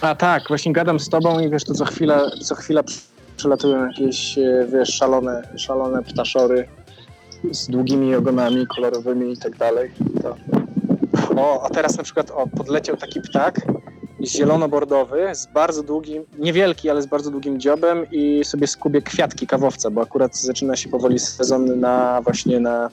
A 0.00 0.14
tak, 0.14 0.48
właśnie 0.48 0.72
gadam 0.72 1.00
z 1.00 1.08
tobą 1.08 1.40
i 1.40 1.50
wiesz, 1.50 1.64
to 1.64 1.74
co 1.74 1.84
chwila, 1.84 2.30
co 2.30 2.54
chwila 2.54 2.82
przelatują 3.36 3.86
jakieś, 3.86 4.38
e, 4.38 4.66
wiesz, 4.72 4.88
szalone, 4.88 5.48
szalone 5.56 6.02
ptaszory 6.02 6.68
z 7.50 7.66
długimi 7.66 8.14
ogonami 8.14 8.66
kolorowymi 8.66 9.32
i 9.32 9.36
tak 9.36 9.56
dalej. 9.56 9.90
To... 10.22 10.36
O, 11.36 11.62
a 11.64 11.70
teraz 11.70 11.96
na 11.96 12.02
przykład 12.02 12.30
o, 12.30 12.46
podleciał 12.46 12.96
taki 12.96 13.20
ptak 13.20 13.60
zielono-bordowy 14.20 15.34
z 15.34 15.46
bardzo 15.46 15.82
długim, 15.82 16.24
niewielki, 16.38 16.90
ale 16.90 17.02
z 17.02 17.06
bardzo 17.06 17.30
długim 17.30 17.60
dziobem 17.60 18.06
i 18.12 18.44
sobie 18.44 18.66
skubie 18.66 19.02
kwiatki 19.02 19.46
kawowca, 19.46 19.90
bo 19.90 20.02
akurat 20.02 20.36
zaczyna 20.36 20.76
się 20.76 20.88
powoli 20.88 21.18
sezon 21.18 21.80
na 21.80 22.20
właśnie 22.22 22.60
na 22.60 22.90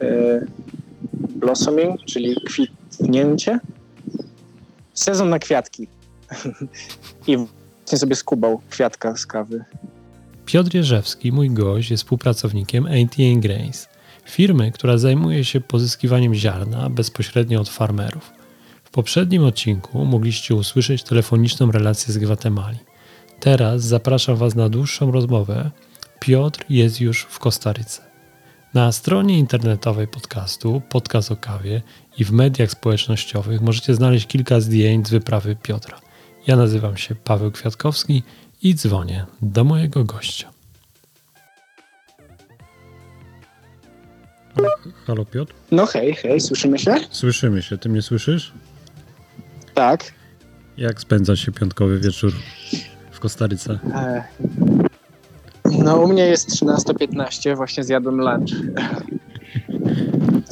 e, 0.00 0.40
blossoming, 1.10 2.00
czyli 2.04 2.36
kwitnięcie. 2.46 3.60
Sezon 4.94 5.28
na 5.28 5.38
kwiatki. 5.38 5.88
I 7.26 7.36
właśnie 7.36 7.98
sobie 7.98 8.16
skubał 8.16 8.60
kwiatka 8.70 9.16
z 9.16 9.26
kawy. 9.26 9.64
Piotr 10.46 10.74
Jerzewski, 10.74 11.32
mój 11.32 11.50
gość, 11.50 11.90
jest 11.90 12.02
współpracownikiem 12.02 12.86
AT 12.86 13.16
Grains, 13.36 13.88
firmy, 14.24 14.72
która 14.72 14.98
zajmuje 14.98 15.44
się 15.44 15.60
pozyskiwaniem 15.60 16.34
ziarna 16.34 16.90
bezpośrednio 16.90 17.60
od 17.60 17.68
farmerów. 17.68 18.32
W 18.84 18.90
poprzednim 18.90 19.44
odcinku 19.44 20.04
mogliście 20.04 20.54
usłyszeć 20.54 21.02
telefoniczną 21.02 21.70
relację 21.70 22.14
z 22.14 22.18
Gwatemali. 22.18 22.78
Teraz 23.40 23.82
zapraszam 23.82 24.36
Was 24.36 24.54
na 24.54 24.68
dłuższą 24.68 25.10
rozmowę. 25.10 25.70
Piotr 26.20 26.64
jest 26.68 27.00
już 27.00 27.22
w 27.22 27.38
Kostaryce. 27.38 28.02
Na 28.74 28.92
stronie 28.92 29.38
internetowej 29.38 30.08
podcastu 30.08 30.82
Podcast 30.88 31.30
o 31.30 31.36
kawie 31.36 31.82
i 32.18 32.24
w 32.24 32.32
mediach 32.32 32.70
społecznościowych 32.70 33.60
możecie 33.60 33.94
znaleźć 33.94 34.26
kilka 34.26 34.60
zdjęć 34.60 35.08
z 35.08 35.10
wyprawy 35.10 35.56
Piotra. 35.62 36.09
Ja 36.46 36.56
nazywam 36.56 36.96
się 36.96 37.14
Paweł 37.14 37.50
Kwiatkowski 37.50 38.22
i 38.62 38.74
dzwonię 38.74 39.26
do 39.42 39.64
mojego 39.64 40.04
gościa. 40.04 40.50
Halo 45.06 45.24
Piotr? 45.24 45.54
No 45.70 45.86
hej, 45.86 46.14
hej, 46.14 46.40
słyszymy 46.40 46.78
się? 46.78 46.94
Słyszymy 47.10 47.62
się, 47.62 47.78
ty 47.78 47.88
mnie 47.88 48.02
słyszysz? 48.02 48.52
Tak. 49.74 50.12
Jak 50.76 51.00
spędza 51.00 51.36
się 51.36 51.52
piątkowy 51.52 51.98
wieczór 51.98 52.32
w 53.10 53.20
Kostaryce? 53.20 53.78
E, 53.94 54.24
no 55.64 55.96
u 55.96 56.08
mnie 56.08 56.26
jest 56.26 56.62
13.15, 56.62 57.56
właśnie 57.56 57.84
zjadłem 57.84 58.20
lunch. 58.20 58.50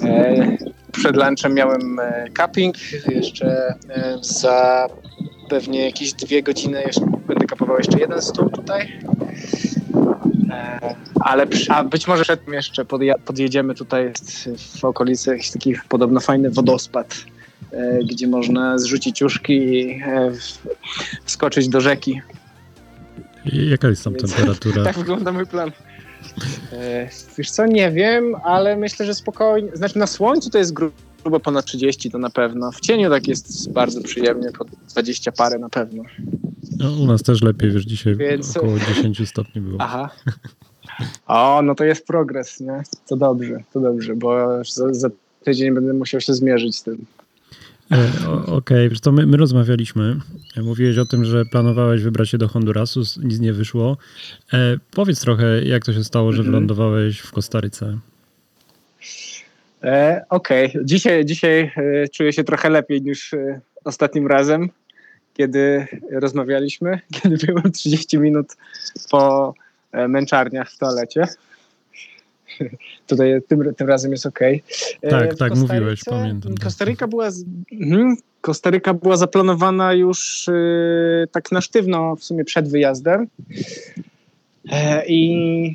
E, 0.03 0.57
przed 0.93 1.17
lunchem 1.17 1.55
miałem 1.55 2.01
e, 2.01 2.25
cupping, 2.37 2.77
jeszcze 3.09 3.75
za 4.23 4.89
pewnie 5.49 5.85
jakieś 5.85 6.13
dwie 6.13 6.43
godziny 6.43 6.83
jeszcze 6.87 7.01
będę 7.27 7.47
kapował 7.47 7.79
jeszcze 7.79 7.99
jeden 7.99 8.23
stół 8.23 8.51
tutaj. 8.51 9.01
Ale 11.21 11.47
a 11.69 11.85
być 11.85 12.09
może 12.09 12.23
przed 12.23 12.45
tym 12.45 12.55
jeszcze 12.55 12.85
podjedziemy 13.25 13.75
tutaj 13.75 14.13
w 14.81 14.85
okolicy 14.85 15.31
jakiś 15.31 15.51
taki 15.51 15.75
podobno 15.89 16.21
fajny 16.21 16.51
wodospad 16.51 17.25
E, 17.73 17.99
gdzie 18.05 18.29
można 18.29 18.79
zrzucić 18.79 19.23
uszki 19.23 19.53
i 19.53 20.03
e, 20.03 20.33
wskoczyć 21.25 21.69
do 21.69 21.81
rzeki. 21.81 22.21
I 23.53 23.71
jaka 23.71 23.89
jest 23.89 24.05
tam 24.05 24.13
Więc, 24.15 24.35
temperatura? 24.35 24.85
tak 24.93 24.99
wygląda 24.99 25.33
mój 25.33 25.47
plan. 25.47 25.73
E, 26.73 27.09
wiesz 27.39 27.51
co, 27.51 27.67
nie 27.67 27.91
wiem, 27.91 28.35
ale 28.45 28.77
myślę, 28.77 29.07
że 29.07 29.15
spokojnie. 29.15 29.77
Znaczy 29.77 29.99
na 29.99 30.07
słońcu 30.07 30.51
to 30.51 30.59
jest 30.59 30.73
grubo 30.73 31.08
ponad 31.43 31.65
30 31.65 32.11
to 32.11 32.19
na 32.19 32.31
pewno. 32.31 32.73
W 32.73 32.81
cieniu 32.81 33.11
tak 33.11 33.29
jest 33.29 33.73
bardzo 33.73 34.01
przyjemnie, 34.01 34.53
po 34.59 34.65
20 34.91 35.33
parę 35.33 35.59
na 35.59 35.69
pewno. 35.69 36.03
No, 36.79 36.93
u 36.93 37.07
nas 37.07 37.23
też 37.23 37.43
lepiej, 37.43 37.71
wiesz, 37.71 37.85
dzisiaj 37.85 38.17
Więc... 38.17 38.57
około 38.57 38.79
10 38.79 39.29
stopni 39.29 39.61
było. 39.61 39.77
Aha. 39.81 40.11
O, 41.27 41.63
no 41.63 41.75
to 41.75 41.85
jest 41.85 42.07
progres, 42.07 42.61
nie? 42.61 42.83
To 43.07 43.17
dobrze, 43.17 43.65
to 43.73 43.81
dobrze, 43.81 44.17
bo 44.17 44.47
za, 44.65 44.95
za 44.95 45.09
tydzień 45.45 45.75
będę 45.75 45.93
musiał 45.93 46.21
się 46.21 46.35
zmierzyć 46.35 46.77
z 46.77 46.83
tym. 46.83 47.07
E, 47.93 48.29
okej, 48.47 48.87
okay. 48.87 48.99
to 49.03 49.13
my, 49.13 49.27
my, 49.27 49.37
rozmawialiśmy. 49.37 50.17
Mówiłeś 50.63 50.99
o 50.99 51.05
tym, 51.05 51.25
że 51.25 51.45
planowałeś 51.45 52.03
wybrać 52.03 52.29
się 52.29 52.39
do 52.39 52.49
Hondurasu, 52.49 53.03
nic 53.23 53.41
nie 53.41 53.53
wyszło. 53.53 53.97
E, 54.53 54.79
powiedz 54.91 55.21
trochę, 55.21 55.65
jak 55.65 55.85
to 55.85 55.93
się 55.93 56.05
stało, 56.05 56.33
że 56.33 56.39
mhm. 56.39 56.53
wylądowałeś 56.53 57.19
w 57.19 57.33
Kostaryce. 57.33 57.99
E, 59.85 60.25
Okej, 60.29 60.71
okay. 60.71 60.85
dzisiaj, 60.85 61.25
dzisiaj 61.25 61.73
e, 61.77 62.09
czuję 62.09 62.33
się 62.33 62.45
trochę 62.45 62.71
lepiej 62.71 63.03
niż 63.03 63.35
e, 63.35 63.61
ostatnim 63.85 64.27
razem, 64.27 64.69
kiedy 65.35 65.87
rozmawialiśmy, 66.11 67.01
kiedy 67.23 67.47
byłem 67.47 67.73
30 67.73 68.19
minut 68.19 68.57
po 69.11 69.55
męczarniach 70.09 70.71
w 70.71 70.79
toalecie. 70.79 71.25
Tutaj 73.07 73.43
tym, 73.49 73.75
tym 73.75 73.89
razem 73.89 74.13
jest 74.13 74.27
ok. 74.27 74.41
E, 74.43 74.61
tak, 75.11 75.37
tak, 75.37 75.57
mówiłeś, 75.57 76.05
pamiętam. 76.05 76.55
Tak. 76.55 76.65
Kostaryka 76.65 77.09
była, 77.09 77.31
z, 77.31 77.45
hmm, 77.71 78.17
Kostaryka 78.41 78.95
była 78.95 79.17
zaplanowana 79.17 79.93
już 79.93 80.47
yy, 80.49 81.27
tak 81.33 81.53
na 81.53 81.61
sztywno 81.61 82.17
w 82.17 82.25
sumie 82.25 82.45
przed 82.45 82.69
wyjazdem. 82.69 83.27
E, 84.73 85.07
I 85.07 85.75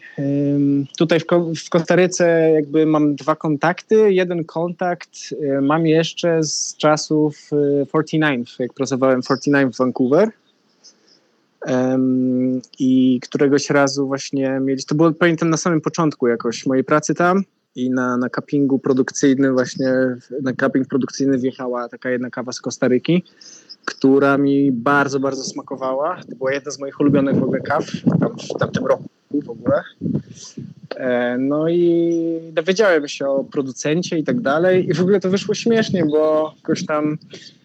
tutaj 0.98 1.20
w, 1.20 1.70
Kostaryce 1.70 2.52
jakby 2.54 2.86
mam 2.86 3.16
dwa 3.16 3.36
kontakty. 3.36 4.14
Jeden 4.14 4.44
kontakt 4.44 5.20
mam 5.62 5.88
jeszcze 5.88 6.44
z 6.44 6.78
czasów 6.78 7.50
49, 7.90 8.56
jak 8.60 8.74
pracowałem 8.74 9.22
w 9.22 9.26
49 9.26 9.76
w 9.76 9.78
Vancouver. 9.78 10.32
I 12.80 13.20
któregoś 13.24 13.70
razu 13.70 14.08
właśnie 14.08 14.60
mieli, 14.62 14.84
to 14.84 14.96
było 14.96 15.12
pamiętam 15.12 15.50
na 15.50 15.58
samym 15.58 15.82
początku 15.82 16.28
jakoś 16.28 16.66
mojej 16.66 16.84
pracy 16.84 17.16
tam 17.16 17.44
i 17.76 17.90
na, 17.90 18.18
na 18.18 18.30
cuppingu 18.30 18.80
produkcyjnym 18.80 19.54
właśnie, 19.54 19.94
na 20.42 20.54
cupping 20.54 20.88
produkcyjny 20.88 21.38
wjechała 21.38 21.90
taka 21.90 22.10
jedna 22.10 22.30
kawa 22.30 22.52
z 22.52 22.62
Kostaryki, 22.62 23.24
która 23.86 24.38
mi 24.38 24.72
bardzo, 24.72 25.20
bardzo 25.20 25.44
smakowała. 25.44 26.20
To 26.30 26.36
była 26.36 26.54
jedna 26.54 26.72
z 26.72 26.80
moich 26.80 27.00
ulubionych 27.00 27.36
w 27.36 27.44
ogóle 27.44 27.60
kaw 27.60 27.86
tam, 28.20 28.36
w 28.56 28.60
tamtym 28.60 28.86
roku 28.86 29.04
w 29.46 29.50
ogóle. 29.50 29.82
E, 30.96 31.38
no 31.38 31.70
i 31.70 32.40
dowiedziałem 32.52 33.08
się 33.08 33.28
o 33.28 33.44
producencie 33.44 34.18
i 34.18 34.24
tak 34.24 34.42
dalej 34.42 34.90
i 34.90 34.94
w 34.94 35.02
ogóle 35.02 35.20
to 35.20 35.30
wyszło 35.30 35.56
śmiesznie, 35.56 36.06
bo 36.06 36.54
jakoś 36.58 36.86
tam 36.86 37.18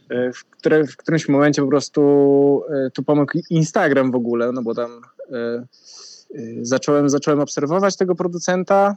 E, 0.09 0.33
w, 0.33 0.45
które, 0.45 0.85
w 0.85 0.97
którymś 0.97 1.29
momencie 1.29 1.63
po 1.63 1.69
prostu 1.69 2.63
e, 2.71 2.91
tu 2.91 3.03
pomógł 3.03 3.33
Instagram 3.51 4.11
w 4.11 4.15
ogóle, 4.15 4.53
no 4.53 4.63
bo 4.63 4.75
tam 4.75 5.01
zacząłem, 6.63 7.09
zacząłem 7.11 7.41
obserwować 7.41 7.97
tego 7.97 8.15
producenta. 8.15 8.97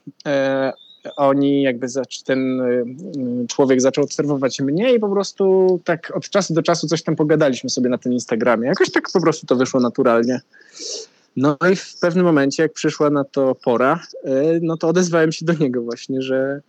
Oni 1.15 1.61
jakby 1.61 1.87
ten 2.25 2.61
człowiek 3.49 3.81
zaczął 3.81 4.03
obserwować 4.03 4.59
mnie 4.59 4.93
i 4.93 4.99
po 4.99 5.09
prostu 5.09 5.79
tak 5.83 6.11
od 6.15 6.29
czasu 6.29 6.53
do 6.53 6.63
czasu 6.63 6.87
coś 6.87 7.03
tam 7.03 7.15
pogadaliśmy 7.15 7.69
sobie 7.69 7.89
na 7.89 7.97
tym 7.97 8.13
Instagramie. 8.13 8.67
Jakoś 8.67 8.91
tak 8.91 9.03
po 9.13 9.21
prostu 9.21 9.47
to 9.47 9.55
wyszło 9.55 9.79
naturalnie. 9.79 10.41
No 11.35 11.57
i 11.71 11.75
w 11.75 11.99
pewnym 11.99 12.25
momencie, 12.25 12.63
jak 12.63 12.73
przyszła 12.73 13.09
na 13.09 13.23
to 13.23 13.55
pora, 13.55 13.99
no 14.61 14.77
to 14.77 14.87
odezwałem 14.87 15.31
się 15.31 15.45
do 15.45 15.53
niego 15.53 15.81
właśnie, 15.81 16.21
że 16.21 16.61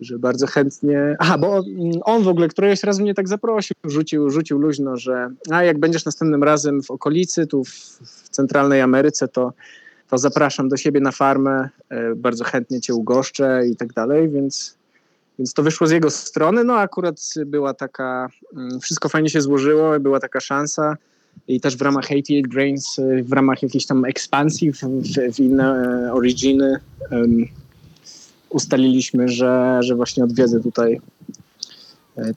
że 0.00 0.18
bardzo 0.18 0.46
chętnie. 0.46 1.16
Aha, 1.18 1.38
bo 1.38 1.64
on 2.04 2.22
w 2.22 2.28
ogóle 2.28 2.48
któregoś 2.48 2.82
razu 2.82 3.02
mnie 3.02 3.14
tak 3.14 3.28
zaprosił, 3.28 3.76
rzucił, 3.84 4.30
rzucił 4.30 4.58
luźno, 4.58 4.96
że 4.96 5.30
a 5.50 5.64
jak 5.64 5.78
będziesz 5.78 6.04
następnym 6.04 6.44
razem 6.44 6.82
w 6.82 6.90
okolicy, 6.90 7.46
tu 7.46 7.64
w, 7.64 7.70
w 8.04 8.28
centralnej 8.28 8.80
Ameryce, 8.80 9.28
to, 9.28 9.52
to 10.10 10.18
zapraszam 10.18 10.68
do 10.68 10.76
siebie 10.76 11.00
na 11.00 11.12
farmę, 11.12 11.68
e, 11.88 12.14
bardzo 12.14 12.44
chętnie 12.44 12.80
cię 12.80 12.94
ugoszczę 12.94 13.62
i 13.66 13.76
tak 13.76 13.92
dalej, 13.92 14.28
więc, 14.28 14.76
więc 15.38 15.54
to 15.54 15.62
wyszło 15.62 15.86
z 15.86 15.90
jego 15.90 16.10
strony. 16.10 16.64
No 16.64 16.74
akurat 16.74 17.20
była 17.46 17.74
taka, 17.74 18.28
mm, 18.56 18.80
wszystko 18.80 19.08
fajnie 19.08 19.30
się 19.30 19.40
złożyło, 19.40 20.00
była 20.00 20.20
taka 20.20 20.40
szansa 20.40 20.96
i 21.48 21.60
też 21.60 21.76
w 21.76 21.82
ramach 21.82 22.04
88 22.04 22.48
Grains, 22.48 22.98
e, 22.98 23.22
w 23.22 23.32
ramach 23.32 23.62
jakiejś 23.62 23.86
tam 23.86 24.04
ekspansji 24.04 24.72
w, 24.72 24.80
w, 24.80 25.34
w 25.34 25.40
inne 25.40 25.64
e, 25.64 26.12
originy 26.12 26.80
ustaliliśmy, 28.48 29.28
że, 29.28 29.78
że 29.82 29.94
właśnie 29.94 30.24
odwiedzę 30.24 30.60
tutaj 30.60 31.00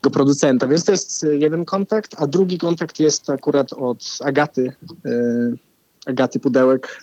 do 0.03 0.11
producenta. 0.11 0.67
Więc 0.67 0.85
to 0.85 0.91
jest 0.91 1.25
jeden 1.31 1.65
kontakt, 1.65 2.15
a 2.17 2.27
drugi 2.27 2.57
kontakt 2.57 2.99
jest 2.99 3.29
akurat 3.29 3.73
od 3.73 4.17
Agaty, 4.21 4.73
Agaty 6.05 6.39
Pudełek, 6.39 6.99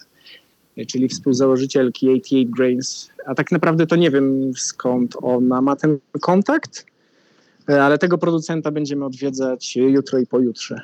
czyli 0.86 1.08
współzałożycielki 1.08 2.08
88 2.08 2.50
Grains. 2.50 3.08
A 3.26 3.34
tak 3.34 3.52
naprawdę 3.52 3.86
to 3.86 3.96
nie 3.96 4.10
wiem 4.10 4.52
skąd 4.56 5.16
ona 5.22 5.60
ma 5.60 5.76
ten 5.76 5.98
kontakt, 6.20 6.86
e, 7.68 7.82
ale 7.82 7.98
tego 7.98 8.18
producenta 8.18 8.70
będziemy 8.70 9.04
odwiedzać 9.04 9.76
jutro 9.76 10.18
i 10.18 10.26
pojutrze. 10.26 10.80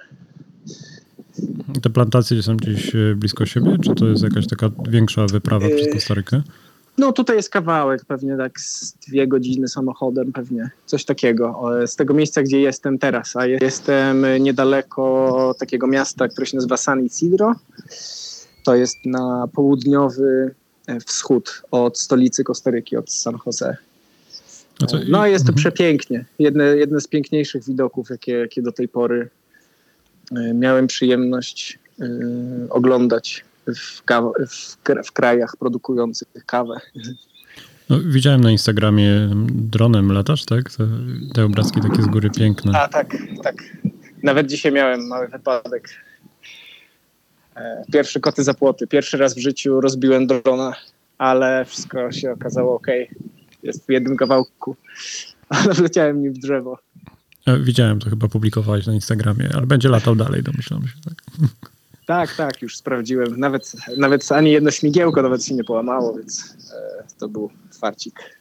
Te 1.82 1.90
plantacje 1.90 2.42
są 2.42 2.56
gdzieś 2.56 2.92
blisko 3.16 3.46
siebie, 3.46 3.76
czy 3.84 3.94
to 3.94 4.06
jest 4.06 4.22
jakaś 4.22 4.46
taka 4.46 4.70
większa 4.88 5.26
wyprawa 5.26 5.66
przez 5.68 5.92
Kostarykę? 5.92 6.42
No 6.98 7.12
tutaj 7.12 7.36
jest 7.36 7.50
kawałek, 7.50 8.04
pewnie 8.04 8.36
tak 8.36 8.60
z 8.60 8.92
dwie 8.92 9.28
godziny 9.28 9.68
samochodem, 9.68 10.32
pewnie 10.32 10.70
coś 10.86 11.04
takiego. 11.04 11.70
Z 11.86 11.96
tego 11.96 12.14
miejsca, 12.14 12.42
gdzie 12.42 12.60
jestem 12.60 12.98
teraz, 12.98 13.36
a 13.36 13.46
jestem 13.46 14.26
niedaleko 14.40 15.54
takiego 15.58 15.86
miasta, 15.86 16.28
które 16.28 16.46
się 16.46 16.56
nazywa 16.56 16.76
San 16.76 17.04
Isidro. 17.04 17.54
To 18.66 18.74
jest 18.74 19.04
na 19.04 19.48
południowy 19.52 20.54
e, 20.86 21.00
wschód 21.00 21.62
od 21.70 21.98
stolicy 21.98 22.44
Kostaryki, 22.44 22.96
od 22.96 23.12
San 23.12 23.38
Jose. 23.46 23.76
No, 24.80 24.86
no 25.08 25.26
jest 25.26 25.44
to 25.44 25.50
mhm. 25.50 25.56
przepięknie. 25.56 26.24
Jedne, 26.38 26.64
jedne 26.64 27.00
z 27.00 27.06
piękniejszych 27.08 27.64
widoków, 27.64 28.10
jakie, 28.10 28.32
jakie 28.32 28.62
do 28.62 28.72
tej 28.72 28.88
pory 28.88 29.28
e, 30.36 30.54
miałem 30.54 30.86
przyjemność 30.86 31.78
y, 32.00 32.06
oglądać 32.70 33.44
w, 33.66 34.02
w, 34.48 34.76
w 35.06 35.12
krajach 35.12 35.56
produkujących 35.56 36.28
kawę. 36.46 36.80
No, 37.88 38.00
widziałem 38.00 38.40
na 38.40 38.50
Instagramie 38.50 39.30
dronem 39.50 40.12
latasz, 40.12 40.44
tak? 40.44 40.70
Te, 40.70 40.88
te 41.34 41.44
obrazki 41.44 41.80
takie 41.80 42.02
z 42.02 42.06
góry 42.06 42.30
piękne. 42.30 42.80
A 42.80 42.88
tak, 42.88 43.16
tak. 43.42 43.54
Nawet 44.22 44.46
dzisiaj 44.46 44.72
miałem 44.72 45.06
mały 45.06 45.28
wypadek. 45.28 45.88
E, 47.56 47.84
pierwszy 47.92 48.20
koty 48.20 48.44
za 48.44 48.54
płoty. 48.54 48.86
Pierwszy 48.86 49.16
raz 49.16 49.34
w 49.34 49.38
życiu 49.38 49.80
rozbiłem 49.80 50.26
drona, 50.26 50.74
ale 51.18 51.64
wszystko 51.64 52.12
się 52.12 52.32
okazało 52.32 52.74
ok. 52.74 52.86
Jest 53.62 53.86
w 53.86 53.90
jednym 53.90 54.16
kawałku, 54.16 54.76
ale 55.48 55.74
wleciałem 55.74 56.22
nim 56.22 56.32
w 56.32 56.38
drzewo. 56.38 56.78
E, 57.46 57.58
widziałem, 57.58 57.98
to 57.98 58.10
chyba 58.10 58.28
publikowałeś 58.28 58.86
na 58.86 58.94
Instagramie, 58.94 59.50
ale 59.54 59.66
będzie 59.66 59.88
latał 59.88 60.16
dalej, 60.16 60.42
domyślam 60.42 60.82
się. 60.82 60.94
Tak? 61.04 61.22
Tak, 62.06 62.36
tak, 62.36 62.62
już 62.62 62.76
sprawdziłem. 62.76 63.40
Nawet, 63.40 63.72
nawet 63.96 64.32
ani 64.32 64.50
jedno 64.50 64.70
śmigiełko 64.70 65.22
nawet 65.22 65.44
się 65.44 65.54
nie 65.54 65.64
połamało, 65.64 66.14
więc 66.14 66.56
e, 66.72 67.04
to 67.18 67.28
był 67.28 67.50
farcik. 67.80 68.36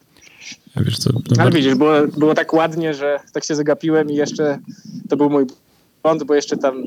Wiesz 0.78 0.98
co, 0.98 1.10
Ale 1.10 1.38
bardzo... 1.38 1.58
widzisz, 1.58 1.76
było, 1.76 2.08
było 2.18 2.34
tak 2.34 2.54
ładnie, 2.54 2.94
że 2.94 3.20
tak 3.34 3.44
się 3.44 3.56
zagapiłem 3.56 4.10
i 4.10 4.16
jeszcze 4.16 4.60
to 5.10 5.18
był 5.18 5.30
mój 5.30 5.46
błąd, 6.06 6.24
bo 6.24 6.36
jeszcze 6.36 6.58
tam 6.58 6.84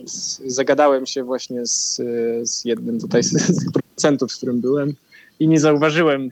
zagadałem 0.47 1.07
się 1.07 1.25
właśnie 1.25 1.67
z, 1.67 2.01
z 2.43 2.65
jednym 2.65 3.01
tutaj 3.01 3.23
z, 3.23 3.33
z 3.33 3.73
producentów, 3.73 4.33
z 4.33 4.37
którym 4.37 4.61
byłem 4.61 4.95
i 5.41 5.49
nie 5.49 5.61
zauważyłem 5.61 6.23
e, 6.23 6.31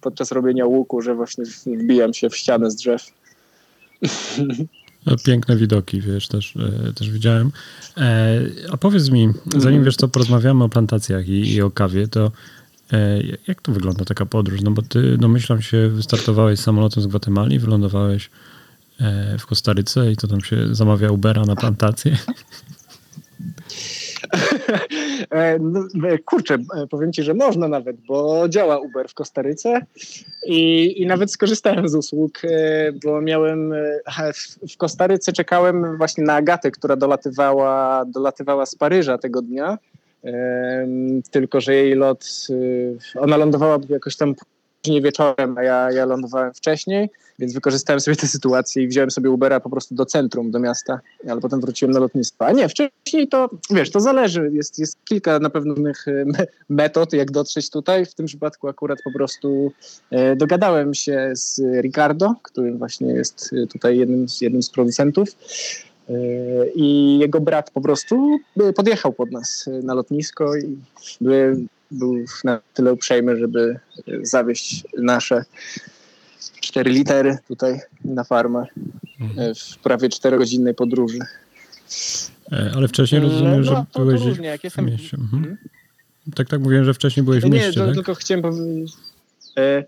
podczas 0.00 0.32
robienia 0.32 0.66
łuku, 0.66 1.02
że 1.02 1.14
właśnie 1.14 1.44
wbijam 1.66 2.14
się 2.14 2.30
w 2.30 2.36
ścianę 2.36 2.70
z 2.70 2.76
drzew. 2.76 3.06
Piękne 5.26 5.56
widoki, 5.56 6.00
wiesz, 6.00 6.28
też, 6.28 6.54
e, 6.56 6.92
też 6.92 7.10
widziałem. 7.10 7.50
E, 7.96 8.40
a 8.72 8.76
powiedz 8.76 9.10
mi, 9.10 9.28
zanim 9.46 9.66
mhm. 9.66 9.84
wiesz 9.84 9.96
co, 9.96 10.08
porozmawiamy 10.08 10.64
o 10.64 10.68
plantacjach 10.68 11.28
i, 11.28 11.54
i 11.54 11.62
o 11.62 11.70
kawie, 11.70 12.08
to 12.08 12.32
e, 12.92 13.22
jak 13.48 13.62
to 13.62 13.72
wygląda 13.72 14.04
taka 14.04 14.26
podróż? 14.26 14.60
No 14.62 14.70
bo 14.70 14.82
ty, 14.82 15.18
domyślam 15.18 15.62
się, 15.62 15.88
wystartowałeś 15.88 16.60
samolotem 16.60 17.02
z 17.02 17.06
Gwatemali, 17.06 17.58
wylądowałeś 17.58 18.30
w 19.38 19.46
Kostaryce 19.46 20.12
i 20.12 20.16
to 20.16 20.28
tam 20.28 20.40
się 20.40 20.74
zamawia 20.74 21.10
Ubera 21.10 21.42
na 21.44 21.56
plantację. 21.56 22.16
E, 25.30 25.58
no, 25.58 25.86
e, 26.08 26.18
kurczę, 26.18 26.54
e, 26.54 26.86
powiem 26.86 27.12
ci, 27.12 27.22
że 27.22 27.34
można 27.34 27.68
nawet, 27.68 27.96
bo 28.08 28.48
działa 28.48 28.78
Uber 28.78 29.08
w 29.08 29.14
Kostaryce 29.14 29.80
i, 30.46 31.02
i 31.02 31.06
nawet 31.06 31.32
skorzystałem 31.32 31.88
z 31.88 31.94
usług, 31.94 32.42
bo 33.04 33.20
miałem 33.20 33.74
w 34.72 34.76
Kostaryce 34.76 35.32
czekałem 35.32 35.96
właśnie 35.96 36.24
na 36.24 36.34
Agatę, 36.34 36.70
która 36.70 36.96
dolatywała, 36.96 38.04
dolatywała 38.04 38.66
z 38.66 38.74
Paryża 38.74 39.18
tego 39.18 39.42
dnia. 39.42 39.78
Tylko, 41.30 41.60
że 41.60 41.74
jej 41.74 41.94
lot, 41.94 42.26
ona 43.20 43.36
lądowała 43.36 43.78
jakoś 43.88 44.16
tam 44.16 44.34
później 44.82 45.02
wieczorem, 45.02 45.58
a 45.58 45.62
ja, 45.62 45.92
ja 45.92 46.04
lądowałem 46.04 46.54
wcześniej, 46.54 47.10
więc 47.38 47.52
wykorzystałem 47.52 48.00
sobie 48.00 48.16
tę 48.16 48.26
sytuację 48.26 48.82
i 48.82 48.88
wziąłem 48.88 49.10
sobie 49.10 49.30
Ubera 49.30 49.60
po 49.60 49.70
prostu 49.70 49.94
do 49.94 50.06
centrum, 50.06 50.50
do 50.50 50.58
miasta, 50.58 51.00
ale 51.28 51.40
potem 51.40 51.60
wróciłem 51.60 51.92
na 51.92 52.00
lotnisko. 52.00 52.46
A 52.46 52.52
nie, 52.52 52.68
wcześniej 52.68 53.28
to, 53.28 53.50
wiesz, 53.70 53.90
to 53.90 54.00
zależy. 54.00 54.50
Jest, 54.52 54.78
jest 54.78 55.04
kilka 55.04 55.38
na 55.38 55.50
pewno 55.50 55.74
e, 55.74 56.24
metod, 56.68 57.12
jak 57.12 57.30
dotrzeć 57.30 57.70
tutaj. 57.70 58.06
W 58.06 58.14
tym 58.14 58.26
przypadku 58.26 58.68
akurat 58.68 58.98
po 59.04 59.12
prostu 59.12 59.72
e, 60.10 60.36
dogadałem 60.36 60.94
się 60.94 61.30
z 61.34 61.60
Ricardo, 61.82 62.34
który 62.42 62.72
właśnie 62.72 63.12
jest 63.12 63.50
e, 63.52 63.66
tutaj 63.66 63.98
jednym, 63.98 64.26
jednym 64.40 64.62
z 64.62 64.70
producentów. 64.70 65.28
I 66.74 67.18
jego 67.18 67.40
brat 67.40 67.70
po 67.70 67.80
prostu 67.80 68.38
podjechał 68.76 69.12
pod 69.12 69.30
nas 69.30 69.68
na 69.82 69.94
lotnisko 69.94 70.56
i 70.56 70.78
był 71.92 72.24
na 72.44 72.60
tyle 72.74 72.92
uprzejmy, 72.92 73.36
żeby 73.36 73.78
zawieźć 74.22 74.84
nasze 74.98 75.44
cztery 76.60 76.90
litery 76.90 77.38
tutaj 77.48 77.80
na 78.04 78.24
farmę 78.24 78.66
mhm. 79.20 79.54
w 79.54 79.78
prawie 79.78 80.08
czterogodzinnej 80.08 80.74
podróży. 80.74 81.18
E, 82.52 82.72
ale 82.76 82.88
wcześniej 82.88 83.20
rozumiem, 83.20 83.56
no, 83.56 83.64
że 83.64 83.84
byłeś 83.94 84.22
różnie, 84.22 84.48
jak 84.48 84.60
w 84.60 84.64
jestem... 84.64 84.86
mieście. 84.86 85.16
Mhm. 85.16 85.42
Hmm? 85.42 85.58
Tak, 86.34 86.48
tak 86.48 86.60
mówiłem, 86.60 86.84
że 86.84 86.94
wcześniej 86.94 87.24
byłeś 87.24 87.44
w 87.44 87.50
mieście, 87.50 87.68
Nie, 87.68 87.74
to, 87.74 87.86
tak? 87.86 87.94
tylko 87.94 88.14
chciałem 88.14 88.42
powiedzieć... 88.42 88.92
E, 89.58 89.84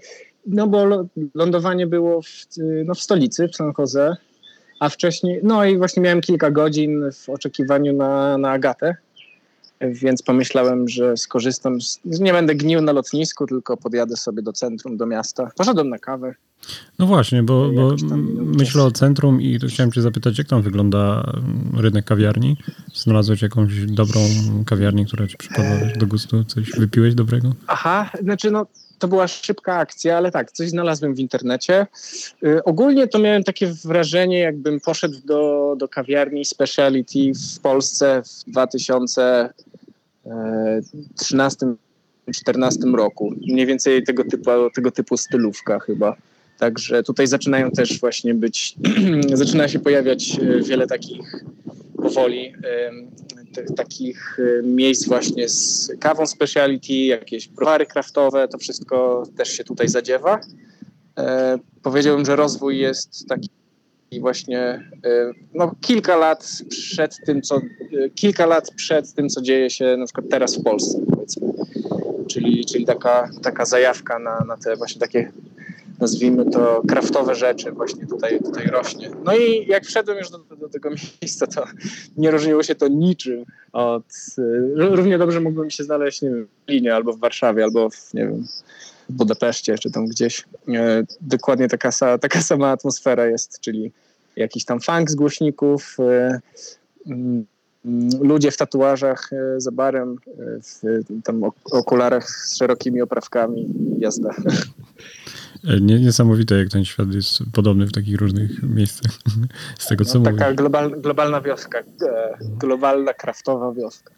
no 0.46 0.66
bo 0.66 1.06
lądowanie 1.34 1.86
było 1.86 2.22
w, 2.22 2.28
no, 2.84 2.94
w 2.94 3.00
stolicy, 3.00 3.48
w 3.48 3.56
San 3.56 3.72
Jose, 3.78 4.16
a 4.80 4.88
wcześniej, 4.88 5.40
no 5.42 5.64
i 5.64 5.78
właśnie 5.78 6.02
miałem 6.02 6.20
kilka 6.20 6.50
godzin 6.50 7.02
w 7.12 7.28
oczekiwaniu 7.28 7.92
na, 7.92 8.38
na 8.38 8.50
Agatę, 8.50 8.96
więc 9.92 10.22
pomyślałem, 10.22 10.88
że 10.88 11.16
skorzystam. 11.16 11.80
Z, 11.80 12.00
nie 12.04 12.32
będę 12.32 12.54
gnił 12.54 12.80
na 12.80 12.92
lotnisku, 12.92 13.46
tylko 13.46 13.76
podjadę 13.76 14.16
sobie 14.16 14.42
do 14.42 14.52
centrum, 14.52 14.96
do 14.96 15.06
miasta. 15.06 15.50
Poszedłem 15.56 15.88
na 15.88 15.98
kawę. 15.98 16.34
No 16.98 17.06
właśnie, 17.06 17.42
bo, 17.42 17.70
bo 17.72 17.96
myślę 18.38 18.82
o 18.82 18.90
centrum 18.90 19.42
i 19.42 19.58
chciałem 19.68 19.92
cię 19.92 20.02
zapytać, 20.02 20.38
jak 20.38 20.46
tam 20.46 20.62
wygląda 20.62 21.32
rynek 21.76 22.04
kawiarni? 22.04 22.56
Znalazłeś 22.94 23.42
jakąś 23.42 23.86
dobrą 23.86 24.20
kawiarnię, 24.66 25.04
która 25.04 25.26
ci 25.26 25.36
przypadła 25.36 25.76
do 25.96 26.06
gustu? 26.06 26.44
Coś 26.44 26.70
wypiłeś 26.70 27.14
dobrego? 27.14 27.52
Aha, 27.66 28.10
znaczy 28.22 28.50
no 28.50 28.66
to 28.98 29.08
była 29.08 29.28
szybka 29.28 29.76
akcja, 29.76 30.16
ale 30.16 30.30
tak, 30.30 30.52
coś 30.52 30.68
znalazłem 30.68 31.14
w 31.14 31.18
internecie. 31.18 31.86
Y, 32.44 32.64
ogólnie 32.64 33.08
to 33.08 33.18
miałem 33.18 33.44
takie 33.44 33.66
wrażenie, 33.66 34.38
jakbym 34.38 34.80
poszedł 34.80 35.20
do, 35.24 35.74
do 35.78 35.88
kawiarni 35.88 36.44
speciality 36.44 37.32
w 37.56 37.60
Polsce 37.60 38.22
w 38.22 38.50
2013 38.50 39.50
2014 40.24 42.80
roku. 42.96 43.34
Mniej 43.48 43.66
więcej 43.66 44.02
tego 44.02 44.24
typu, 44.24 44.50
tego 44.74 44.90
typu 44.90 45.16
stylówka 45.16 45.80
chyba. 45.80 46.16
Także 46.58 47.02
tutaj 47.02 47.26
zaczynają 47.26 47.70
też 47.70 48.00
właśnie 48.00 48.34
być, 48.34 48.76
zaczyna 49.32 49.68
się 49.68 49.78
pojawiać 49.78 50.38
y, 50.38 50.62
wiele 50.62 50.86
takich 50.86 51.44
powoli 51.96 52.52
takich 53.76 54.38
y, 54.38 54.62
miejsc 54.64 55.08
właśnie 55.08 55.48
z 55.48 55.92
kawą 56.00 56.26
speciality, 56.26 56.92
jakieś 56.92 57.48
browary 57.48 57.86
kraftowe, 57.86 58.48
to 58.48 58.58
wszystko 58.58 59.22
też 59.36 59.48
się 59.48 59.64
tutaj 59.64 59.88
zadziewa. 59.88 60.40
E, 61.18 61.58
powiedziałbym, 61.82 62.24
że 62.24 62.36
rozwój 62.36 62.78
jest 62.78 63.28
taki 63.28 63.48
właśnie 64.20 64.60
e, 65.04 65.32
no, 65.54 65.74
kilka 65.80 66.16
lat 66.16 66.48
przed 66.68 67.16
tym, 67.26 67.42
co 67.42 67.56
e, 67.56 67.60
kilka 68.10 68.46
lat 68.46 68.70
przed 68.76 69.14
tym, 69.14 69.28
co 69.28 69.42
dzieje 69.42 69.70
się 69.70 69.96
na 69.96 70.04
przykład 70.04 70.26
teraz 70.30 70.56
w 70.56 70.62
Polsce, 70.62 70.98
powiedzmy. 71.10 71.48
Czyli, 72.26 72.64
czyli 72.64 72.86
taka, 72.86 73.30
taka 73.42 73.64
zajawka 73.64 74.18
na, 74.18 74.44
na 74.48 74.56
te 74.56 74.76
właśnie 74.76 75.00
takie 75.00 75.32
nazwijmy 76.00 76.50
to, 76.50 76.82
kraftowe 76.88 77.34
rzeczy 77.34 77.72
właśnie 77.72 78.06
tutaj, 78.06 78.40
tutaj 78.40 78.66
rośnie. 78.66 79.10
No 79.24 79.36
i 79.36 79.66
jak 79.66 79.84
wszedłem 79.84 80.18
już 80.18 80.30
do, 80.30 80.38
do 80.38 80.68
tego 80.68 80.90
miejsca, 81.22 81.46
to 81.46 81.64
nie 82.16 82.30
różniło 82.30 82.62
się 82.62 82.74
to 82.74 82.88
niczym 82.88 83.44
od... 83.72 84.04
Równie 84.76 85.18
dobrze 85.18 85.40
mógłbym 85.40 85.70
się 85.70 85.84
znaleźć, 85.84 86.22
nie 86.22 86.30
wiem, 86.30 86.48
w 86.66 86.70
Linie 86.70 86.94
albo 86.94 87.12
w 87.12 87.18
Warszawie, 87.18 87.64
albo 87.64 87.90
w, 87.90 88.14
nie 88.14 88.26
wiem, 88.26 88.46
Budapeszcie, 89.08 89.78
czy 89.78 89.90
tam 89.90 90.06
gdzieś. 90.06 90.44
Dokładnie 91.20 91.68
taka, 91.68 92.18
taka 92.18 92.40
sama 92.40 92.70
atmosfera 92.70 93.26
jest, 93.26 93.60
czyli 93.60 93.92
jakiś 94.36 94.64
tam 94.64 94.80
funk 94.80 95.10
z 95.10 95.14
głośników, 95.14 95.96
e, 96.00 96.40
mm, 97.06 97.46
ludzie 98.20 98.50
w 98.50 98.56
tatuażach 98.56 99.32
e, 99.32 99.60
za 99.60 99.72
barem, 99.72 100.16
w 100.62 100.82
tam 101.24 101.44
okularach 101.64 102.30
z 102.30 102.58
szerokimi 102.58 103.02
oprawkami, 103.02 103.68
jazda. 103.98 104.30
Niesamowite, 105.80 106.58
jak 106.58 106.68
ten 106.68 106.84
świat 106.84 107.14
jest 107.14 107.42
podobny 107.52 107.86
w 107.86 107.92
takich 107.92 108.20
różnych 108.20 108.62
miejscach. 108.62 109.12
Z 109.78 109.86
tego, 109.86 110.04
co 110.04 110.18
no, 110.18 110.24
Taka 110.24 110.54
global, 110.54 111.00
globalna 111.00 111.40
wioska, 111.40 111.78
e, 111.78 111.84
globalna, 112.58 113.14
kraftowa 113.14 113.72
wioska. 113.72 114.14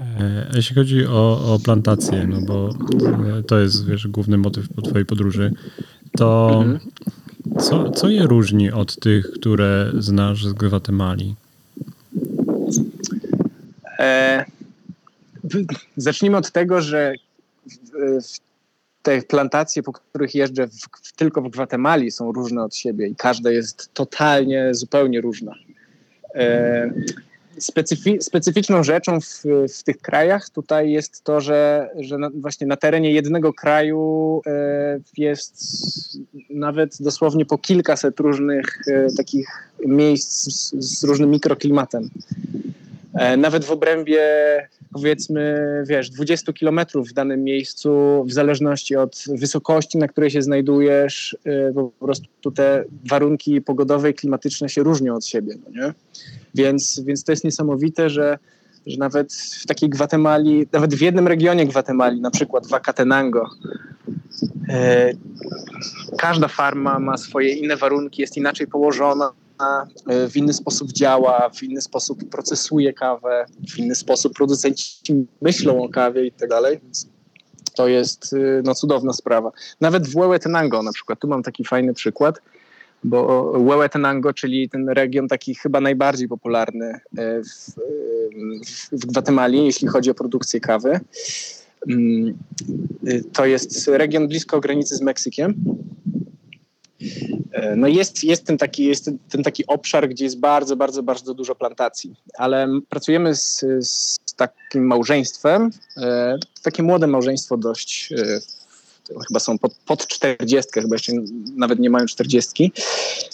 E, 0.00 0.50
jeśli 0.54 0.76
chodzi 0.76 1.06
o, 1.06 1.54
o 1.54 1.58
plantację, 1.64 2.26
no 2.26 2.40
bo 2.40 2.70
e, 3.38 3.42
to 3.42 3.58
jest 3.58 3.86
wiesz, 3.86 4.08
główny 4.08 4.38
motyw 4.38 4.68
po 4.68 4.82
twojej 4.82 5.06
podróży, 5.06 5.52
to 6.16 6.50
mhm. 6.54 6.78
Co, 7.58 7.90
co 7.90 8.08
je 8.08 8.22
różni 8.22 8.72
od 8.72 9.00
tych, 9.00 9.30
które 9.30 9.92
znasz 9.98 10.46
z 10.46 10.52
Gwatemali? 10.52 11.34
E, 13.98 14.44
zacznijmy 15.96 16.36
od 16.36 16.50
tego, 16.50 16.80
że 16.80 17.14
te 19.02 19.22
plantacje, 19.22 19.82
po 19.82 19.92
których 19.92 20.34
jeżdżę 20.34 20.68
w, 20.68 21.12
tylko 21.16 21.42
w 21.42 21.50
Gwatemali 21.50 22.10
są 22.10 22.32
różne 22.32 22.64
od 22.64 22.76
siebie 22.76 23.06
i 23.06 23.16
każda 23.16 23.50
jest 23.50 23.94
totalnie, 23.94 24.74
zupełnie 24.74 25.20
różna. 25.20 25.54
E, 26.34 26.90
specyfi 27.58 28.16
specyficzną 28.20 28.82
rzeczą 28.84 29.20
w, 29.20 29.42
w, 29.78 29.82
tych 29.82 29.98
krajach 29.98 30.50
tutaj 30.50 30.90
jest 30.90 31.24
to, 31.24 31.40
że, 31.40 31.90
że 31.98 32.18
na, 32.18 32.30
właśnie 32.34 32.66
na 32.66 32.76
terenie 32.76 33.10
jednego 33.12 33.52
kraju 33.52 34.42
e, 34.46 35.00
jest 35.16 35.66
nawet 36.50 37.02
dosłownie 37.02 37.46
po 37.46 37.58
kilkaset 37.58 38.20
różnych 38.20 38.78
e, 38.88 39.06
takich 39.16 39.48
miejsc 39.86 40.50
z, 40.52 40.74
z 40.74 41.04
różnym 41.04 41.30
mikroklimatem. 41.30 42.10
E, 43.18 43.36
nawet 43.36 43.64
w 43.64 43.70
obrębie 43.70 44.22
powiedzmy, 44.92 45.64
wiesz, 45.86 46.10
20 46.10 46.52
kilometrów 46.52 47.08
w 47.08 47.12
danym 47.12 47.44
miejscu, 47.44 48.24
w 48.28 48.32
zależności 48.32 48.96
od 48.96 49.24
wysokości, 49.28 49.98
na 49.98 50.08
której 50.08 50.30
się 50.30 50.42
znajdujesz, 50.42 51.36
y, 51.46 51.74
po 51.74 51.90
prostu 52.06 52.50
te 52.50 52.84
warunki 53.10 53.60
pogodowe 53.60 54.10
i 54.10 54.14
klimatyczne 54.14 54.68
się 54.68 54.82
różnią 54.82 55.14
od 55.14 55.26
siebie, 55.26 55.54
no 55.64 55.86
nie? 55.86 55.94
Więc, 56.54 57.00
więc 57.06 57.24
to 57.24 57.32
jest 57.32 57.44
niesamowite, 57.44 58.10
że, 58.10 58.38
że 58.86 58.98
nawet 58.98 59.32
w 59.32 59.66
takiej 59.66 59.88
Gwatemali, 59.88 60.66
nawet 60.72 60.94
w 60.94 61.00
jednym 61.00 61.28
regionie 61.28 61.66
Gwatemali, 61.66 62.20
na 62.20 62.30
przykład 62.30 62.66
w 62.66 62.74
Acatenango, 62.74 63.46
e, 64.68 65.12
każda 66.18 66.48
farma 66.48 66.98
ma 66.98 67.16
swoje 67.16 67.52
inne 67.52 67.76
warunki, 67.76 68.22
jest 68.22 68.36
inaczej 68.36 68.66
położona, 68.66 69.32
w 70.30 70.36
inny 70.36 70.52
sposób 70.52 70.92
działa, 70.92 71.50
w 71.54 71.62
inny 71.62 71.80
sposób 71.80 72.30
procesuje 72.30 72.92
kawę, 72.92 73.46
w 73.74 73.78
inny 73.78 73.94
sposób 73.94 74.34
producenci 74.34 75.26
myślą 75.42 75.82
o 75.82 75.88
kawie 75.88 76.26
i 76.26 76.32
tak 76.32 76.48
dalej. 76.48 76.80
To 77.74 77.88
jest 77.88 78.32
y, 78.32 78.62
no, 78.64 78.74
cudowna 78.74 79.12
sprawa. 79.12 79.52
Nawet 79.80 80.08
w 80.08 80.14
Huehuetenango 80.14 80.82
na 80.82 80.92
przykład, 80.92 81.20
tu 81.20 81.28
mam 81.28 81.42
taki 81.42 81.64
fajny 81.64 81.94
przykład, 81.94 82.40
bo 83.04 83.52
Huehuetenango, 83.52 84.32
czyli 84.32 84.68
ten 84.68 84.88
region 84.88 85.28
taki 85.28 85.54
chyba 85.54 85.80
najbardziej 85.80 86.28
popularny 86.28 86.86
e, 86.86 87.00
w, 87.42 87.48
w, 88.92 89.06
Gwatemali, 89.06 89.64
jeśli 89.64 89.88
chodzi 89.88 90.10
o 90.10 90.14
produkcję 90.14 90.60
kawy, 90.60 91.00
mm, 91.88 92.38
to 93.32 93.46
jest 93.46 93.88
region 93.88 94.28
blisko 94.28 94.60
granicy 94.60 94.96
z 94.96 95.00
Meksykiem 95.00 95.54
E, 96.15 96.15
no 97.76 97.86
jest, 97.86 98.24
jest, 98.24 98.44
ten 98.44 98.58
taki, 98.58 98.84
jest 98.84 99.10
ten 99.28 99.42
taki 99.42 99.66
obszar, 99.66 100.08
gdzie 100.08 100.24
jest 100.24 100.38
bardzo, 100.38 100.76
bardzo, 100.76 101.02
bardzo 101.02 101.34
dużo 101.34 101.54
plantacji, 101.54 102.14
ale 102.38 102.68
pracujemy 102.88 103.36
z, 103.36 103.64
z 103.80 104.18
takim 104.36 104.86
małżeństwem, 104.86 105.70
e, 105.96 106.38
takie 106.62 106.82
młode 106.82 107.06
małżeństwo 107.06 107.56
dość 107.56 108.12
e, 108.12 108.40
chyba 109.28 109.40
są 109.40 109.58
pod, 109.58 109.74
pod 109.86 110.06
40, 110.06 110.70
chyba 110.74 110.94
jeszcze 110.94 111.12
nawet 111.56 111.78
nie 111.78 111.90
mają 111.90 112.06
40. 112.06 112.72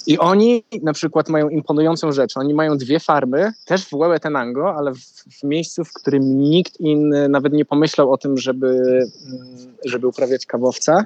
I 0.07 0.19
oni 0.19 0.65
na 0.83 0.93
przykład 0.93 1.29
mają 1.29 1.49
imponującą 1.49 2.13
rzecz. 2.13 2.37
Oni 2.37 2.55
mają 2.55 2.79
dwie 2.79 3.01
farmy, 3.01 3.53
też 3.65 3.85
w 3.85 3.91
Huehuetenango, 3.91 4.75
ale 4.75 4.95
w, 4.95 4.99
w 5.41 5.43
miejscu, 5.43 5.85
w 5.85 5.93
którym 5.93 6.39
nikt 6.39 6.81
inny 6.81 7.29
nawet 7.29 7.53
nie 7.53 7.65
pomyślał 7.65 8.13
o 8.13 8.19
tym, 8.19 8.39
żeby, 8.39 8.69
mm, 8.69 9.07
żeby 9.85 10.07
uprawiać 10.07 10.47
kawowca, 10.47 11.05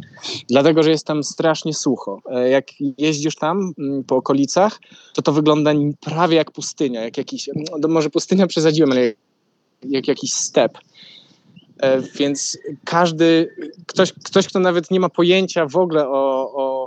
dlatego, 0.49 0.83
że 0.83 0.91
jest 0.91 1.07
tam 1.07 1.25
strasznie 1.25 1.75
sucho. 1.75 2.21
E, 2.31 2.49
jak 2.49 2.67
jeździsz 2.99 3.37
tam 3.37 3.73
mm, 3.79 4.05
po 4.05 4.17
okolicach, 4.17 4.81
to 5.15 5.23
to 5.23 5.33
wygląda 5.33 5.73
prawie 6.01 6.37
jak 6.37 6.51
pustynia, 6.51 7.05
jak 7.05 7.19
jakiś, 7.19 7.51
no 7.81 7.89
może 7.89 8.11
pustynia 8.11 8.47
przesadziłem, 8.47 8.93
ale 8.93 9.13
jak 9.83 10.09
jakiś 10.09 10.33
step. 10.33 10.79
E, 11.81 12.01
więc 12.01 12.59
każdy, 12.85 13.55
ktoś, 13.87 14.13
ktoś, 14.13 14.49
kto 14.49 14.59
nawet 14.59 14.91
nie 14.91 15.01
ma 15.01 15.09
pojęcia 15.09 15.67
w 15.67 15.77
ogóle 15.77 16.09
o, 16.09 16.53
o 16.55 16.87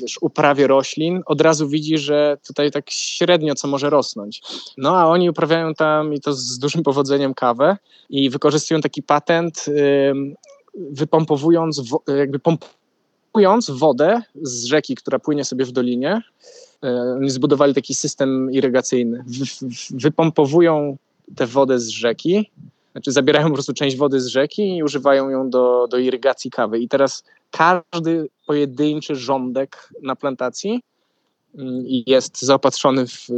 wiesz, 0.00 0.18
uprawie 0.20 0.66
roślin, 0.66 1.22
od 1.26 1.40
razu 1.40 1.68
widzi, 1.68 1.98
że 1.98 2.36
tutaj 2.46 2.70
tak 2.70 2.90
średnio 2.90 3.54
co 3.54 3.68
może 3.68 3.90
rosnąć. 3.90 4.42
No 4.76 4.98
a 4.98 5.06
oni 5.06 5.30
uprawiają 5.30 5.74
tam 5.74 6.14
i 6.14 6.20
to 6.20 6.32
z 6.32 6.58
dużym 6.58 6.82
powodzeniem 6.82 7.34
kawę 7.34 7.76
i 8.10 8.30
wykorzystują 8.30 8.80
taki 8.80 9.02
patent, 9.02 9.66
wypompowując, 10.74 11.82
jakby 12.18 12.38
pompując 12.38 13.70
wodę 13.70 14.22
z 14.42 14.64
rzeki, 14.64 14.94
która 14.94 15.18
płynie 15.18 15.44
sobie 15.44 15.64
w 15.64 15.72
dolinie. 15.72 16.22
E, 16.84 17.14
oni 17.16 17.30
zbudowali 17.30 17.74
taki 17.74 17.94
system 17.94 18.52
irygacyjny. 18.52 19.24
Wypompowują 19.90 20.96
tę 21.36 21.46
wodę 21.46 21.80
z 21.80 21.88
rzeki, 21.88 22.50
znaczy 22.92 23.12
zabierają 23.12 23.48
po 23.48 23.54
prostu 23.54 23.72
część 23.72 23.96
wody 23.96 24.20
z 24.20 24.26
rzeki 24.26 24.76
i 24.76 24.82
używają 24.82 25.28
ją 25.28 25.50
do, 25.50 25.86
do 25.90 25.98
irygacji 25.98 26.50
kawy. 26.50 26.78
I 26.78 26.88
teraz 26.88 27.24
każdy 27.50 28.28
pojedynczy 28.46 29.16
rządek 29.16 29.88
na 30.02 30.16
plantacji 30.16 30.82
mm, 31.54 31.82
jest 32.06 32.42
zaopatrzony 32.42 33.06
w, 33.06 33.28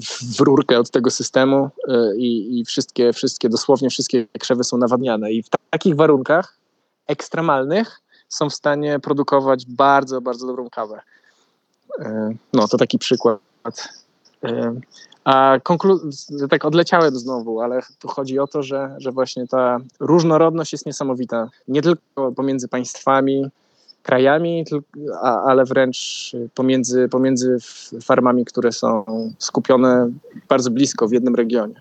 w, 0.00 0.36
w 0.36 0.40
rurkę 0.40 0.78
od 0.78 0.90
tego 0.90 1.10
systemu 1.10 1.70
y, 1.88 2.16
i, 2.16 2.58
i, 2.58 2.64
wszystkie, 2.64 3.12
wszystkie, 3.12 3.48
dosłownie 3.48 3.90
wszystkie 3.90 4.26
krzewy 4.38 4.64
są 4.64 4.78
nawadniane. 4.78 5.32
I 5.32 5.42
w 5.42 5.48
takich 5.70 5.96
warunkach 5.96 6.58
ekstremalnych 7.06 8.00
są 8.28 8.50
w 8.50 8.54
stanie 8.54 9.00
produkować 9.00 9.66
bardzo, 9.66 10.20
bardzo 10.20 10.46
dobrą 10.46 10.70
kawę. 10.70 11.00
Y, 12.00 12.04
no, 12.52 12.68
to 12.68 12.78
taki 12.78 12.98
przykład. 12.98 13.40
A 15.28 15.58
konklu- 15.64 16.00
tak 16.50 16.64
odleciałem 16.64 17.16
znowu, 17.18 17.60
ale 17.60 17.80
tu 17.98 18.08
chodzi 18.08 18.38
o 18.38 18.46
to, 18.46 18.62
że, 18.62 18.94
że 18.98 19.12
właśnie 19.12 19.46
ta 19.46 19.78
różnorodność 20.00 20.72
jest 20.72 20.86
niesamowita. 20.86 21.48
Nie 21.68 21.82
tylko 21.82 22.32
pomiędzy 22.32 22.68
państwami, 22.68 23.46
krajami, 24.02 24.64
ale 25.22 25.64
wręcz 25.64 26.32
pomiędzy, 26.54 27.08
pomiędzy 27.08 27.56
farmami, 28.02 28.44
które 28.44 28.72
są 28.72 29.04
skupione 29.38 30.10
bardzo 30.48 30.70
blisko 30.70 31.08
w 31.08 31.12
jednym 31.12 31.34
regionie. 31.34 31.74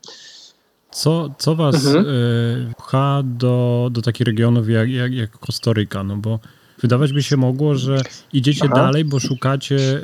Co, 0.92 1.30
co 1.38 1.56
was 1.56 1.76
mhm. 1.86 2.06
y, 2.06 2.74
pcha 2.78 3.22
do, 3.24 3.90
do 3.92 4.02
takich 4.02 4.28
regionów 4.28 4.70
jak, 4.70 4.90
jak, 4.90 5.14
jak 5.14 5.32
Kostoryka? 5.32 6.04
No 6.04 6.18
bo 6.18 6.40
Wydawać 6.82 7.14
by 7.14 7.24
się 7.24 7.38
mogło, 7.38 7.76
że 7.76 8.02
idziecie 8.34 8.66
Aha. 8.66 8.76
dalej, 8.76 9.06
bo 9.06 9.20
szukacie 9.20 9.78
e, 9.78 10.02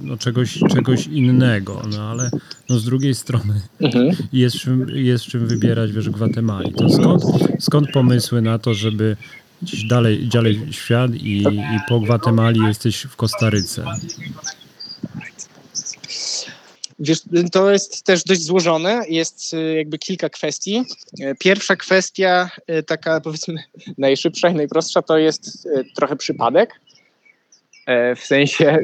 no, 0.00 0.16
czegoś, 0.16 0.58
czegoś 0.74 1.06
innego, 1.06 1.82
no 1.90 2.02
ale 2.02 2.30
no, 2.68 2.78
z 2.78 2.84
drugiej 2.84 3.14
strony 3.14 3.60
mhm. 3.80 4.16
jest, 4.32 4.56
czym, 4.56 4.86
jest 4.94 5.24
czym 5.24 5.46
wybierać 5.46 5.92
wiesz, 5.92 6.10
Gwatemali. 6.10 6.72
To 6.72 6.90
skąd, 6.90 7.22
skąd 7.58 7.90
pomysły 7.90 8.42
na 8.42 8.58
to, 8.58 8.74
żeby 8.74 9.16
gdzieś 9.62 9.84
dalej, 9.84 10.28
dalej 10.28 10.60
świat 10.70 11.14
i, 11.14 11.42
i 11.42 11.78
po 11.88 12.00
Gwatemali 12.00 12.60
jesteś 12.60 13.02
w 13.02 13.16
Kostaryce? 13.16 13.84
Wiesz, 17.02 17.20
to 17.52 17.70
jest 17.70 18.02
też 18.04 18.24
dość 18.24 18.42
złożone. 18.42 19.02
Jest 19.08 19.54
y, 19.54 19.74
jakby 19.74 19.98
kilka 19.98 20.28
kwestii. 20.28 20.84
Y, 21.20 21.34
pierwsza 21.38 21.76
kwestia, 21.76 22.50
y, 22.70 22.82
taka 22.82 23.20
powiedzmy 23.24 23.54
najszybsza 23.98 24.48
i 24.48 24.54
najprostsza, 24.54 25.02
to 25.02 25.18
jest 25.18 25.68
trochę 25.96 26.16
przypadek. 26.16 26.80
W 28.16 28.20
sensie, 28.20 28.78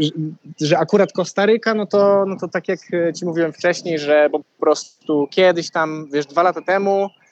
że 0.61 0.79
akurat 0.79 1.13
Kostaryka, 1.13 1.75
no 1.75 1.87
to, 1.87 2.25
no 2.27 2.37
to 2.41 2.49
tak 2.49 2.69
jak 2.69 2.81
ci 3.17 3.25
mówiłem 3.25 3.53
wcześniej, 3.53 3.99
że 3.99 4.29
po 4.31 4.41
prostu 4.61 5.29
kiedyś 5.31 5.71
tam, 5.71 6.09
wiesz, 6.13 6.27
dwa 6.27 6.43
lata 6.43 6.63
temu 6.63 7.09
E, 7.09 7.28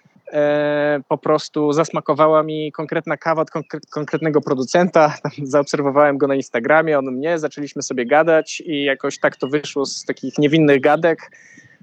po 1.08 1.18
prostu 1.18 1.72
zasmakowała 1.72 2.42
mi 2.42 2.72
konkretna 2.72 3.16
kawa 3.16 3.42
od 3.42 3.50
konkretnego 3.90 4.40
producenta. 4.40 5.14
Zaobserwowałem 5.42 6.18
go 6.18 6.26
na 6.26 6.34
Instagramie, 6.34 6.98
on 6.98 7.04
mnie, 7.04 7.38
zaczęliśmy 7.38 7.82
sobie 7.82 8.06
gadać 8.06 8.62
i 8.66 8.84
jakoś 8.84 9.18
tak 9.18 9.36
to 9.36 9.48
wyszło 9.48 9.86
z 9.86 10.04
takich 10.04 10.38
niewinnych 10.38 10.80
gadek 10.80 11.30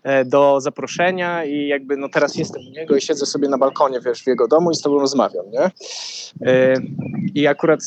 e, 0.03 0.25
do 0.25 0.61
zaproszenia 0.61 1.45
i 1.45 1.67
jakby 1.67 1.97
no 1.97 2.09
teraz 2.09 2.35
jestem 2.35 2.61
u 2.67 2.71
niego 2.71 2.95
i 2.95 3.01
siedzę 3.01 3.25
sobie 3.25 3.49
na 3.49 3.57
balkonie, 3.57 3.99
wiesz, 4.05 4.23
w 4.23 4.27
jego 4.27 4.47
domu 4.47 4.71
i 4.71 4.75
z 4.75 4.81
tobą 4.81 4.99
rozmawiam, 4.99 5.45
nie? 5.51 5.71
E, 6.51 6.73
I 7.35 7.47
akurat 7.47 7.79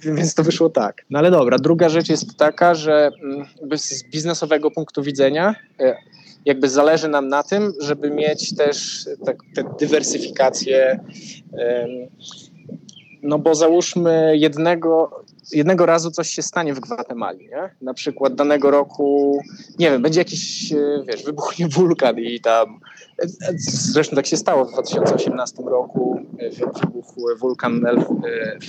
więc 0.00 0.34
to 0.34 0.42
wyszło 0.42 0.70
tak. 0.70 1.02
No 1.10 1.18
ale 1.18 1.30
dobra, 1.30 1.58
druga 1.58 1.88
rzecz 1.88 2.08
jest 2.08 2.36
taka, 2.36 2.74
że 2.74 3.10
mm, 3.22 3.46
z 3.78 4.04
biznesowego 4.10 4.70
punktu 4.70 5.02
widzenia 5.02 5.54
jakby 6.44 6.68
zależy 6.68 7.08
nam 7.08 7.28
na 7.28 7.42
tym, 7.42 7.72
żeby 7.80 8.10
mieć 8.10 8.56
też 8.56 9.08
tak, 9.26 9.36
tę 9.54 9.64
dywersyfikację. 9.80 11.00
No 13.22 13.38
bo 13.38 13.54
załóżmy 13.54 14.36
jednego, 14.36 15.24
jednego 15.52 15.86
razu 15.86 16.10
coś 16.10 16.30
się 16.30 16.42
stanie 16.42 16.74
w 16.74 16.80
Gwatemali, 16.80 17.48
nie? 17.48 17.70
Na 17.80 17.94
przykład 17.94 18.34
danego 18.34 18.70
roku, 18.70 19.38
nie 19.78 19.90
wiem, 19.90 20.02
będzie 20.02 20.20
jakiś, 20.20 20.72
e, 20.72 21.04
wiesz, 21.08 21.24
wybuchnie 21.24 21.68
wulkan 21.68 22.18
i 22.18 22.40
tam, 22.40 22.80
zresztą 23.92 24.16
tak 24.16 24.26
się 24.26 24.36
stało 24.36 24.64
w 24.64 24.72
2018 24.72 25.62
roku, 25.62 26.20
e, 26.38 26.50
wybuchł 26.50 27.20
wulkan 27.40 27.86
El 27.86 28.04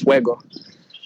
Fuego 0.05 0.37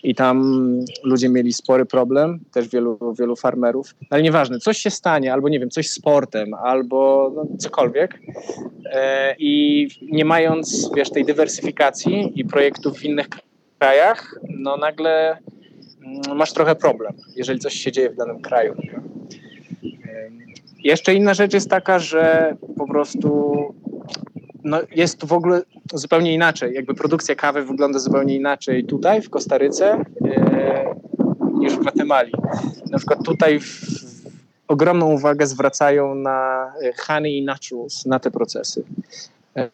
i 0.04 0.16
tam 0.16 0.64
ludzie 1.04 1.30
mieli 1.30 1.54
spory 1.54 1.86
problem, 1.86 2.40
też 2.52 2.68
wielu, 2.68 3.16
wielu 3.20 3.36
farmerów, 3.36 3.96
ale 4.10 4.22
nieważne, 4.22 4.60
coś 4.60 4.78
się 4.78 4.90
stanie, 4.90 5.34
albo 5.34 5.50
nie 5.50 5.60
wiem, 5.60 5.70
coś 5.70 5.90
sportem, 5.90 6.54
albo 6.54 7.32
no, 7.36 7.58
cokolwiek 7.58 8.20
e, 8.86 9.36
i 9.40 9.88
nie 10.12 10.26
mając, 10.26 10.92
wiesz, 10.96 11.10
tej 11.10 11.26
dywersyfikacji 11.26 12.32
i 12.36 12.46
projektów 12.46 12.98
w 12.98 13.04
innych 13.04 13.28
krajach, 13.80 14.40
no 14.50 14.78
nagle 14.78 15.38
mm, 16.02 16.38
masz 16.38 16.54
trochę 16.54 16.76
problem, 16.76 17.14
jeżeli 17.36 17.60
coś 17.60 17.74
się 17.74 17.92
dzieje 17.92 18.10
w 18.10 18.16
danym 18.16 18.42
kraju. 18.42 18.76
Jeszcze 20.84 21.14
inna 21.14 21.34
rzecz 21.34 21.54
jest 21.54 21.70
taka, 21.70 22.00
że 22.00 22.56
po 22.78 22.88
prostu 22.88 23.56
no, 24.64 24.80
jest 24.96 25.26
w 25.26 25.34
ogóle 25.34 25.62
zupełnie 25.94 26.34
inaczej. 26.34 26.74
Jakby 26.74 26.94
produkcja 26.94 27.36
kawy 27.36 27.66
wygląda 27.66 28.00
zupełnie 28.00 28.36
inaczej 28.36 28.86
tutaj 28.86 29.22
w 29.22 29.30
Kostaryce 29.30 30.06
e, 30.26 30.96
niż 31.54 31.74
w 31.74 31.80
Gwatemali. 31.80 32.32
Na 32.92 32.98
przykład 32.98 33.24
tutaj 33.26 33.60
w, 33.60 33.82
ogromną 34.68 35.06
uwagę 35.14 35.48
zwracają 35.48 36.16
na 36.16 36.68
e, 36.84 36.94
honey 36.94 37.38
i 37.38 37.46
naturals, 37.46 38.06
na 38.06 38.20
te 38.20 38.32
procesy. 38.32 38.84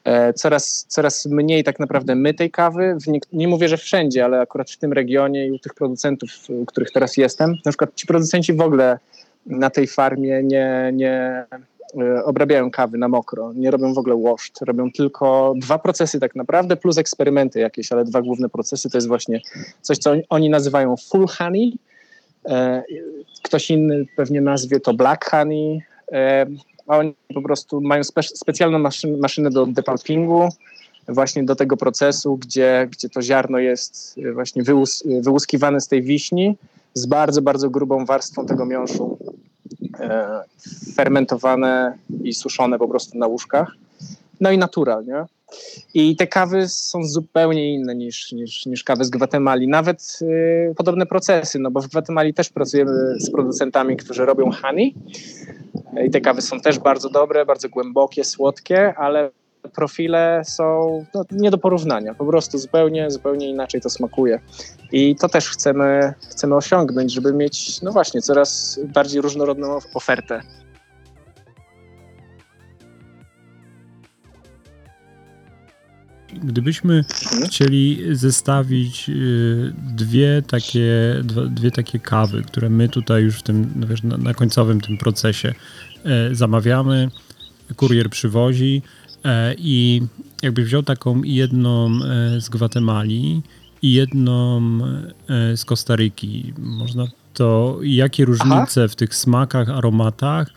E, 0.04 0.34
coraz, 0.34 0.86
coraz 0.88 1.26
mniej 1.26 1.64
tak 1.64 1.80
naprawdę 1.80 2.16
my 2.16 2.34
tej 2.34 2.52
kawy, 2.52 2.98
nie, 3.08 3.20
nie, 3.34 3.48
mówię, 3.48 3.68
że 3.68 3.78
wszędzie, 3.78 4.26
ale 4.26 4.40
akurat 4.40 4.72
w 4.72 4.78
tym 4.78 4.94
regionie 4.94 5.48
i 5.48 5.52
u 5.52 5.60
tych 5.60 5.74
producentów, 5.74 6.30
u 6.50 6.66
których 6.66 6.92
teraz 6.92 7.18
jestem, 7.18 7.52
na 7.66 7.72
przykład 7.72 7.96
ci 7.96 8.08
producenci 8.08 8.54
w 8.54 8.62
ogóle 8.62 9.00
na 9.46 9.70
tej 9.70 9.88
farmie 9.88 10.44
nie, 10.44 10.92
nie 10.94 11.46
obrabiają 12.26 12.72
kawy 12.72 12.98
na 12.98 13.08
mokro, 13.08 13.54
nie 13.54 13.72
robią 13.72 13.94
w 13.94 13.98
ogóle 13.98 14.16
washed, 14.24 14.62
robią 14.62 14.92
tylko 14.92 15.54
dwa 15.58 15.80
procesy 15.80 16.20
tak 16.20 16.36
naprawdę, 16.36 16.76
plus 16.76 16.98
eksperymenty 16.98 17.60
jakieś, 17.60 17.92
ale 17.92 18.06
dwa 18.06 18.22
główne 18.22 18.50
procesy 18.50 18.90
to 18.90 18.98
jest 18.98 19.08
właśnie 19.08 19.42
coś, 19.82 19.98
co 19.98 20.14
oni 20.30 20.50
nazywają 20.50 20.96
full 21.10 21.28
honey, 21.28 21.78
e, 22.46 22.84
ktoś 23.44 23.70
inny 23.70 24.06
pewnie 24.16 24.42
nazwie 24.42 24.80
to 24.80 24.94
black 24.94 25.30
honey, 25.30 25.82
e, 26.12 26.46
a 26.88 26.98
oni 26.98 27.16
po 27.34 27.42
prostu 27.42 27.82
mają 27.82 28.04
spe 28.04 28.24
specjalną 28.24 28.80
maszyn 28.80 29.20
maszynę 29.20 29.50
do 29.50 29.66
depulpingu, 29.66 30.50
właśnie 31.08 31.44
do 31.44 31.56
tego 31.56 31.78
procesu, 31.78 32.38
gdzie, 32.38 32.88
gdzie 32.92 33.10
to 33.10 33.22
ziarno 33.22 33.60
jest 33.60 34.20
właśnie 34.34 34.64
wyłus 34.64 35.04
wyłuskiwane 35.22 35.82
z 35.82 35.88
tej 35.88 36.04
wiśni 36.04 36.58
z 36.96 37.06
bardzo, 37.06 37.42
bardzo 37.42 37.70
grubą 37.70 38.06
warstwą 38.06 38.46
tego 38.46 38.66
miąższu, 38.66 39.18
e, 39.25 39.25
fermentowane 40.96 41.98
i 42.24 42.34
suszone 42.34 42.80
po 42.80 42.88
prostu 42.88 43.18
na 43.18 43.28
łóżkach. 43.28 43.72
No 44.42 44.52
i 44.52 44.58
naturalnie. 44.58 45.26
I 45.94 46.16
te 46.16 46.28
kawy 46.28 46.68
są 46.68 47.04
zupełnie 47.04 47.74
inne 47.74 47.96
niż, 47.96 48.32
niż, 48.32 48.66
niż 48.66 48.84
kawy 48.84 49.06
z 49.06 49.10
Gwatemali. 49.10 49.68
Nawet 49.68 50.20
y, 50.22 50.74
podobne 50.78 51.06
procesy, 51.06 51.60
no 51.60 51.72
bo 51.72 51.82
w 51.82 51.88
Gwatemali 51.88 52.34
też 52.34 52.50
pracujemy 52.50 52.92
z 53.20 53.32
producentami, 53.32 53.98
którzy 53.98 54.26
robią 54.26 54.52
honey. 54.52 54.94
I 56.06 56.10
te 56.10 56.22
kawy 56.22 56.42
są 56.42 56.60
też 56.60 56.80
bardzo 56.80 57.10
dobre, 57.10 57.46
bardzo 57.46 57.70
głębokie, 57.70 58.24
słodkie, 58.24 58.94
ale 58.98 59.32
profile 59.74 60.42
są 60.46 61.06
no, 61.14 61.26
nie 61.32 61.52
do 61.52 61.58
porównania. 61.58 62.14
Po 62.14 62.26
prostu 62.26 62.58
zupełnie, 62.58 63.12
zupełnie 63.12 63.50
inaczej 63.50 63.82
to 63.82 63.90
smakuje. 63.90 64.40
I 64.92 65.16
to 65.16 65.30
też 65.30 65.50
chcemy, 65.50 66.14
chcemy 66.30 66.56
osiągnąć, 66.56 67.14
żeby 67.14 67.34
mieć, 67.34 67.82
no 67.82 67.92
właśnie, 67.92 68.22
coraz 68.22 68.80
bardziej 68.94 69.22
różnorodną 69.22 69.80
ofertę. 69.94 70.42
Gdybyśmy 76.44 77.04
mhm. 77.24 77.46
chcieli 77.46 78.04
zestawić 78.12 79.10
y, 79.10 79.74
dwie 79.96 80.42
takie, 80.48 81.16
dwie 81.50 81.72
takie 81.72 82.00
kawy, 82.00 82.44
które 82.44 82.70
my 82.70 82.90
tutaj 82.90 83.24
już 83.24 83.40
w 83.40 83.44
tym, 83.44 83.74
no 83.76 83.88
wiesz, 83.88 84.04
na, 84.04 84.34
końcowym 84.34 84.82
tym 84.82 84.98
procesie 84.98 85.54
e, 86.06 86.36
zamawiamy, 86.36 87.10
kurier 87.76 88.10
przywozi, 88.10 88.82
I 89.58 90.02
jakbyś 90.44 90.66
wziął 90.66 90.84
taką 90.84 91.24
jedną 91.24 91.86
e, 91.88 92.42
z 92.42 92.50
Gwatemali 92.50 93.42
i 93.82 93.94
jedną 93.94 94.62
e, 95.30 95.58
z 95.58 95.66
Kostaryki, 95.66 96.54
można 96.58 97.08
to 97.34 97.80
jakie 97.82 98.26
różnice 98.26 98.82
Aha. 98.84 98.88
w 98.88 98.96
tych 98.96 99.16
smakach, 99.16 99.70
aromatach 99.70 100.48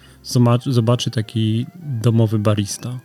zobaczy 0.67 1.11
taki 1.11 1.67
domowy 2.03 2.39
barista? 2.39 2.99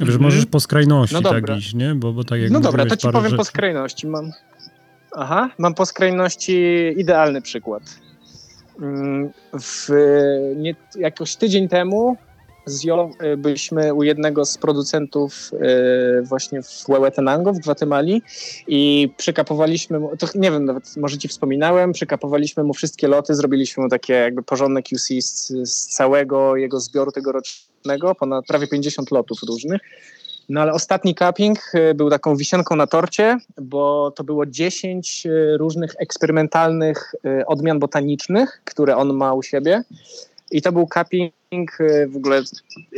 Wiesz, 0.00 0.08
mm. 0.08 0.22
możesz 0.22 0.46
po 0.46 0.60
skrajności 0.60 1.14
no 1.14 1.22
tak 1.22 1.56
iść, 1.58 1.74
nie? 1.74 1.94
Bo, 1.94 2.12
bo 2.12 2.24
tak 2.24 2.40
jak 2.40 2.50
no 2.50 2.60
dobra, 2.60 2.86
to 2.86 2.96
ci 2.96 3.08
powiem 3.08 3.24
rzeczy. 3.24 3.36
po 3.36 3.44
skrajności. 3.44 4.06
Mam, 4.06 4.30
aha, 5.12 5.50
mam 5.58 5.74
po 5.74 5.86
skrajności 5.86 6.56
idealny 6.96 7.42
przykład. 7.42 7.82
Mm, 8.80 9.30
w, 9.60 9.88
nie, 10.56 10.74
jakoś 10.98 11.36
tydzień 11.36 11.68
temu 11.68 12.16
z 12.66 12.84
Jolą 12.84 13.10
e, 13.18 13.36
byliśmy 13.36 13.94
u 13.94 14.02
jednego 14.02 14.44
z 14.44 14.58
producentów 14.58 15.50
e, 15.52 16.22
właśnie 16.22 16.62
w 16.62 16.84
Huehuetenango 16.86 17.52
w 17.52 17.58
Gwatemali 17.58 18.22
i 18.68 19.10
przekapowaliśmy 19.16 20.00
mu, 20.00 20.16
to 20.16 20.26
nie 20.34 20.50
wiem, 20.50 20.64
nawet 20.64 20.96
może 20.96 21.18
ci 21.18 21.28
wspominałem, 21.28 21.92
przekapowaliśmy 21.92 22.64
mu 22.64 22.74
wszystkie 22.74 23.08
loty, 23.08 23.34
zrobiliśmy 23.34 23.82
mu 23.82 23.88
takie 23.88 24.12
jakby 24.12 24.42
porządne 24.42 24.82
QC 24.82 25.22
z, 25.22 25.52
z 25.64 25.86
całego 25.86 26.56
jego 26.56 26.80
zbioru 26.80 27.12
tegorocznego, 27.12 28.14
ponad 28.14 28.46
prawie 28.46 28.66
50 28.66 29.10
lotów 29.10 29.38
różnych. 29.42 29.80
No 30.48 30.60
ale 30.60 30.72
ostatni 30.72 31.14
cupping 31.14 31.58
e, 31.74 31.94
był 31.94 32.10
taką 32.10 32.36
wisienką 32.36 32.76
na 32.76 32.86
torcie, 32.86 33.38
bo 33.60 34.10
to 34.10 34.24
było 34.24 34.46
10 34.46 35.26
różnych 35.58 35.94
eksperymentalnych 35.98 37.14
odmian 37.46 37.78
botanicznych, 37.78 38.62
które 38.64 38.96
on 38.96 39.14
ma 39.14 39.34
u 39.34 39.42
siebie. 39.42 39.84
I 40.54 40.62
to 40.62 40.72
był 40.72 40.88
cupping, 40.94 41.80
e, 41.80 42.06
w 42.06 42.16
ogóle 42.16 42.42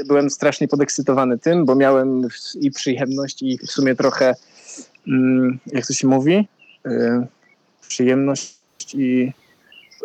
byłem 0.07 0.31
strasznie 0.31 0.69
podekscytowany 0.69 1.39
tym, 1.39 1.65
bo 1.65 1.75
miałem 1.75 2.29
i 2.61 2.71
przyjemność 2.71 3.43
i 3.43 3.59
w 3.59 3.71
sumie 3.71 3.95
trochę, 3.95 4.35
mm, 5.09 5.59
jak 5.67 5.87
to 5.87 5.93
się 5.93 6.07
mówi, 6.07 6.49
e, 6.87 7.27
przyjemność 7.89 8.59
i 8.95 9.33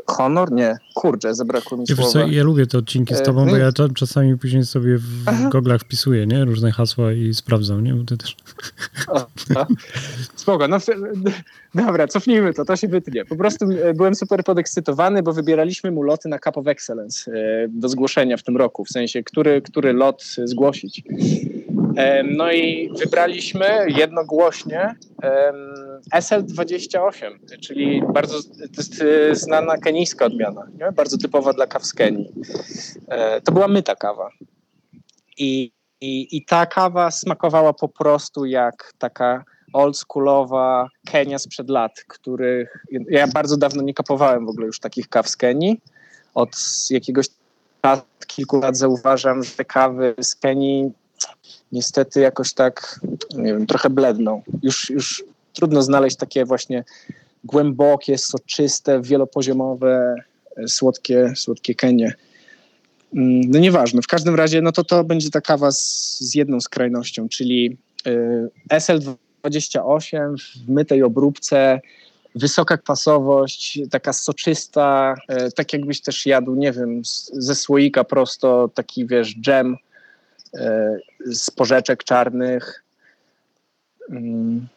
honor? 0.08 0.52
Nie, 0.52 0.78
kurczę, 0.94 1.36
zabrakło 1.36 1.78
mi 1.78 1.88
słowa. 1.88 2.04
Co, 2.04 2.28
ja 2.28 2.44
lubię 2.44 2.68
te 2.68 2.78
odcinki 2.78 3.16
z 3.16 3.20
e, 3.20 3.24
tobą, 3.24 3.46
bo 3.46 3.52
no 3.52 3.58
ja 3.58 3.72
to 3.72 3.90
czasami 3.90 4.38
później 4.38 4.66
sobie 4.66 4.98
w 4.98 5.24
Aha. 5.26 5.50
goglach 5.50 5.82
wpisuję, 5.82 6.28
nie? 6.28 6.46
Różne 6.46 6.72
hasła 6.72 7.12
i 7.12 7.34
sprawdzam, 7.34 7.84
nie? 7.84 7.94
Bo 7.94 8.04
ty 8.04 8.18
też... 8.18 8.36
O, 9.08 9.28
Spoko, 10.36 10.68
no 10.68 10.78
dobra, 11.76 12.08
cofnijmy 12.08 12.54
to, 12.54 12.66
to 12.66 12.76
się 12.76 12.88
wytnie. 12.88 13.26
Po 13.26 13.36
prostu 13.36 13.66
e, 13.66 13.94
byłem 13.94 14.16
super 14.16 14.44
podekscytowany, 14.44 15.24
bo 15.24 15.34
wybieraliśmy 15.34 15.92
mu 15.92 16.04
loty 16.04 16.30
na 16.30 16.40
Cup 16.40 16.58
of 16.58 16.68
Excellence 16.68 17.32
e, 17.32 17.68
do 17.70 17.90
zgłoszenia 17.90 18.38
w 18.38 18.44
tym 18.44 18.58
roku, 18.58 18.86
w 18.86 18.90
sensie, 18.90 19.24
który, 19.24 19.62
który 19.62 19.94
lot 19.94 20.24
zgłosić. 20.46 21.04
No 22.24 22.52
i 22.52 22.92
wybraliśmy 23.00 23.86
jednogłośnie 23.88 24.96
SL28, 26.16 27.32
czyli 27.62 28.04
bardzo 28.14 28.40
znana 29.32 29.78
kenijska 29.78 30.26
odmiana, 30.26 30.68
nie? 30.80 30.92
bardzo 30.92 31.18
typowa 31.18 31.54
dla 31.54 31.68
kaw 31.68 31.86
z 31.86 31.94
Kenii. 31.94 32.34
E, 33.08 33.42
to 33.42 33.52
była 33.52 33.68
myta 33.68 33.96
kawa. 33.96 34.30
I, 35.38 35.72
i, 36.02 36.38
I 36.38 36.46
ta 36.46 36.66
kawa 36.66 37.12
smakowała 37.12 37.74
po 37.74 37.88
prostu 37.88 38.46
jak 38.46 38.94
taka 38.98 39.44
oldschoolowa 39.74 40.88
Kenia 41.12 41.40
sprzed 41.40 41.70
lat, 41.70 42.04
których 42.08 42.86
ja 43.10 43.28
bardzo 43.28 43.58
dawno 43.58 43.84
nie 43.84 43.94
kapowałem 43.94 44.46
w 44.46 44.50
ogóle 44.50 44.68
już 44.68 44.80
takich 44.80 45.10
kaw 45.10 45.30
z 45.30 45.38
Kenii. 45.38 45.82
Od 46.34 46.50
jakiegoś 46.90 47.28
lat, 47.84 48.06
kilku 48.28 48.60
lat 48.60 48.78
zauważam, 48.78 49.44
że 49.44 49.66
kawy 49.66 50.16
z 50.22 50.36
Kenii 50.36 50.92
niestety 51.72 52.20
jakoś 52.20 52.54
tak, 52.54 53.00
nie 53.36 53.54
wiem, 53.54 53.68
trochę 53.68 53.90
bledną. 53.90 54.42
Już, 54.64 54.90
już 54.90 55.24
trudno 55.54 55.82
znaleźć 55.82 56.16
takie 56.16 56.46
właśnie 56.46 56.84
głębokie, 57.44 58.18
soczyste, 58.18 59.02
wielopoziomowe, 59.02 60.16
e, 60.58 60.68
słodkie, 60.68 61.34
słodkie 61.36 61.76
Kenie. 61.76 62.14
Mm, 63.16 63.42
no 63.52 63.60
nieważne, 63.60 64.02
w 64.02 64.08
każdym 64.08 64.36
razie 64.36 64.62
no 64.62 64.72
to 64.72 64.84
to 64.84 65.04
będzie 65.04 65.30
ta 65.30 65.42
kawa 65.42 65.72
z, 65.72 66.18
z 66.20 66.36
jedną 66.36 66.62
skrajnością, 66.62 67.30
czyli 67.30 67.78
e, 68.06 68.78
SL28 68.80 70.36
w 70.38 70.70
mytej 70.70 71.04
obróbce, 71.04 71.80
wysoka 72.36 72.78
kwasowość, 72.78 73.80
taka 73.92 74.14
soczysta, 74.14 75.16
e, 75.28 75.52
tak 75.52 75.74
jakbyś 75.74 76.02
też 76.02 76.26
jadł, 76.26 76.56
nie 76.56 76.72
wiem, 76.72 77.02
ze 77.34 77.56
słoika 77.56 78.04
prosto, 78.04 78.70
taki 78.74 79.08
wiesz, 79.08 79.36
dżem 79.42 79.78
z 81.26 81.52
porzeczek 81.52 82.04
czarnych. 82.04 82.84
Mm, 84.10 84.68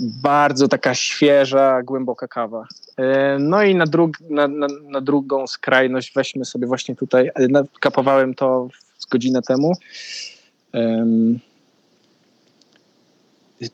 bardzo 0.00 0.68
taka 0.68 0.94
świeża, 0.94 1.82
głęboka 1.82 2.28
kawa. 2.28 2.66
E, 2.96 3.38
no 3.38 3.62
i 3.62 3.74
na, 3.74 3.86
drug, 3.86 4.20
na, 4.20 4.48
na, 4.48 4.66
na 4.82 5.00
drugą 5.00 5.46
skrajność 5.46 6.12
weźmy 6.16 6.44
sobie 6.44 6.66
właśnie 6.66 6.96
tutaj, 6.96 7.28
e, 7.28 7.48
kapowałem 7.80 8.34
to 8.34 8.68
z 8.98 9.06
godzinę 9.06 9.42
temu. 9.42 9.72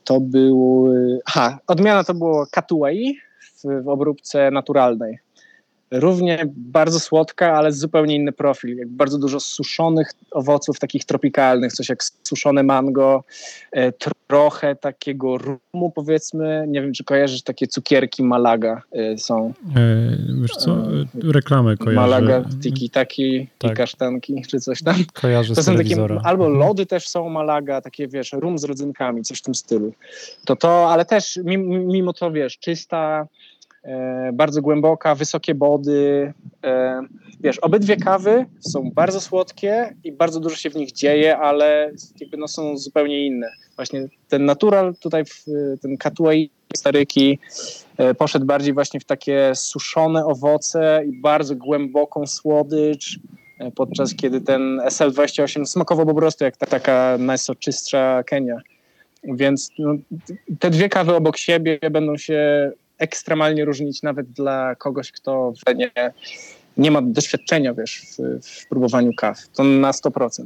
to 0.05 0.21
był, 0.21 0.89
aha, 1.27 1.59
odmiana 1.67 2.05
to 2.05 2.15
było 2.15 2.47
Katuai 2.51 3.19
w, 3.41 3.83
w 3.85 3.89
obróbce 3.89 4.51
naturalnej 4.51 5.19
równie 5.91 6.39
bardzo 6.57 7.01
słodka, 7.01 7.53
ale 7.53 7.73
zupełnie 7.73 8.17
inny 8.17 8.33
profil. 8.33 8.77
Jak 8.77 8.89
bardzo 8.89 9.19
dużo 9.19 9.41
suszonych 9.41 10.13
owoców, 10.31 10.79
takich 10.79 11.05
tropikalnych, 11.05 11.73
coś 11.73 11.89
jak 11.89 12.05
suszone 12.23 12.63
mango, 12.63 13.25
e, 13.73 13.93
trochę 14.27 14.77
takiego 14.77 15.39
rumu 15.39 15.93
powiedzmy. 15.95 16.65
Nie 16.69 16.83
wiem, 16.83 16.93
czy 16.93 17.05
kojarzysz 17.05 17.43
takie 17.43 17.67
cukierki 17.67 18.23
Malaga 18.23 18.83
e, 18.93 19.19
są. 19.19 19.53
E, 19.77 20.17
wiesz 20.41 20.57
co, 20.57 20.77
reklamę 21.25 21.77
kojarzę. 21.77 22.01
Malaga, 22.01 22.45
tiki 22.63 22.91
taki 22.91 23.49
tak. 23.59 23.73
i 23.73 23.75
kasztanki, 23.75 24.43
czy 24.49 24.61
coś 24.61 24.83
tam. 24.83 24.95
Kojarzę 25.13 25.55
to 25.55 25.63
są 25.63 25.77
takie, 25.77 25.97
albo 26.25 26.47
mhm. 26.47 26.59
lody 26.59 26.87
też 26.87 27.09
są 27.09 27.29
Malaga, 27.29 27.81
takie 27.81 28.09
wiesz, 28.09 28.33
rum 28.33 28.59
z 28.59 28.65
rodzynkami, 28.65 29.23
coś 29.23 29.39
w 29.39 29.43
tym 29.43 29.55
stylu. 29.55 29.93
To 30.45 30.57
to, 30.57 30.91
ale 30.93 31.05
też 31.05 31.39
mimo 31.45 32.13
to 32.13 32.31
wiesz, 32.31 32.59
czysta 32.59 33.01
E, 33.11 33.27
bardzo 34.33 34.63
głęboka, 34.63 35.15
wysokie 35.15 35.55
body. 35.55 36.33
E, 36.65 37.03
wiesz, 37.41 37.59
obydwie 37.59 37.97
kawy 37.97 38.47
są 38.61 38.91
bardzo 38.95 39.21
słodkie 39.21 39.95
i 40.05 40.13
bardzo 40.13 40.41
dużo 40.41 40.57
się 40.57 40.71
w 40.71 40.77
nich 40.77 40.93
dzieje, 40.93 41.39
ale 41.39 41.93
jakby 42.21 42.37
no 42.37 42.49
są 42.49 42.77
zupełnie 42.77 43.27
inne. 43.27 43.51
Właśnie 43.77 44.09
ten 44.29 44.45
natural 44.45 44.95
tutaj, 45.01 45.25
ten 45.83 45.97
Katuai 45.97 46.51
staryki 46.77 47.39
e, 47.97 48.15
poszedł 48.15 48.47
bardziej 48.47 48.75
właśnie 48.75 49.01
w 49.01 49.05
takie 49.05 49.53
suszone 49.55 50.27
owoce 50.27 51.03
i 51.07 51.21
bardzo 51.21 51.57
głęboką 51.57 52.27
słodycz, 52.27 53.19
podczas 53.75 54.15
kiedy 54.15 54.41
ten 54.41 54.81
SL28 54.87 55.65
smakował 55.65 56.07
po 56.07 56.15
prostu 56.15 56.45
jak 56.45 56.57
ta, 56.57 56.67
taka 56.67 57.17
najsoczystsza 57.19 58.23
Kenia. 58.23 58.57
Więc 59.25 59.71
no, 59.79 59.95
te 60.59 60.71
dwie 60.71 60.89
kawy 60.89 61.15
obok 61.15 61.37
siebie 61.37 61.79
będą 61.91 62.17
się 62.17 62.73
ekstremalnie 63.01 63.65
różnić 63.65 64.03
nawet 64.03 64.31
dla 64.31 64.75
kogoś, 64.75 65.13
kto 65.13 65.53
nie, 65.77 65.91
nie 66.77 66.91
ma 66.91 67.03
doświadczenia, 67.03 67.75
wiesz, 67.75 68.03
w, 68.03 68.47
w 68.47 68.69
próbowaniu 68.69 69.13
kaw. 69.15 69.49
To 69.49 69.65
na 69.65 69.91
100%. 69.91 70.45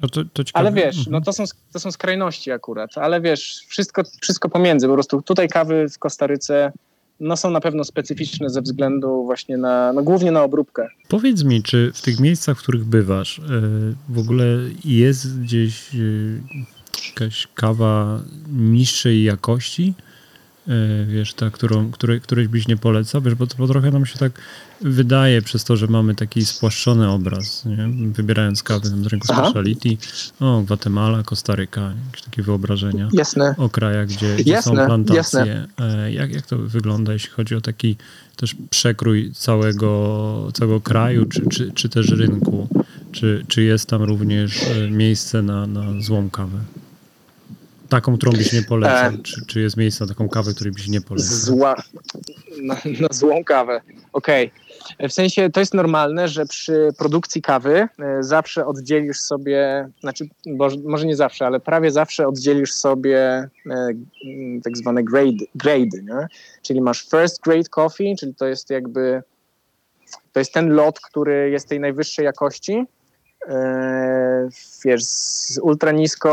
No 0.00 0.08
to, 0.08 0.24
to 0.24 0.42
ale 0.52 0.72
wiesz, 0.72 0.96
no 0.96 1.18
mhm. 1.18 1.24
to 1.24 1.32
są, 1.32 1.44
to 1.72 1.80
są 1.80 1.92
skrajności 1.92 2.52
akurat, 2.52 2.98
ale 2.98 3.20
wiesz, 3.20 3.64
wszystko, 3.68 4.02
wszystko 4.20 4.48
pomiędzy. 4.48 4.86
Po 4.86 4.92
prostu 4.92 5.22
tutaj 5.22 5.48
kawy 5.48 5.88
w 5.88 5.98
Kostaryce 5.98 6.72
no 7.20 7.36
są 7.36 7.50
na 7.50 7.60
pewno 7.60 7.84
specyficzne 7.84 8.50
ze 8.50 8.62
względu 8.62 9.24
właśnie 9.24 9.56
na, 9.56 9.92
no 9.92 10.02
głównie 10.02 10.32
na 10.32 10.42
obróbkę. 10.42 10.88
Powiedz 11.08 11.44
mi, 11.44 11.62
czy 11.62 11.92
w 11.94 12.02
tych 12.02 12.20
miejscach, 12.20 12.58
w 12.58 12.62
których 12.62 12.84
bywasz, 12.84 13.38
e, 13.38 13.42
w 14.08 14.18
ogóle 14.18 14.44
jest 14.84 15.40
gdzieś 15.40 15.94
e, 15.94 15.98
jakaś 17.08 17.48
kawa 17.54 18.20
niższej 18.52 19.24
jakości? 19.24 19.94
E, 20.68 21.04
wiesz, 21.06 21.34
ta, 21.34 21.50
którą, 21.50 21.90
której, 21.90 22.20
której 22.20 22.48
byś 22.48 22.68
nie 22.68 22.76
polecał, 22.76 23.22
wiesz, 23.22 23.34
bo, 23.34 23.46
bo 23.58 23.68
trochę 23.68 23.90
nam 23.90 24.06
się 24.06 24.18
tak 24.18 24.32
wydaje 24.80 25.42
przez 25.42 25.64
to, 25.64 25.76
że 25.76 25.86
mamy 25.86 26.14
taki 26.14 26.44
spłaszczony 26.44 27.10
obraz, 27.10 27.64
nie? 27.64 27.88
wybierając 28.12 28.62
kawy 28.62 28.90
na 28.90 29.08
rynku 29.08 29.26
Aha. 29.30 29.44
speciality, 29.44 29.96
o, 30.40 30.62
Gwatemala, 30.62 31.22
Kostaryka, 31.22 31.92
jakieś 32.06 32.22
takie 32.22 32.42
wyobrażenia 32.42 33.08
jasne. 33.12 33.54
o 33.58 33.68
krajach, 33.68 34.06
gdzie, 34.06 34.36
gdzie 34.36 34.52
jasne, 34.52 34.76
są 34.76 34.86
plantacje. 34.86 35.16
Jasne. 35.16 35.66
E, 35.78 36.12
jak, 36.12 36.34
jak 36.34 36.46
to 36.46 36.58
wygląda, 36.58 37.12
jeśli 37.12 37.30
chodzi 37.30 37.54
o 37.54 37.60
taki 37.60 37.96
też 38.36 38.56
przekrój 38.70 39.32
całego, 39.32 40.48
całego 40.54 40.80
kraju, 40.80 41.26
czy, 41.26 41.48
czy, 41.48 41.72
czy 41.72 41.88
też 41.88 42.08
rynku? 42.08 42.68
Czy, 43.12 43.44
czy 43.48 43.62
jest 43.62 43.88
tam 43.88 44.02
również 44.02 44.62
e, 44.62 44.90
miejsce 44.90 45.42
na, 45.42 45.66
na 45.66 46.00
złą 46.00 46.30
kawę? 46.30 46.58
Taką, 47.88 48.16
którą 48.16 48.32
byś 48.32 48.52
nie 48.52 48.62
polecał? 48.62 49.12
E, 49.14 49.18
czy, 49.18 49.46
czy 49.46 49.60
jest 49.60 49.76
miejsce 49.76 50.04
na 50.04 50.08
taką 50.08 50.28
kawę, 50.28 50.54
której 50.54 50.72
byś 50.72 50.88
nie 50.88 51.00
polecał? 51.00 51.36
Zła, 51.36 51.74
na, 52.62 52.74
na 53.00 53.08
złą 53.10 53.44
kawę. 53.44 53.80
Okej. 54.12 54.46
Okay. 54.46 55.08
W 55.08 55.12
sensie 55.12 55.50
to 55.50 55.60
jest 55.60 55.74
normalne, 55.74 56.28
że 56.28 56.46
przy 56.46 56.88
produkcji 56.98 57.42
kawy 57.42 57.88
e, 57.98 58.22
zawsze 58.22 58.66
oddzielisz 58.66 59.20
sobie, 59.20 59.88
znaczy 60.00 60.28
bo, 60.46 60.68
może 60.84 61.06
nie 61.06 61.16
zawsze, 61.16 61.46
ale 61.46 61.60
prawie 61.60 61.90
zawsze 61.90 62.28
oddzielisz 62.28 62.72
sobie 62.72 63.18
e, 63.18 63.88
tak 64.64 64.76
zwane 64.76 65.04
grade, 65.04 65.44
grade 65.54 66.02
nie? 66.02 66.26
czyli 66.62 66.80
masz 66.80 67.08
first 67.08 67.40
grade 67.42 67.68
coffee, 67.70 68.16
czyli 68.18 68.34
to 68.34 68.46
jest 68.46 68.70
jakby 68.70 69.22
to 70.32 70.40
jest 70.40 70.52
ten 70.52 70.68
lot, 70.68 71.00
który 71.00 71.50
jest 71.50 71.68
tej 71.68 71.80
najwyższej 71.80 72.24
jakości 72.24 72.86
wiesz, 74.84 75.04
z 75.04 75.58
ultra 75.62 75.92
niską 75.92 76.30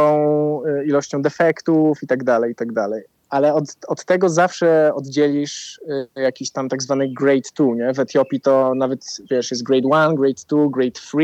e, 0.65 0.85
ilością 0.85 1.21
defektów 1.21 2.03
i 2.03 2.07
tak 2.07 2.23
dalej, 2.23 2.51
i 2.51 2.55
tak 2.55 2.73
dalej. 2.73 3.03
Ale 3.29 3.53
od, 3.53 3.63
od 3.87 4.05
tego 4.05 4.29
zawsze 4.29 4.91
oddzielisz 4.95 5.81
e, 6.15 6.21
jakiś 6.21 6.51
tam 6.51 6.69
tak 6.69 6.81
zwany 6.81 7.13
grade 7.13 7.49
2, 7.55 7.65
nie? 7.65 7.93
W 7.93 7.99
Etiopii 7.99 8.41
to 8.41 8.75
nawet, 8.75 9.05
wiesz, 9.31 9.51
jest 9.51 9.63
grade 9.63 9.87
1, 9.87 10.15
grade 10.15 10.41
2, 10.49 10.69
grade 10.69 10.91
3 10.91 11.17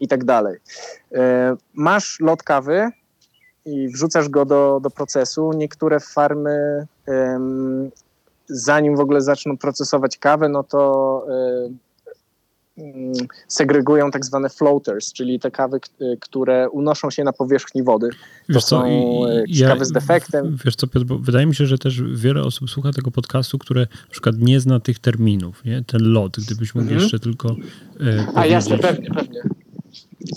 i 0.00 0.08
tak 0.08 0.24
dalej. 0.24 0.58
Masz 1.74 2.20
lot 2.20 2.42
kawy 2.42 2.90
i 3.64 3.88
wrzucasz 3.88 4.28
go 4.28 4.44
do, 4.44 4.80
do 4.82 4.90
procesu. 4.90 5.52
Niektóre 5.52 6.00
farmy, 6.00 6.86
zanim 8.46 8.96
w 8.96 9.00
ogóle 9.00 9.20
zaczną 9.20 9.56
procesować 9.56 10.18
kawę, 10.18 10.48
no 10.48 10.62
to 10.62 11.26
segregują 13.48 14.10
tak 14.10 14.24
zwane 14.24 14.48
floaters, 14.48 15.12
czyli 15.12 15.40
te 15.40 15.50
kawy, 15.50 15.80
które 16.20 16.70
unoszą 16.70 17.10
się 17.10 17.24
na 17.24 17.32
powierzchni 17.32 17.82
wody. 17.82 18.08
To 18.10 18.16
wiesz 18.48 18.64
są 18.64 18.82
co, 19.58 19.66
kawy 19.68 19.84
z 19.84 19.92
defektem. 19.92 20.56
Wiesz 20.64 20.76
co, 20.76 20.86
Piotr, 20.86 21.06
wydaje 21.20 21.46
mi 21.46 21.54
się, 21.54 21.66
że 21.66 21.78
też 21.78 22.02
wiele 22.02 22.42
osób 22.42 22.70
słucha 22.70 22.92
tego 22.92 23.10
podcastu, 23.10 23.58
które 23.58 23.80
na 23.80 24.10
przykład 24.10 24.34
nie 24.38 24.60
zna 24.60 24.80
tych 24.80 24.98
terminów, 24.98 25.64
nie? 25.64 25.84
ten 25.86 26.12
lot, 26.12 26.36
gdybyś 26.46 26.74
mógł 26.74 26.82
mhm. 26.82 27.00
jeszcze 27.00 27.18
tylko 27.18 27.56
e, 28.00 28.26
A 28.34 28.46
jasne, 28.46 28.78
pewnie, 28.78 29.10
pewnie. 29.10 29.42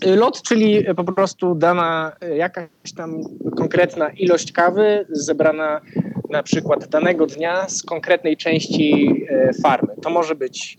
Y, 0.06 0.16
lot, 0.16 0.42
czyli 0.42 0.86
po 0.96 1.04
prostu 1.04 1.56
dana 1.56 2.12
y, 2.24 2.36
jakaś 2.36 2.94
tam 2.96 3.24
konkretna 3.58 4.10
ilość 4.10 4.52
kawy 4.52 5.06
zebrana 5.10 5.82
na 6.30 6.44
przykład 6.44 6.88
danego 6.88 7.28
dnia 7.28 7.70
z 7.70 7.84
konkretnej 7.84 8.38
części 8.38 9.10
y, 9.50 9.62
farmy. 9.64 9.94
To 10.02 10.10
może 10.10 10.36
być 10.36 10.78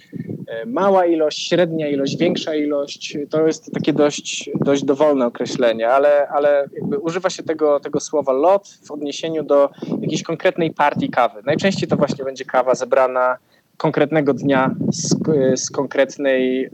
mała 0.66 1.06
ilość, 1.06 1.48
średnia 1.48 1.88
ilość, 1.88 2.16
większa 2.16 2.54
ilość, 2.54 3.18
to 3.30 3.46
jest 3.46 3.72
takie 3.72 3.92
dość, 3.92 4.50
dość 4.60 4.84
dowolne 4.84 5.26
określenie, 5.26 5.88
ale, 5.88 6.28
ale 6.28 6.68
używa 7.00 7.30
się 7.30 7.42
tego, 7.42 7.80
tego 7.80 8.00
słowa 8.00 8.32
lot 8.32 8.68
w 8.84 8.90
odniesieniu 8.90 9.42
do 9.42 9.70
jakiejś 10.00 10.22
konkretnej 10.22 10.70
partii 10.70 11.10
kawy. 11.10 11.42
Najczęściej 11.46 11.88
to 11.88 11.96
właśnie 11.96 12.24
będzie 12.24 12.44
kawa 12.44 12.74
zebrana 12.74 13.36
konkretnego 13.76 14.34
dnia 14.34 14.74
z, 14.88 15.16
z 15.60 15.70
konkretnej 15.70 16.64
y, 16.64 16.70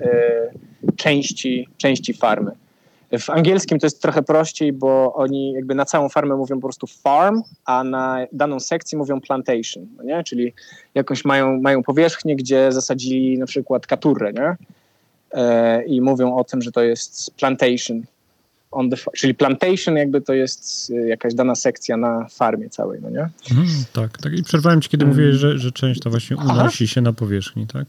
części, 0.97 1.69
części 1.77 2.15
farmy. 2.15 2.53
W 3.19 3.31
angielskim 3.31 3.79
to 3.79 3.87
jest 3.87 4.03
trochę 4.03 4.23
prościej, 4.23 4.73
bo 4.73 5.15
oni 5.15 5.53
jakby 5.53 5.75
na 5.75 5.85
całą 5.85 6.09
farmę 6.09 6.37
mówią 6.37 6.57
po 6.57 6.63
prostu 6.63 6.87
farm, 6.87 7.43
a 7.65 7.85
na 7.85 8.27
daną 8.33 8.61
sekcję 8.61 8.99
mówią 8.99 9.21
plantation, 9.21 9.87
no 9.97 10.03
nie? 10.03 10.25
czyli 10.25 10.53
jakąś 10.95 11.25
mają, 11.25 11.61
mają 11.61 11.83
powierzchnię, 11.83 12.37
gdzie 12.37 12.73
zasadzili 12.73 13.39
na 13.39 13.47
przykład 13.47 13.87
katurę 13.87 14.33
nie? 14.33 14.57
E, 15.33 15.85
i 15.85 16.01
mówią 16.01 16.37
o 16.37 16.45
tym, 16.45 16.63
że 16.63 16.73
to 16.73 16.83
jest 16.83 17.35
plantation. 17.37 18.03
On 18.71 18.91
the, 18.91 18.97
czyli 19.17 19.35
plantation 19.35 19.97
jakby 19.97 20.21
to 20.21 20.33
jest 20.35 20.93
jakaś 21.07 21.35
dana 21.35 21.55
sekcja 21.55 21.97
na 21.97 22.27
farmie 22.31 22.71
całej, 22.71 23.01
no 23.03 23.11
nie? 23.11 23.29
Mhm, 23.51 23.69
tak, 23.93 24.19
tak. 24.19 24.33
I 24.33 24.43
przerwałem 24.43 24.81
ci, 24.83 24.89
kiedy 24.89 25.05
hmm. 25.05 25.17
mówiłeś, 25.17 25.37
że, 25.41 25.59
że 25.59 25.73
część 25.73 26.01
to 26.01 26.11
właśnie 26.11 26.37
unosi 26.37 26.85
Aha. 26.85 26.95
się 26.95 27.01
na 27.01 27.13
powierzchni, 27.13 27.67
tak? 27.67 27.85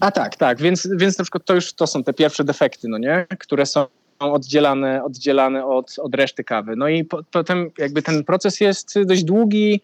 A 0.00 0.10
tak, 0.10 0.36
tak, 0.36 0.58
więc, 0.58 0.88
więc 0.96 1.18
na 1.18 1.24
przykład 1.24 1.44
to 1.44 1.54
już 1.54 1.72
to 1.72 1.86
są 1.86 2.04
te 2.04 2.12
pierwsze 2.12 2.44
defekty, 2.44 2.88
no 2.88 2.98
nie? 2.98 3.26
Które 3.38 3.66
są 3.66 3.86
oddzielane, 4.30 5.04
oddzielane 5.04 5.66
od, 5.66 5.94
od 5.98 6.14
reszty 6.14 6.44
kawy. 6.44 6.76
No 6.76 6.88
i 6.88 7.04
po, 7.04 7.22
potem 7.30 7.70
jakby 7.78 8.02
ten 8.02 8.24
proces 8.24 8.60
jest 8.60 9.02
dość 9.02 9.24
długi, 9.24 9.80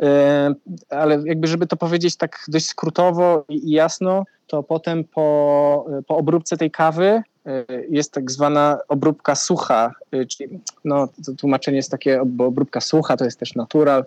yy, 0.00 0.08
ale 0.90 1.22
jakby 1.24 1.46
żeby 1.46 1.66
to 1.66 1.76
powiedzieć 1.76 2.16
tak 2.16 2.44
dość 2.48 2.66
skrótowo 2.66 3.44
i, 3.48 3.68
i 3.68 3.70
jasno, 3.70 4.24
to 4.46 4.62
potem 4.62 5.04
po, 5.04 5.86
po 6.06 6.16
obróbce 6.16 6.56
tej 6.56 6.70
kawy 6.70 7.22
yy, 7.44 7.86
jest 7.90 8.12
tak 8.12 8.30
zwana 8.30 8.78
obróbka 8.88 9.34
sucha, 9.34 9.92
yy, 10.12 10.26
czyli 10.26 10.60
no, 10.84 11.08
to 11.26 11.32
tłumaczenie 11.32 11.76
jest 11.76 11.90
takie, 11.90 12.22
bo 12.26 12.46
obróbka 12.46 12.80
sucha 12.80 13.16
to 13.16 13.24
jest 13.24 13.38
też 13.38 13.54
natural. 13.54 14.04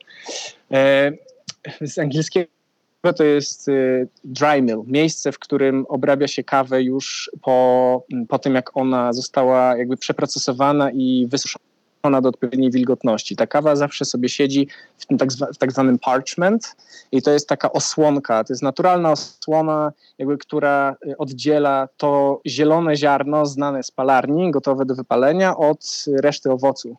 Z 1.81 1.97
angielskiego 1.99 2.62
to 3.11 3.23
jest 3.23 3.67
y, 3.67 4.07
dry 4.23 4.61
mill, 4.61 4.83
miejsce, 4.87 5.31
w 5.31 5.39
którym 5.39 5.85
obrabia 5.89 6.27
się 6.27 6.43
kawę 6.43 6.83
już 6.83 7.31
po, 7.41 8.05
po 8.29 8.39
tym, 8.39 8.55
jak 8.55 8.77
ona 8.77 9.13
została 9.13 9.77
jakby 9.77 9.97
przeprocesowana 9.97 10.91
i 10.91 11.27
wysuszona 11.29 12.21
do 12.21 12.29
odpowiedniej 12.29 12.71
wilgotności. 12.71 13.35
Ta 13.35 13.47
kawa 13.47 13.75
zawsze 13.75 14.05
sobie 14.05 14.29
siedzi 14.29 14.67
w, 14.97 15.05
tym 15.05 15.17
tak, 15.17 15.29
w 15.53 15.57
tak 15.57 15.71
zwanym 15.71 15.99
parchment 15.99 16.75
i 17.11 17.21
to 17.21 17.31
jest 17.31 17.49
taka 17.49 17.71
osłonka, 17.71 18.43
to 18.43 18.53
jest 18.53 18.63
naturalna 18.63 19.11
osłona, 19.11 19.91
jakby, 20.17 20.37
która 20.37 20.95
y, 21.07 21.17
oddziela 21.17 21.87
to 21.97 22.41
zielone 22.47 22.95
ziarno 22.95 23.45
znane 23.45 23.83
z 23.83 23.91
palarni, 23.91 24.51
gotowe 24.51 24.85
do 24.85 24.95
wypalenia, 24.95 25.57
od 25.57 26.05
reszty 26.07 26.51
owocu. 26.51 26.97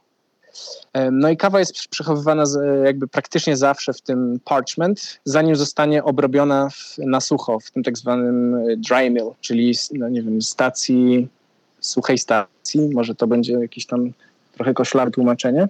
No 1.13 1.31
i 1.31 1.37
kawa 1.37 1.59
jest 1.59 1.89
przechowywana 1.89 2.45
jakby 2.85 3.09
praktycznie 3.09 3.57
zawsze 3.57 3.93
w 3.93 4.01
tym 4.01 4.41
parchment, 4.45 5.21
zanim 5.25 5.57
zostanie 5.57 6.05
obrobiona 6.05 6.69
w, 6.71 6.99
na 6.99 7.21
sucho, 7.21 7.61
w 7.61 7.71
tym 7.71 7.83
tak 7.83 7.99
zwanym 7.99 8.65
dry 8.77 9.11
mill, 9.11 9.31
czyli 9.41 9.75
no 9.93 10.09
nie 10.09 10.23
wiem, 10.23 10.43
stacji, 10.43 11.29
suchej 11.81 12.19
stacji, 12.19 12.91
może 12.95 13.15
to 13.15 13.27
będzie 13.27 13.53
jakieś 13.53 13.87
tam 13.87 14.13
trochę 14.53 14.75
koszlar 14.75 15.11
tłumaczenie. 15.11 15.69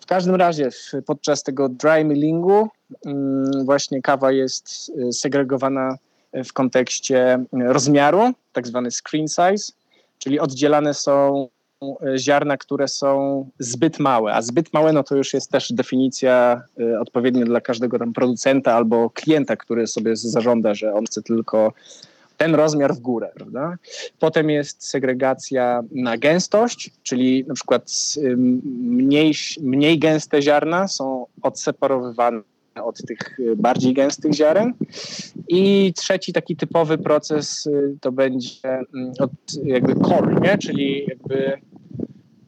W 0.00 0.06
każdym 0.06 0.34
razie 0.34 0.68
podczas 1.06 1.42
tego 1.42 1.68
dry 1.68 2.04
millingu 2.04 2.68
mm, 3.06 3.64
właśnie 3.64 4.02
kawa 4.02 4.32
jest 4.32 4.92
segregowana 5.12 5.96
w 6.32 6.52
kontekście 6.52 7.44
rozmiaru, 7.52 8.32
tak 8.52 8.66
zwany 8.66 8.88
screen 8.90 9.28
size, 9.28 9.72
czyli 10.18 10.40
oddzielane 10.40 10.94
są 10.94 11.48
e, 11.48 11.51
ziarna, 12.16 12.56
które 12.56 12.88
są 12.88 13.48
zbyt 13.58 13.98
małe, 13.98 14.34
a 14.34 14.42
zbyt 14.42 14.72
małe 14.72 14.92
no 14.92 15.02
to 15.02 15.16
już 15.16 15.34
jest 15.34 15.50
też 15.50 15.72
definicja 15.72 16.62
e, 16.80 17.00
odpowiednia 17.00 17.44
dla 17.44 17.60
każdego 17.60 17.98
tam 17.98 18.12
producenta 18.12 18.74
albo 18.74 19.10
klienta, 19.10 19.56
który 19.56 19.86
sobie 19.86 20.16
zażąda, 20.16 20.74
że 20.74 20.94
on 20.94 21.04
chce 21.04 21.22
tylko 21.22 21.72
ten 22.36 22.54
rozmiar 22.54 22.94
w 22.94 22.98
górę, 22.98 23.30
prawda? 23.34 23.76
Potem 24.18 24.50
jest 24.50 24.88
segregacja 24.88 25.82
na 25.92 26.18
gęstość, 26.18 26.90
czyli 27.02 27.44
na 27.48 27.54
przykład 27.54 27.92
mniej, 28.80 29.32
mniej 29.60 29.98
gęste 29.98 30.42
ziarna 30.42 30.88
są 30.88 31.26
odseparowywane 31.42 32.42
od 32.80 33.02
tych 33.06 33.38
y, 33.38 33.56
bardziej 33.56 33.94
gęstych 33.94 34.32
ziaren. 34.32 34.74
I 35.48 35.92
trzeci 35.96 36.32
taki 36.32 36.56
typowy 36.56 36.98
proces 36.98 37.66
y, 37.66 37.96
to 38.00 38.12
będzie 38.12 38.64
mm, 38.64 39.12
od 39.18 39.30
jakby 39.64 39.94
color, 39.94 40.42
nie? 40.42 40.58
czyli 40.58 41.06
jakby 41.08 41.58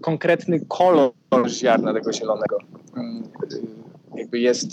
konkretny 0.05 0.61
kolor 0.69 1.13
ziarna 1.49 1.95
tego 1.95 2.13
zielonego. 2.13 2.59
Mm, 2.97 3.23
y, 3.53 4.19
jakby 4.19 4.39
jest 4.39 4.69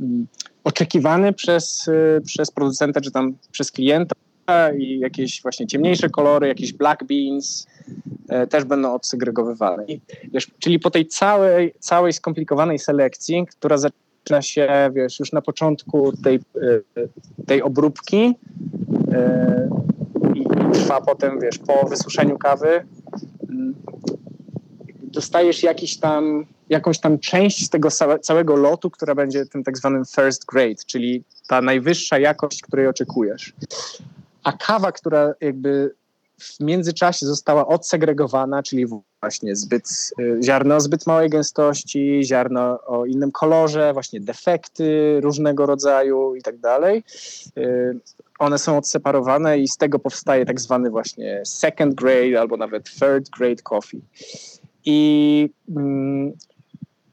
mm, 0.00 0.26
oczekiwany 0.64 1.32
przez, 1.32 1.90
przez 2.26 2.50
producenta, 2.50 3.00
czy 3.00 3.10
tam 3.10 3.34
przez 3.50 3.70
klienta 3.72 4.14
i 4.78 4.98
jakieś 4.98 5.42
właśnie 5.42 5.66
ciemniejsze 5.66 6.10
kolory, 6.10 6.48
jakieś 6.48 6.72
black 6.72 7.04
beans 7.04 7.66
też 8.50 8.64
będą 8.64 8.94
odsegregowywane. 8.94 9.84
Wiesz, 10.32 10.50
czyli 10.58 10.78
po 10.78 10.90
tej 10.90 11.06
całej, 11.06 11.74
całej 11.78 12.12
skomplikowanej 12.12 12.78
selekcji, 12.78 13.46
która 13.46 13.76
zaczyna 13.78 14.42
się, 14.42 14.90
wiesz, 14.92 15.20
już 15.20 15.32
na 15.32 15.42
początku 15.42 16.12
tej, 16.12 16.34
e, 16.36 16.40
tej 17.46 17.62
obróbki 17.62 18.34
e, 19.12 19.68
i 20.34 20.44
trwa 20.72 21.00
potem, 21.00 21.40
wiesz, 21.40 21.58
po 21.58 21.88
wysuszeniu 21.88 22.38
kawy 22.38 22.86
mm, 23.50 23.74
dostajesz 25.10 25.62
jakiś 25.62 25.96
tam, 25.96 26.46
jakąś 26.68 26.98
tam 26.98 27.18
część 27.18 27.66
z 27.66 27.70
tego 27.70 27.88
całego 28.22 28.56
lotu, 28.56 28.90
która 28.90 29.14
będzie 29.14 29.46
tym 29.46 29.64
tak 29.64 29.78
zwanym 29.78 30.04
first 30.04 30.44
grade, 30.44 30.84
czyli 30.86 31.24
ta 31.48 31.62
najwyższa 31.62 32.18
jakość, 32.18 32.62
której 32.62 32.86
oczekujesz. 32.86 33.52
A 34.44 34.52
kawa, 34.52 34.92
która 34.92 35.34
jakby 35.40 35.94
w 36.40 36.60
międzyczasie 36.60 37.26
została 37.26 37.66
odsegregowana, 37.66 38.62
czyli 38.62 38.86
właśnie 39.20 39.56
zbyt, 39.56 40.10
y, 40.20 40.40
ziarno 40.44 40.76
o 40.76 40.80
zbyt 40.80 41.06
małej 41.06 41.30
gęstości, 41.30 42.20
ziarno 42.24 42.78
o 42.86 43.06
innym 43.06 43.32
kolorze, 43.32 43.92
właśnie 43.92 44.20
defekty 44.20 45.18
różnego 45.20 45.66
rodzaju 45.66 46.34
i 46.34 46.42
tak 46.42 46.58
dalej. 46.58 47.02
Y, 47.58 48.00
one 48.38 48.58
są 48.58 48.76
odseparowane 48.76 49.58
i 49.58 49.68
z 49.68 49.76
tego 49.76 49.98
powstaje 49.98 50.46
tak 50.46 50.60
zwany 50.60 50.90
właśnie 50.90 51.42
second 51.44 51.94
grade 51.94 52.40
albo 52.40 52.56
nawet 52.56 52.84
third 52.84 53.30
grade 53.38 53.62
coffee. 53.62 54.00
I 54.84 55.48
mm, 55.76 56.32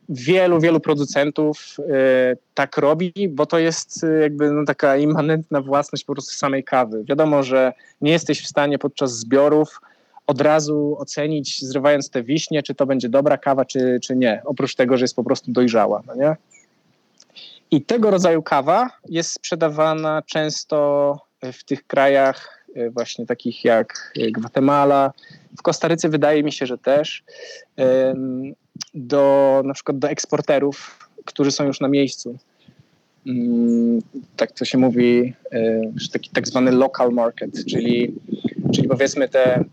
wielu, 0.09 0.59
wielu 0.59 0.79
producentów 0.79 1.77
y, 1.79 2.37
tak 2.53 2.77
robi, 2.77 3.13
bo 3.29 3.45
to 3.45 3.59
jest 3.59 4.03
y, 4.03 4.19
jakby 4.21 4.51
no, 4.51 4.65
taka 4.65 4.97
immanentna 4.97 5.61
własność 5.61 6.03
po 6.03 6.13
prostu 6.13 6.35
samej 6.35 6.63
kawy. 6.63 7.03
Wiadomo, 7.03 7.43
że 7.43 7.73
nie 8.01 8.11
jesteś 8.11 8.41
w 8.41 8.47
stanie 8.47 8.79
podczas 8.79 9.17
zbiorów 9.17 9.81
od 10.27 10.41
razu 10.41 10.95
ocenić, 10.99 11.65
zrywając 11.65 12.09
te 12.09 12.23
wiśnie, 12.23 12.63
czy 12.63 12.75
to 12.75 12.85
będzie 12.85 13.09
dobra 13.09 13.37
kawa, 13.37 13.65
czy, 13.65 13.99
czy 14.03 14.15
nie. 14.15 14.41
Oprócz 14.45 14.75
tego, 14.75 14.97
że 14.97 15.03
jest 15.03 15.15
po 15.15 15.23
prostu 15.23 15.51
dojrzała. 15.51 16.03
No 16.07 16.15
nie? 16.15 16.35
I 17.71 17.81
tego 17.81 18.11
rodzaju 18.11 18.43
kawa 18.43 18.89
jest 19.09 19.31
sprzedawana 19.31 20.21
często 20.25 21.17
w 21.53 21.63
tych 21.63 21.87
krajach 21.87 22.56
właśnie 22.91 23.25
takich 23.25 23.65
jak 23.65 24.13
Gwatemala. 24.31 25.13
W 25.57 25.61
Kostaryce 25.61 26.09
wydaje 26.09 26.43
mi 26.43 26.51
się, 26.51 26.65
że 26.65 26.77
też 26.77 27.23
do 28.93 29.61
na 29.65 29.73
przykład 29.73 29.99
do 29.99 30.09
eksporterów, 30.09 31.09
którzy 31.25 31.51
są 31.51 31.65
już 31.65 31.79
na 31.79 31.87
miejscu. 31.87 32.37
Mm, 33.27 34.01
tak 34.35 34.51
to 34.51 34.65
się 34.65 34.77
mówi, 34.77 35.33
e, 35.51 35.81
taki 36.11 36.29
tak 36.29 36.47
zwany 36.47 36.71
local 36.71 37.11
market, 37.11 37.65
czyli, 37.65 38.13
czyli 38.73 38.87
powiedzmy 38.87 39.29
te, 39.29 39.63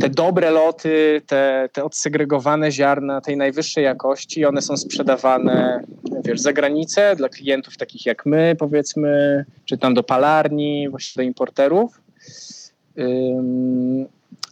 te 0.00 0.08
dobre 0.08 0.50
loty, 0.50 1.22
te, 1.26 1.68
te 1.72 1.84
odsegregowane 1.84 2.72
ziarna 2.72 3.20
tej 3.20 3.36
najwyższej 3.36 3.84
jakości, 3.84 4.44
one 4.44 4.62
są 4.62 4.76
sprzedawane 4.76 5.84
wiesz, 6.24 6.40
za 6.40 6.52
granicę 6.52 7.16
dla 7.16 7.28
klientów 7.28 7.76
takich 7.76 8.06
jak 8.06 8.26
my, 8.26 8.56
powiedzmy, 8.58 9.44
czy 9.64 9.78
tam 9.78 9.94
do 9.94 10.02
palarni, 10.02 10.88
właściwie 10.88 11.16
do 11.16 11.22
importerów. 11.22 12.00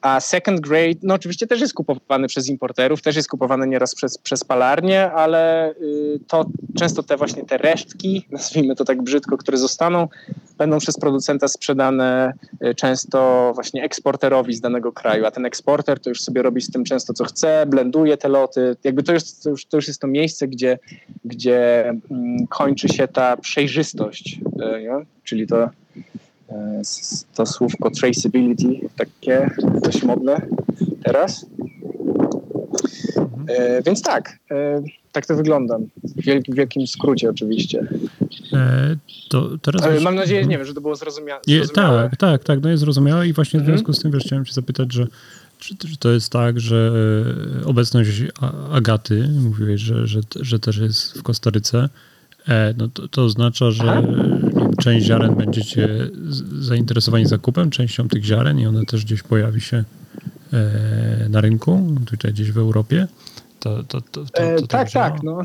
A 0.03 0.21
second 0.21 0.61
grade, 0.61 0.99
no 1.03 1.15
oczywiście 1.15 1.47
też 1.47 1.61
jest 1.61 1.75
kupowany 1.75 2.29
przez 2.29 2.49
importerów, 2.49 3.03
też 3.03 3.17
jest 3.17 3.29
kupowany 3.29 3.67
nieraz 3.67 3.95
przez, 3.95 4.19
przez 4.19 4.45
palarnie, 4.45 5.13
ale 5.13 5.71
y, 5.73 6.21
to 6.27 6.47
często 6.79 7.03
te 7.03 7.17
właśnie 7.17 7.45
te 7.45 7.59
resztki, 7.59 8.27
nazwijmy 8.31 8.77
to 8.77 8.85
tak 8.85 9.03
brzydko, 9.03 9.37
które 9.37 9.59
zostaną, 9.59 10.09
będą 10.59 10.79
przez 10.79 10.97
producenta 10.97 11.49
sprzedane 11.49 12.33
y, 12.65 12.75
często 12.75 13.51
właśnie 13.55 13.83
eksporterowi 13.83 14.55
z 14.55 14.61
danego 14.61 14.93
kraju, 14.93 15.27
a 15.27 15.31
ten 15.31 15.47
eksporter 15.47 16.01
to 16.01 16.11
już 16.11 16.23
sobie 16.23 16.43
robi 16.43 16.61
z 16.61 16.71
tym 16.71 16.85
często 16.85 17.13
co 17.13 17.25
chce, 17.25 17.67
blenduje 17.67 18.17
te 18.17 18.29
loty, 18.29 18.77
jakby 18.85 19.03
to, 19.03 19.13
jest, 19.13 19.43
to, 19.43 19.51
już, 19.51 19.67
to 19.67 19.77
już 19.77 19.89
jest 19.89 20.01
to 20.01 20.07
miejsce, 20.07 20.49
gdzie, 20.49 20.79
gdzie 21.25 21.89
mm, 21.89 22.47
kończy 22.47 22.89
się 22.89 23.09
ta 23.09 23.37
przejrzystość, 23.37 24.41
y, 24.77 24.83
nie? 24.83 25.07
czyli 25.25 25.47
to 25.47 25.71
to 27.35 27.47
słówko 27.47 27.91
traceability, 27.91 28.89
takie 28.97 29.51
dość 29.83 30.03
modne 30.03 30.41
teraz. 31.05 31.47
E, 33.49 33.83
więc 33.83 34.03
tak, 34.03 34.39
e, 34.51 34.83
tak 35.13 35.27
to 35.27 35.37
wygląda. 35.37 35.79
W 36.05 36.23
wielkim, 36.23 36.55
wielkim 36.55 36.87
skrócie 36.87 37.31
oczywiście. 37.31 37.87
E, 38.53 38.97
to 39.29 39.59
teraz 39.63 39.83
Ale 39.83 40.01
mam 40.01 40.15
nadzieję, 40.15 40.47
nie 40.47 40.59
wiem, 40.59 40.67
że 40.67 40.75
to 40.75 40.81
było 40.81 40.97
zrozumiałe. 40.97 41.41
tak, 41.75 42.17
tak, 42.17 42.45
tak, 42.45 42.63
no 42.63 42.69
jest 42.69 42.81
zrozumiałe 42.81 43.29
i 43.29 43.33
właśnie 43.33 43.61
w 43.61 43.63
mhm. 43.63 43.79
związku 43.79 43.93
z 43.93 44.03
tym 44.03 44.11
wiesz, 44.11 44.25
chciałem 44.25 44.45
cię 44.45 44.53
zapytać, 44.53 44.93
że 44.93 45.07
czy, 45.59 45.77
czy, 45.77 45.97
to 45.99 46.11
jest 46.11 46.33
tak, 46.33 46.61
że 46.61 46.93
obecność 47.65 48.23
Agaty, 48.73 49.29
mówiłeś, 49.41 49.81
że, 49.81 50.07
że, 50.07 50.21
że 50.41 50.59
też 50.59 50.77
jest 50.77 51.19
w 51.19 51.23
Kostaryce, 51.23 51.89
no 52.79 52.89
to, 52.89 53.09
to 53.09 53.25
oznacza, 53.25 53.71
że 53.71 54.03
część 54.79 55.07
ziaren 55.07 55.35
będziecie 55.35 55.89
zainteresowani 56.61 57.27
zakupem, 57.27 57.71
częścią 57.71 58.09
tych 58.09 58.25
ziaren 58.25 58.59
i 58.59 58.67
one 58.67 58.85
też 58.85 59.05
gdzieś 59.05 59.23
pojawi 59.23 59.61
się 59.61 59.85
e, 60.53 61.29
na 61.29 61.41
rynku, 61.41 61.83
tutaj 62.07 62.33
gdzieś 62.33 62.53
w 62.53 62.59
Europie. 62.59 63.07
To, 63.61 63.83
to, 63.83 64.01
to, 64.01 64.25
to, 64.25 64.43
e, 64.43 64.67
tak, 64.67 64.91
tak. 64.91 65.23
No. 65.23 65.43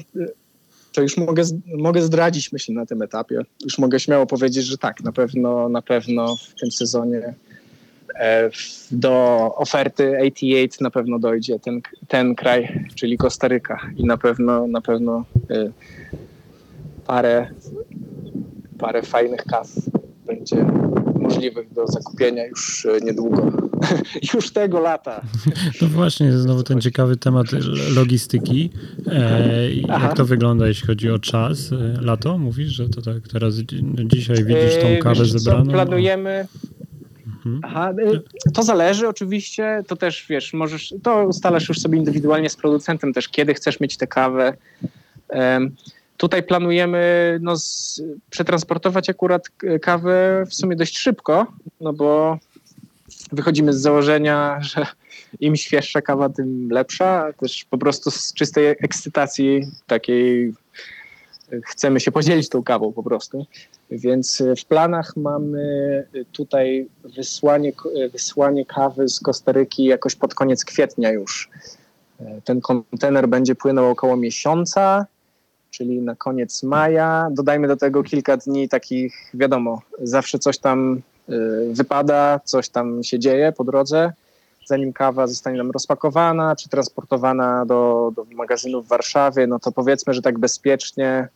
To 0.94 1.02
już 1.02 1.18
mogę, 1.18 1.44
mogę 1.78 2.02
zdradzić, 2.02 2.52
myślę, 2.52 2.76
na 2.76 2.86
tym 2.86 3.02
etapie. 3.02 3.42
Już 3.64 3.78
mogę 3.78 4.00
śmiało 4.00 4.26
powiedzieć, 4.26 4.66
że 4.66 4.78
tak, 4.78 5.04
na 5.04 5.12
pewno, 5.12 5.70
na 5.70 5.82
pewno 5.82 6.36
w 6.36 6.60
tym 6.60 6.72
sezonie 6.72 7.34
e, 8.16 8.50
do 8.92 9.12
oferty 9.56 10.18
88 10.22 10.78
na 10.82 10.92
pewno 10.92 11.20
dojdzie 11.20 11.60
ten, 11.60 11.82
ten 12.08 12.36
kraj, 12.36 12.86
czyli 12.96 13.18
Kostaryka 13.18 13.80
i 13.98 14.06
na 14.06 14.18
pewno, 14.18 14.68
na 14.68 14.82
pewno 14.82 15.26
parę 17.08 17.48
parę 18.84 19.02
fajnych 19.02 19.46
kaw 19.46 19.68
będzie 20.26 20.66
możliwych 21.16 21.74
do 21.74 21.88
zakupienia 21.88 22.46
już 22.46 22.86
e, 22.86 23.00
niedługo. 23.02 23.52
już 24.34 24.52
tego 24.52 24.80
lata. 24.80 25.22
To 25.80 25.88
właśnie, 26.00 26.32
znowu 26.32 26.64
ten 26.64 26.82
ciekawy 26.82 27.18
temat 27.18 27.48
logistyki. 27.96 28.70
E, 29.08 29.72
jak 29.72 30.14
to 30.14 30.26
wygląda, 30.26 30.68
jeśli 30.68 30.88
chodzi 30.88 31.10
o 31.10 31.20
czas? 31.20 31.72
E, 31.72 32.02
lato, 32.02 32.38
mówisz, 32.38 32.72
że 32.72 32.90
to 32.90 33.02
tak 33.02 33.28
teraz 33.34 33.56
no 33.84 34.04
dzisiaj 34.04 34.38
widzisz 34.38 34.78
tą 34.82 34.88
e, 34.88 34.98
kawę 34.98 35.16
Wiesz, 35.16 35.32
zebraną? 35.32 35.72
planujemy... 35.72 36.48
Mhm. 37.28 37.62
Aha, 37.64 37.94
to 38.54 38.64
zależy 38.64 39.08
oczywiście, 39.08 39.84
to 39.88 39.96
też 39.96 40.26
wiesz, 40.30 40.54
możesz, 40.54 40.94
to 41.04 41.26
ustalasz 41.26 41.70
już 41.70 41.80
sobie 41.80 41.98
indywidualnie 41.98 42.50
z 42.50 42.56
producentem 42.56 43.14
też, 43.14 43.30
kiedy 43.30 43.54
chcesz 43.54 43.80
mieć 43.80 43.98
tę 43.98 44.08
kawę. 44.08 44.54
Tutaj 46.24 46.44
planujemy 46.44 47.38
no, 47.42 47.58
z, 47.58 48.02
przetransportować 48.30 49.10
akurat 49.10 49.50
kawę 49.82 50.44
w 50.50 50.54
sumie 50.54 50.76
dość 50.76 50.98
szybko, 50.98 51.48
no 51.82 51.94
bo 51.94 52.38
wychodzimy 53.32 53.74
z 53.74 53.82
założenia, 53.82 54.60
że 54.72 54.86
im 55.40 55.56
świeższa 55.56 56.02
kawa, 56.02 56.30
tym 56.30 56.70
lepsza. 56.72 57.34
Też 57.40 57.66
po 57.70 57.78
prostu 57.78 58.12
z 58.12 58.34
czystej 58.34 58.68
ekscytacji 58.68 59.62
takiej 59.88 60.54
chcemy 61.66 62.00
się 62.00 62.12
podzielić 62.12 62.50
tą 62.50 62.64
kawą 62.64 62.94
po 62.94 63.04
prostu. 63.04 63.46
Więc 63.92 64.44
w 64.62 64.66
planach 64.66 65.16
mamy 65.16 66.08
tutaj 66.32 66.88
wysłanie, 67.16 67.72
wysłanie 68.12 68.66
kawy 68.66 69.10
z 69.10 69.20
Kostaryki 69.20 69.86
jakoś 69.86 70.16
pod 70.16 70.36
koniec 70.36 70.66
kwietnia 70.66 71.12
już. 71.12 71.50
Ten 72.44 72.62
kontener 72.62 73.28
będzie 73.28 73.56
płynął 73.56 73.90
około 73.90 74.18
miesiąca, 74.18 75.06
czyli 75.74 76.02
na 76.02 76.16
koniec 76.16 76.64
maja. 76.64 77.28
Dodajmy 77.32 77.68
do 77.68 77.78
tego 77.78 78.04
kilka 78.04 78.38
dni 78.38 78.70
takich, 78.70 79.16
wiadomo, 79.34 79.82
zawsze 80.02 80.40
coś 80.40 80.58
tam 80.58 81.02
y, 81.30 81.74
wypada, 81.74 82.40
coś 82.44 82.70
tam 82.70 83.04
się 83.04 83.20
dzieje 83.20 83.52
po 83.52 83.64
drodze, 83.64 84.14
zanim 84.66 84.94
kawa 84.94 85.28
zostanie 85.28 85.58
nam 85.58 85.72
rozpakowana, 85.72 86.56
przetransportowana 86.56 87.66
do, 87.66 88.12
do 88.16 88.26
magazynu 88.36 88.82
w 88.82 88.88
Warszawie, 88.88 89.48
no 89.48 89.60
to 89.60 89.72
powiedzmy, 89.72 90.14
że 90.14 90.22
tak 90.22 90.40
bezpiecznie, 90.40 91.28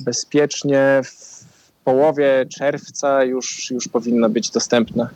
bezpiecznie 0.00 1.00
w 1.04 1.44
połowie 1.84 2.46
czerwca 2.58 3.24
już, 3.24 3.70
już 3.70 3.88
powinna 3.88 4.28
być 4.28 4.50
dostępna. 4.50 5.08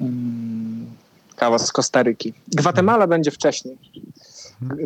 Mm, 0.00 0.86
kawa 1.36 1.58
z 1.58 1.72
Kostaryki. 1.72 2.32
Gwatemala 2.48 3.06
będzie 3.06 3.30
wcześniej. 3.30 3.78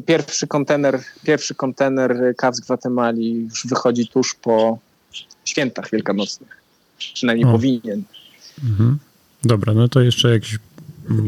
Pierwszy 0.06 0.46
kontener, 0.46 1.00
pierwszy 1.22 1.54
kontener 1.54 2.34
kaw 2.36 2.56
z 2.56 2.60
Gwatemali 2.60 3.34
już 3.34 3.66
wychodzi 3.66 4.08
tuż 4.08 4.34
po 4.34 4.78
świętach 5.44 5.90
wielkanocnych. 5.90 6.62
Przynajmniej 6.98 7.48
o. 7.48 7.52
powinien. 7.52 8.02
Mhm. 8.64 8.98
Dobra, 9.44 9.74
no 9.74 9.88
to 9.88 10.00
jeszcze 10.00 10.30
jakieś 10.30 10.58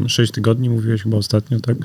6 0.07 0.19
mm, 0.19 0.27
tygodni 0.27 0.69
mówiłeś 0.69 1.03
chyba 1.03 1.17
ostatnio, 1.17 1.59
tak? 1.59 1.77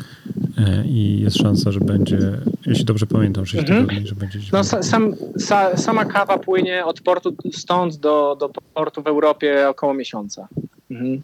E, 0.58 0.84
I 0.84 1.20
jest 1.20 1.36
szansa, 1.36 1.72
że 1.72 1.80
będzie, 1.80 2.18
jeśli 2.66 2.84
dobrze 2.84 3.06
pamiętam, 3.06 3.46
6 3.46 3.64
mhm. 3.64 3.86
tygodni, 3.86 4.08
że 4.08 4.14
będzie. 4.14 4.38
No, 4.52 4.64
sam, 4.64 5.14
sa, 5.38 5.76
sama 5.76 6.04
kawa 6.04 6.38
płynie 6.38 6.84
od 6.84 7.00
portu 7.00 7.36
stąd 7.52 7.96
do, 7.96 8.36
do 8.40 8.48
portu 8.74 9.02
w 9.02 9.06
Europie 9.06 9.68
około 9.68 9.94
miesiąca. 9.94 10.48
Mhm. 10.90 11.22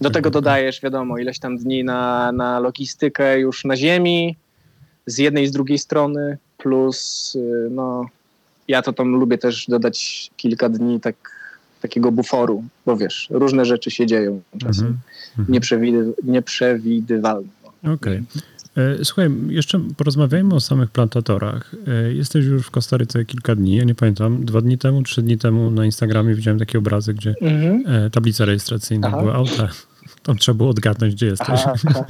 Do 0.00 0.10
tego 0.10 0.30
dodajesz, 0.30 0.80
wiadomo, 0.80 1.18
ileś 1.18 1.38
tam 1.38 1.58
dni 1.58 1.84
na, 1.84 2.32
na 2.32 2.60
logistykę 2.60 3.40
już 3.40 3.64
na 3.64 3.76
ziemi, 3.76 4.36
z 5.06 5.18
jednej 5.18 5.44
i 5.44 5.46
z 5.46 5.52
drugiej 5.52 5.78
strony, 5.78 6.38
plus 6.58 7.32
y, 7.34 7.68
no, 7.70 8.06
ja 8.68 8.82
to 8.82 8.92
tam 8.92 9.08
lubię 9.08 9.38
też 9.38 9.66
dodać 9.68 10.30
kilka 10.36 10.68
dni 10.68 11.00
tak, 11.00 11.16
takiego 11.82 12.12
buforu, 12.12 12.64
bo 12.86 12.96
wiesz, 12.96 13.28
różne 13.30 13.64
rzeczy 13.64 13.90
się 13.90 14.06
dzieją 14.06 14.40
czasem 14.58 14.86
mm 14.86 14.98
-hmm. 15.38 15.50
Nieprzewidy, 15.52 16.12
nieprzewidywalne. 16.24 17.48
Okej. 17.82 17.94
Okay. 17.94 18.24
E, 18.76 19.04
słuchaj, 19.04 19.30
jeszcze 19.48 19.80
porozmawiajmy 19.96 20.54
o 20.54 20.60
samych 20.60 20.90
plantatorach. 20.90 21.74
E, 21.86 22.12
jesteś 22.12 22.44
już 22.44 22.66
w 22.66 22.70
Kostaryce 22.70 23.24
kilka 23.24 23.54
dni, 23.54 23.76
ja 23.76 23.84
nie 23.84 23.94
pamiętam, 23.94 24.44
dwa 24.44 24.60
dni 24.60 24.78
temu, 24.78 25.02
trzy 25.02 25.22
dni 25.22 25.38
temu 25.38 25.70
na 25.70 25.84
Instagramie 25.84 26.34
widziałem 26.34 26.58
takie 26.58 26.78
obrazy, 26.78 27.14
gdzie 27.14 27.34
mm 27.40 27.60
-hmm. 27.60 28.10
tablica 28.10 28.44
rejestracyjna 28.44 29.08
Aha. 29.08 29.20
była 29.20 29.34
auta 29.34 29.68
tam 30.30 30.38
trzeba 30.38 30.56
było 30.56 30.70
odgadnąć, 30.70 31.14
gdzie 31.14 31.26
jesteś. 31.26 31.48
Aha, 31.48 31.74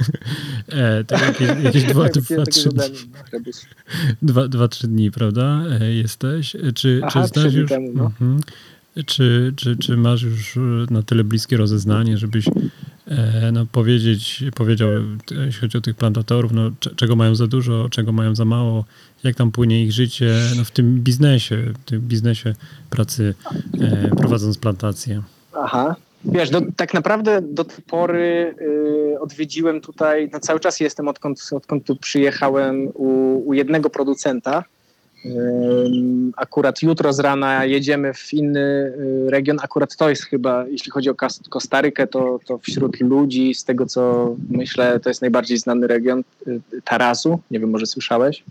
e, 0.69 1.03
tak 1.03 1.21
jakieś, 1.21 1.63
jakieś 1.63 1.83
dwa, 1.93 2.09
dwa, 2.09 2.45
trzy 2.45 2.69
dni. 2.69 2.83
Dwa, 4.21 4.47
dwa, 4.47 4.67
trzy 4.67 4.87
dni, 4.87 5.11
prawda? 5.11 5.63
E, 5.81 5.93
jesteś. 5.93 6.55
E, 6.55 6.71
czy, 6.73 7.01
Aha, 7.03 7.21
czy 7.23 7.27
znasz 7.27 7.53
już... 7.53 7.69
Temu, 7.69 7.91
no. 7.95 8.03
mhm. 8.03 8.41
Czy, 9.05 9.53
czy, 9.55 9.77
czy 9.77 9.97
masz 9.97 10.21
już 10.21 10.59
na 10.89 11.03
tyle 11.03 11.23
bliskie 11.23 11.57
rozeznanie, 11.57 12.17
żebyś 12.17 12.47
e, 13.07 13.51
no, 13.53 13.65
powiedzieć, 13.65 14.43
powiedział, 14.55 14.89
jeśli 15.45 15.61
chodzi 15.61 15.77
o 15.77 15.81
tych 15.81 15.95
plantatorów, 15.95 16.51
no, 16.51 16.71
czego 16.95 17.15
mają 17.15 17.35
za 17.35 17.47
dużo, 17.47 17.89
czego 17.89 18.11
mają 18.11 18.35
za 18.35 18.45
mało, 18.45 18.85
jak 19.23 19.35
tam 19.35 19.51
płynie 19.51 19.83
ich 19.83 19.91
życie 19.91 20.35
no, 20.57 20.63
w 20.63 20.71
tym 20.71 20.99
biznesie, 20.99 21.57
w 21.57 21.85
tym 21.85 22.01
biznesie 22.01 22.55
pracy 22.89 23.35
e, 23.81 24.15
prowadząc 24.15 24.57
plantację? 24.57 25.21
Aha, 25.53 25.95
Wiesz, 26.25 26.49
do, 26.49 26.61
tak 26.75 26.93
naprawdę 26.93 27.41
do 27.41 27.63
tej 27.63 27.83
pory 27.83 28.55
y, 28.61 29.19
odwiedziłem 29.19 29.81
tutaj, 29.81 30.29
no 30.33 30.39
cały 30.39 30.59
czas 30.59 30.79
jestem 30.79 31.07
odkąd, 31.07 31.49
odkąd 31.51 31.85
tu 31.85 31.95
przyjechałem 31.95 32.89
u, 32.93 33.41
u 33.45 33.53
jednego 33.53 33.89
producenta. 33.89 34.63
Y, 35.25 35.29
akurat 36.35 36.81
jutro 36.81 37.13
z 37.13 37.19
rana 37.19 37.65
jedziemy 37.65 38.13
w 38.13 38.33
inny 38.33 38.59
y, 38.59 39.29
region. 39.29 39.57
Akurat 39.61 39.95
to 39.95 40.09
jest 40.09 40.23
chyba, 40.23 40.67
jeśli 40.67 40.91
chodzi 40.91 41.09
o 41.09 41.15
Kostarykę, 41.49 42.07
to, 42.07 42.39
to 42.45 42.57
wśród 42.57 43.01
ludzi, 43.01 43.55
z 43.55 43.63
tego 43.63 43.85
co 43.85 44.35
myślę, 44.49 44.99
to 44.99 45.09
jest 45.09 45.21
najbardziej 45.21 45.57
znany 45.57 45.87
region 45.87 46.23
y, 46.47 46.61
Tarasu. 46.83 47.39
Nie 47.51 47.59
wiem, 47.59 47.69
może 47.69 47.85
słyszałeś. 47.85 48.43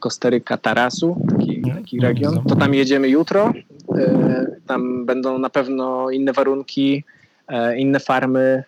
Kostaryka 0.00 0.56
Tarasu, 0.56 1.26
taki, 1.30 1.62
taki 1.74 2.00
region. 2.00 2.44
To 2.48 2.56
tam 2.56 2.74
jedziemy 2.74 3.08
jutro. 3.08 3.52
E, 3.98 4.46
tam 4.66 5.06
będą 5.06 5.38
na 5.38 5.50
pewno 5.50 6.10
inne 6.10 6.32
warunki, 6.32 7.04
e, 7.48 7.78
inne 7.78 8.00
farmy. 8.00 8.64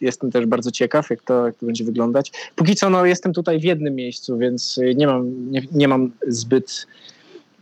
Jestem 0.00 0.30
też 0.30 0.46
bardzo 0.46 0.70
ciekaw, 0.70 1.10
jak 1.10 1.22
to, 1.22 1.46
jak 1.46 1.56
to 1.56 1.66
będzie 1.66 1.84
wyglądać. 1.84 2.32
Póki 2.56 2.76
co 2.76 2.90
no, 2.90 3.04
jestem 3.06 3.32
tutaj 3.32 3.60
w 3.60 3.64
jednym 3.64 3.94
miejscu, 3.94 4.38
więc 4.38 4.80
nie 4.96 5.06
mam, 5.06 5.50
nie, 5.50 5.62
nie 5.72 5.88
mam 5.88 6.10
zbyt 6.26 6.86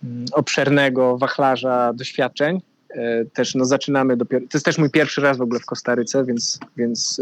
mm, 0.05 0.25
obszernego 0.33 1.19
wachlarza 1.19 1.93
doświadczeń. 1.93 2.61
E, 2.91 3.25
też 3.25 3.55
no, 3.55 3.65
zaczynamy 3.65 4.17
dopiero. 4.17 4.41
To 4.41 4.59
jest 4.59 4.65
też 4.65 4.79
mój 4.79 4.91
pierwszy 4.91 5.21
raz 5.21 5.39
w 5.39 5.43
ogóle 5.43 5.61
w 5.61 5.67
Kostaryce, 5.67 6.25
więc, 6.25 6.59
więc 6.77 7.21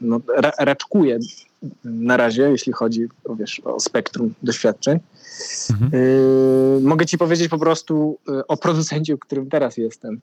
no, 0.00 0.20
raczkuję 0.58 1.18
na 1.84 2.16
razie, 2.16 2.42
jeśli 2.42 2.72
chodzi 2.72 3.08
o, 3.24 3.36
wiesz, 3.36 3.60
o 3.64 3.80
spektrum 3.80 4.34
doświadczeń. 4.42 4.98
Mhm. 5.70 5.94
Y, 5.94 6.80
mogę 6.82 7.06
ci 7.06 7.18
powiedzieć 7.18 7.48
po 7.48 7.58
prostu 7.58 8.18
y, 8.28 8.46
o 8.46 8.56
producencie, 8.56 9.14
u 9.14 9.18
którym 9.18 9.50
teraz 9.50 9.76
jestem. 9.76 10.20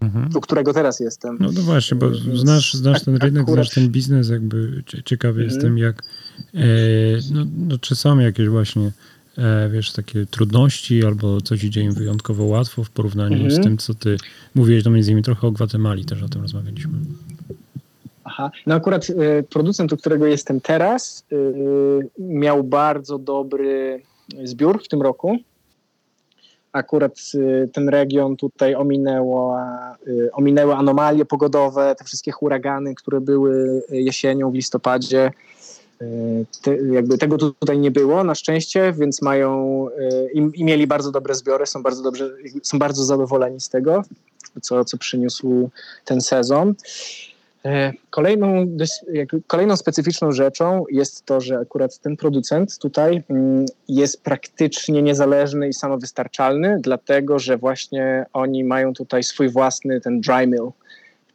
Mhm. 0.00 0.28
U 0.34 0.40
którego 0.40 0.72
teraz 0.72 1.00
jestem. 1.00 1.36
No, 1.40 1.52
no 1.52 1.62
właśnie, 1.62 1.98
bo 1.98 2.14
znasz, 2.34 2.74
znasz 2.74 3.04
ten 3.04 3.16
rynek, 3.16 3.42
akurat... 3.42 3.64
znasz 3.64 3.74
ten 3.74 3.88
biznes, 3.88 4.28
jakby 4.28 4.84
ciekawy 5.04 5.42
mhm. 5.42 5.50
jestem, 5.50 5.78
jak 5.78 6.02
e, 6.54 6.60
no, 7.32 7.46
no, 7.68 7.78
czy 7.78 7.96
są 7.96 8.18
jakieś 8.18 8.48
właśnie 8.48 8.92
e, 9.38 9.68
wiesz, 9.72 9.92
takie 9.92 10.26
trudności 10.26 11.04
albo 11.04 11.40
coś 11.40 11.64
idzie 11.64 11.80
im 11.80 11.94
wyjątkowo 11.94 12.44
łatwo 12.44 12.84
w 12.84 12.90
porównaniu 12.90 13.50
z 13.50 13.56
mhm. 13.56 13.62
tym, 13.62 13.78
co 13.78 13.94
ty 13.94 14.16
mówiłeś, 14.54 14.84
no 14.84 14.90
między 14.90 15.10
innymi 15.10 15.24
trochę 15.24 15.46
o 15.46 15.50
Gwatemali 15.50 16.04
też 16.04 16.22
o 16.22 16.28
tym 16.28 16.42
rozmawialiśmy. 16.42 16.92
Aha. 18.28 18.50
No 18.66 18.74
akurat 18.74 19.10
y, 19.10 19.44
producent, 19.50 19.92
u 19.92 19.96
którego 19.96 20.26
jestem 20.26 20.60
teraz, 20.60 21.24
y, 21.32 22.08
miał 22.18 22.64
bardzo 22.64 23.18
dobry 23.18 24.02
zbiór 24.44 24.84
w 24.84 24.88
tym 24.88 25.02
roku. 25.02 25.36
Akurat 26.72 27.18
y, 27.34 27.68
ten 27.72 27.88
region 27.88 28.36
tutaj 28.36 28.74
ominęło, 28.74 29.56
ominęły 30.32 30.74
anomalie 30.74 31.24
pogodowe, 31.24 31.94
te 31.98 32.04
wszystkie 32.04 32.32
huragany, 32.32 32.94
które 32.94 33.20
były 33.20 33.82
jesienią 33.90 34.50
w 34.50 34.54
listopadzie. 34.54 35.30
Te, 36.62 36.76
jakby 36.76 37.18
tego 37.18 37.38
tutaj 37.38 37.78
nie 37.78 37.90
było 37.90 38.24
na 38.24 38.34
szczęście, 38.34 38.92
więc 38.92 39.22
mają 39.22 39.86
i, 40.34 40.50
i, 40.54 40.64
mieli 40.64 40.86
bardzo 40.86 41.10
dobre 41.10 41.34
zbiory, 41.34 41.66
są 41.66 41.82
bardzo 41.82 42.02
dobrze, 42.02 42.30
są 42.62 42.78
bardzo 42.78 43.04
zadowoleni 43.04 43.60
z 43.60 43.68
tego, 43.68 44.02
co, 44.62 44.84
co 44.84 44.98
przyniósł 44.98 45.70
ten 46.04 46.20
sezon. 46.20 46.74
E, 47.68 47.92
kolejną, 48.10 48.66
kolejną 49.46 49.76
specyficzną 49.76 50.32
rzeczą 50.32 50.84
jest 50.90 51.24
to, 51.24 51.40
że 51.40 51.58
akurat 51.58 51.98
ten 51.98 52.16
producent 52.16 52.78
tutaj 52.78 53.22
mm, 53.30 53.66
jest 53.88 54.22
praktycznie 54.22 55.02
niezależny 55.02 55.68
i 55.68 55.72
samowystarczalny, 55.72 56.76
dlatego 56.80 57.38
że 57.38 57.56
właśnie 57.56 58.26
oni 58.32 58.64
mają 58.64 58.92
tutaj 58.92 59.22
swój 59.22 59.48
własny 59.48 60.00
ten 60.00 60.20
dry 60.20 60.46
mill, 60.46 60.70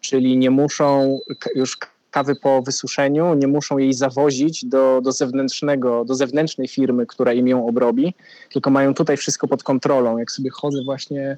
czyli 0.02 0.38
nie 0.38 0.52
muszą 0.52 1.20
już 1.56 1.78
kawy 2.12 2.36
po 2.36 2.62
wysuszeniu, 2.62 3.34
nie 3.34 3.48
muszą 3.48 3.78
jej 3.78 3.94
zawozić 3.94 4.66
do, 4.66 5.02
do 5.04 5.12
zewnętrznego, 5.12 6.06
do 6.06 6.16
zewnętrznej 6.16 6.68
firmy, 6.68 7.06
która 7.06 7.34
im 7.34 7.48
ją 7.48 7.68
obrobi, 7.68 8.14
tylko 8.54 8.70
mają 8.70 8.94
tutaj 8.94 9.18
wszystko 9.18 9.48
pod 9.48 9.64
kontrolą. 9.64 10.18
Jak 10.18 10.32
sobie 10.32 10.50
chodzę 10.50 10.84
właśnie 10.86 11.38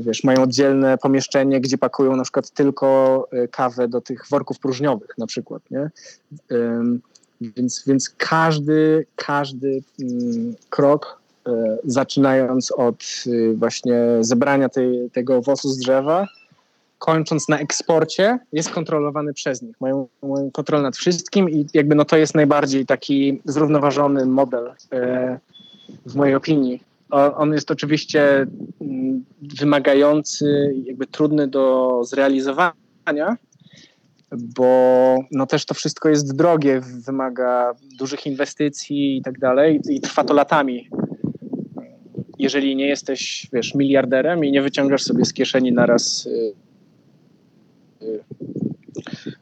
wiesz, 0.00 0.24
mają 0.24 0.42
oddzielne 0.42 0.98
pomieszczenie, 0.98 1.60
gdzie 1.60 1.78
pakują 1.78 2.16
na 2.16 2.22
przykład 2.22 2.50
tylko 2.50 3.28
e, 3.32 3.48
kawę 3.48 3.88
do 3.88 4.00
tych 4.00 4.24
worków 4.30 4.58
próżniowych 4.58 5.18
na 5.18 5.26
przykład, 5.26 5.62
nie? 5.70 5.90
Więc, 7.40 7.84
więc 7.86 8.10
każdy, 8.10 9.06
każdy 9.16 9.82
mm, 10.00 10.54
krok, 10.70 11.20
e, 11.46 11.78
zaczynając 11.84 12.72
od 12.72 13.04
właśnie 13.54 13.94
zebrania 14.20 14.68
tej, 14.68 15.10
tego 15.10 15.36
owocu 15.36 15.68
z 15.68 15.78
drzewa, 15.78 16.26
kończąc 16.98 17.48
na 17.48 17.58
eksporcie, 17.58 18.38
jest 18.52 18.70
kontrolowany 18.70 19.34
przez 19.34 19.62
nich. 19.62 19.80
Mają, 19.80 20.08
mają 20.22 20.50
kontrolę 20.50 20.82
nad 20.82 20.96
wszystkim 20.96 21.50
i 21.50 21.66
jakby 21.74 21.94
no 21.94 22.04
to 22.04 22.16
jest 22.16 22.34
najbardziej 22.34 22.86
taki 22.86 23.40
zrównoważony 23.44 24.26
model 24.26 24.72
w 26.06 26.14
mojej 26.14 26.34
opinii 26.34 26.91
on 27.12 27.52
jest 27.52 27.70
oczywiście 27.70 28.46
mm, 28.80 29.24
wymagający, 29.58 30.74
jakby 30.84 31.06
trudny 31.06 31.48
do 31.48 32.00
zrealizowania, 32.04 33.36
bo 34.36 35.16
no 35.30 35.46
też 35.46 35.64
to 35.64 35.74
wszystko 35.74 36.08
jest 36.08 36.36
drogie, 36.36 36.80
wymaga 37.06 37.74
dużych 37.98 38.26
inwestycji 38.26 39.16
i 39.16 39.22
tak 39.22 39.38
dalej 39.38 39.80
i 39.90 40.00
trwa 40.00 40.24
to 40.24 40.34
latami. 40.34 40.88
Jeżeli 42.38 42.76
nie 42.76 42.88
jesteś, 42.88 43.48
wiesz, 43.52 43.74
miliarderem 43.74 44.44
i 44.44 44.52
nie 44.52 44.62
wyciągasz 44.62 45.02
sobie 45.02 45.24
z 45.24 45.32
kieszeni 45.32 45.72
naraz 45.72 46.26
y, 46.26 46.54
y, 48.02 48.20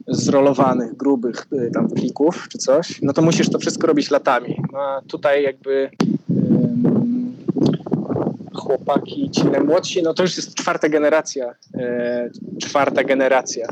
zrolowanych, 0.09 0.97
grubych 0.97 1.47
y, 1.53 1.71
tam 1.75 1.89
plików 1.89 2.49
czy 2.49 2.59
coś, 2.59 3.03
no 3.03 3.13
to 3.13 3.23
musisz 3.23 3.51
to 3.51 3.59
wszystko 3.59 3.87
robić 3.87 4.11
latami. 4.11 4.57
No 4.73 4.79
a 4.79 5.03
tutaj 5.09 5.43
jakby 5.43 5.91
chłopaki, 8.71 9.31
ci 9.31 9.45
najmłodsi, 9.45 10.03
no 10.03 10.15
to 10.15 10.23
już 10.23 10.37
jest 10.37 10.55
czwarta 10.55 10.89
generacja, 10.89 11.55
e, 11.75 12.31
czwarta 12.63 13.05
generacja, 13.05 13.69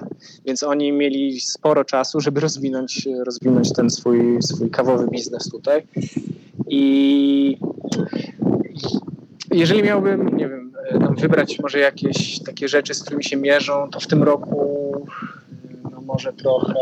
więc 0.47 0.63
oni 0.63 0.93
mieli 0.93 1.41
sporo 1.41 1.85
czasu, 1.85 2.21
żeby 2.21 2.41
rozwinąć, 2.41 3.09
rozwinąć 3.27 3.73
ten 3.73 3.91
swój, 3.91 4.43
swój 4.43 4.71
kawowy 4.71 5.07
biznes 5.07 5.49
tutaj. 5.51 5.83
I 6.69 7.59
jeżeli 9.51 9.83
miałbym, 9.83 10.37
nie 10.37 10.49
wiem, 10.49 10.73
e, 10.91 11.15
wybrać 11.21 11.59
może 11.59 11.79
jakieś 11.79 12.43
takie 12.43 12.69
rzeczy, 12.69 12.95
z 12.95 13.03
którymi 13.03 13.25
się 13.25 13.37
mierzą, 13.37 13.89
to 13.91 14.01
w 14.01 14.07
tym 14.07 14.23
roku 14.23 14.93
no 15.93 16.01
może 16.01 16.33
trochę, 16.33 16.75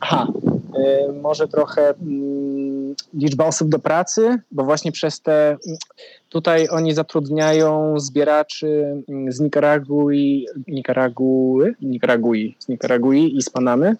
aha, 0.00 0.26
e, 0.74 1.12
może 1.12 1.48
trochę 1.48 1.94
mm, 2.02 2.49
liczba 3.14 3.46
osób 3.46 3.68
do 3.68 3.78
pracy, 3.78 4.38
bo 4.50 4.64
właśnie 4.64 4.92
przez 4.92 5.20
te, 5.20 5.56
tutaj 6.28 6.68
oni 6.68 6.94
zatrudniają 6.94 8.00
zbieraczy 8.00 9.02
mm, 9.08 9.32
z 9.32 9.40
Nikaragui, 9.40 10.46
Nikaraguły, 10.68 11.74
Nikaragui, 11.80 12.56
z 12.58 12.68
Nikaragui 12.68 13.36
i 13.36 13.42
z 13.42 13.50
Panamy 13.50 13.96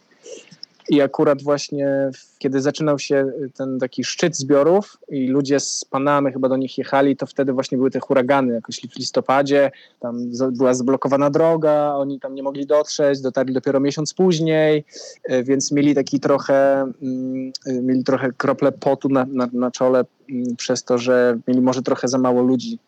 i 0.90 1.00
akurat 1.00 1.42
właśnie 1.42 2.10
kiedy 2.38 2.60
zaczynał 2.60 2.98
się 2.98 3.32
ten 3.54 3.78
taki 3.78 4.04
szczyt 4.04 4.36
zbiorów 4.36 4.98
i 5.08 5.26
ludzie 5.26 5.60
z 5.60 5.84
Panamy 5.84 6.32
chyba 6.32 6.48
do 6.48 6.56
nich 6.56 6.78
jechali, 6.78 7.16
to 7.16 7.26
wtedy 7.26 7.52
właśnie 7.52 7.78
były 7.78 7.90
te 7.90 8.00
huragany 8.00 8.54
jakoś 8.54 8.80
w 8.80 8.98
listopadzie, 8.98 9.70
tam 10.00 10.30
była 10.52 10.74
zablokowana 10.74 11.30
droga, 11.30 11.94
oni 11.94 12.20
tam 12.20 12.34
nie 12.34 12.42
mogli 12.42 12.66
dotrzeć, 12.66 13.20
dotarli 13.20 13.54
dopiero 13.54 13.80
miesiąc 13.80 14.14
później, 14.14 14.84
e, 15.24 15.42
więc 15.42 15.72
mieli 15.72 15.94
taki 15.94 16.20
trochę, 16.20 16.80
mm, 17.02 17.52
e, 17.66 17.72
mieli 17.72 18.04
trochę 18.04 18.32
krople 18.32 18.72
potu 18.72 19.08
na, 19.08 19.26
na, 19.32 19.48
na 19.52 19.70
czole 19.70 20.04
mm, 20.30 20.56
przez 20.56 20.84
to, 20.84 20.98
że 20.98 21.38
mieli 21.48 21.60
może 21.60 21.82
trochę 21.82 22.08
za 22.08 22.18
mało 22.18 22.42
ludzi 22.42 22.78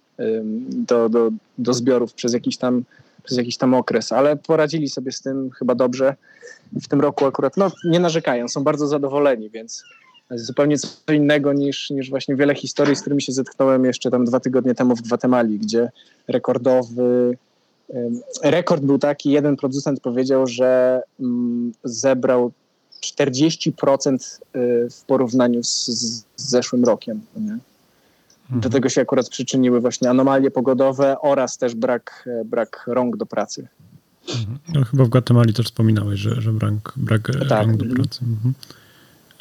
do, 0.69 1.09
do, 1.09 1.31
do 1.59 1.75
zbiorów 1.75 2.15
przez 2.15 2.33
jakiś 2.33 2.57
tam 2.57 2.85
przez 3.25 3.39
jakiś 3.39 3.57
tam 3.57 3.75
okres, 3.75 4.12
ale 4.12 4.37
poradzili 4.37 4.89
sobie 4.89 5.12
z 5.12 5.20
tym 5.20 5.51
chyba 5.51 5.75
dobrze. 5.75 6.16
W 6.73 6.89
tym 6.89 7.01
roku 7.01 7.27
akurat 7.27 7.57
no, 7.57 7.70
nie 7.85 8.01
narzekają, 8.01 8.49
są 8.49 8.64
bardzo 8.64 8.87
zadowoleni, 8.87 9.51
więc 9.51 9.85
zupełnie 10.31 10.79
co 10.79 11.12
innego 11.12 11.53
niż, 11.53 11.91
niż 11.91 12.11
właśnie 12.11 12.37
wiele 12.37 12.55
historii, 12.55 12.97
z 12.97 13.01
którymi 13.01 13.23
się 13.23 13.33
zetknąłem 13.33 13.85
jeszcze 13.85 14.11
tam 14.11 14.25
dwa 14.25 14.41
tygodnie 14.41 14.75
temu 14.75 14.97
w 14.97 15.03
Gwatemali, 15.03 15.59
gdzie 15.59 15.91
rekordowy 16.29 17.37
rekord 18.43 18.83
był 18.83 18.99
taki, 18.99 19.31
jeden 19.31 19.57
producent 19.57 20.01
powiedział, 20.01 20.47
że 20.47 21.01
mm, 21.20 21.73
zebrał 21.85 22.53
40% 23.03 24.41
y, 24.57 24.89
w 24.91 25.05
porównaniu 25.05 25.64
z, 25.64 25.87
z 25.87 26.25
zeszłym 26.37 26.85
rokiem. 26.85 27.20
Nie? 27.37 27.59
Do 28.53 28.57
mhm. 28.57 28.73
tego 28.73 28.89
się 28.89 29.01
akurat 29.01 29.29
przyczyniły 29.29 29.81
właśnie 29.81 30.11
anomalie 30.11 30.51
pogodowe 30.51 31.21
oraz 31.21 31.59
też 31.59 31.75
brak, 31.75 32.29
brak 32.45 32.85
rąk 32.87 33.17
do 33.17 33.27
pracy. 33.27 33.69
Mhm. 34.29 34.59
No, 34.75 34.85
chyba 34.85 35.05
w 35.05 35.09
Gwatemali 35.09 35.55
też 35.55 35.67
wspominałeś, 35.67 36.21
że, 36.21 36.41
że 36.41 36.53
brak, 36.53 36.93
brak 36.97 37.31
e, 37.31 37.47
tak. 37.47 37.67
rąk 37.67 37.77
do 37.77 37.95
pracy. 37.95 38.21
Mhm. 38.23 38.55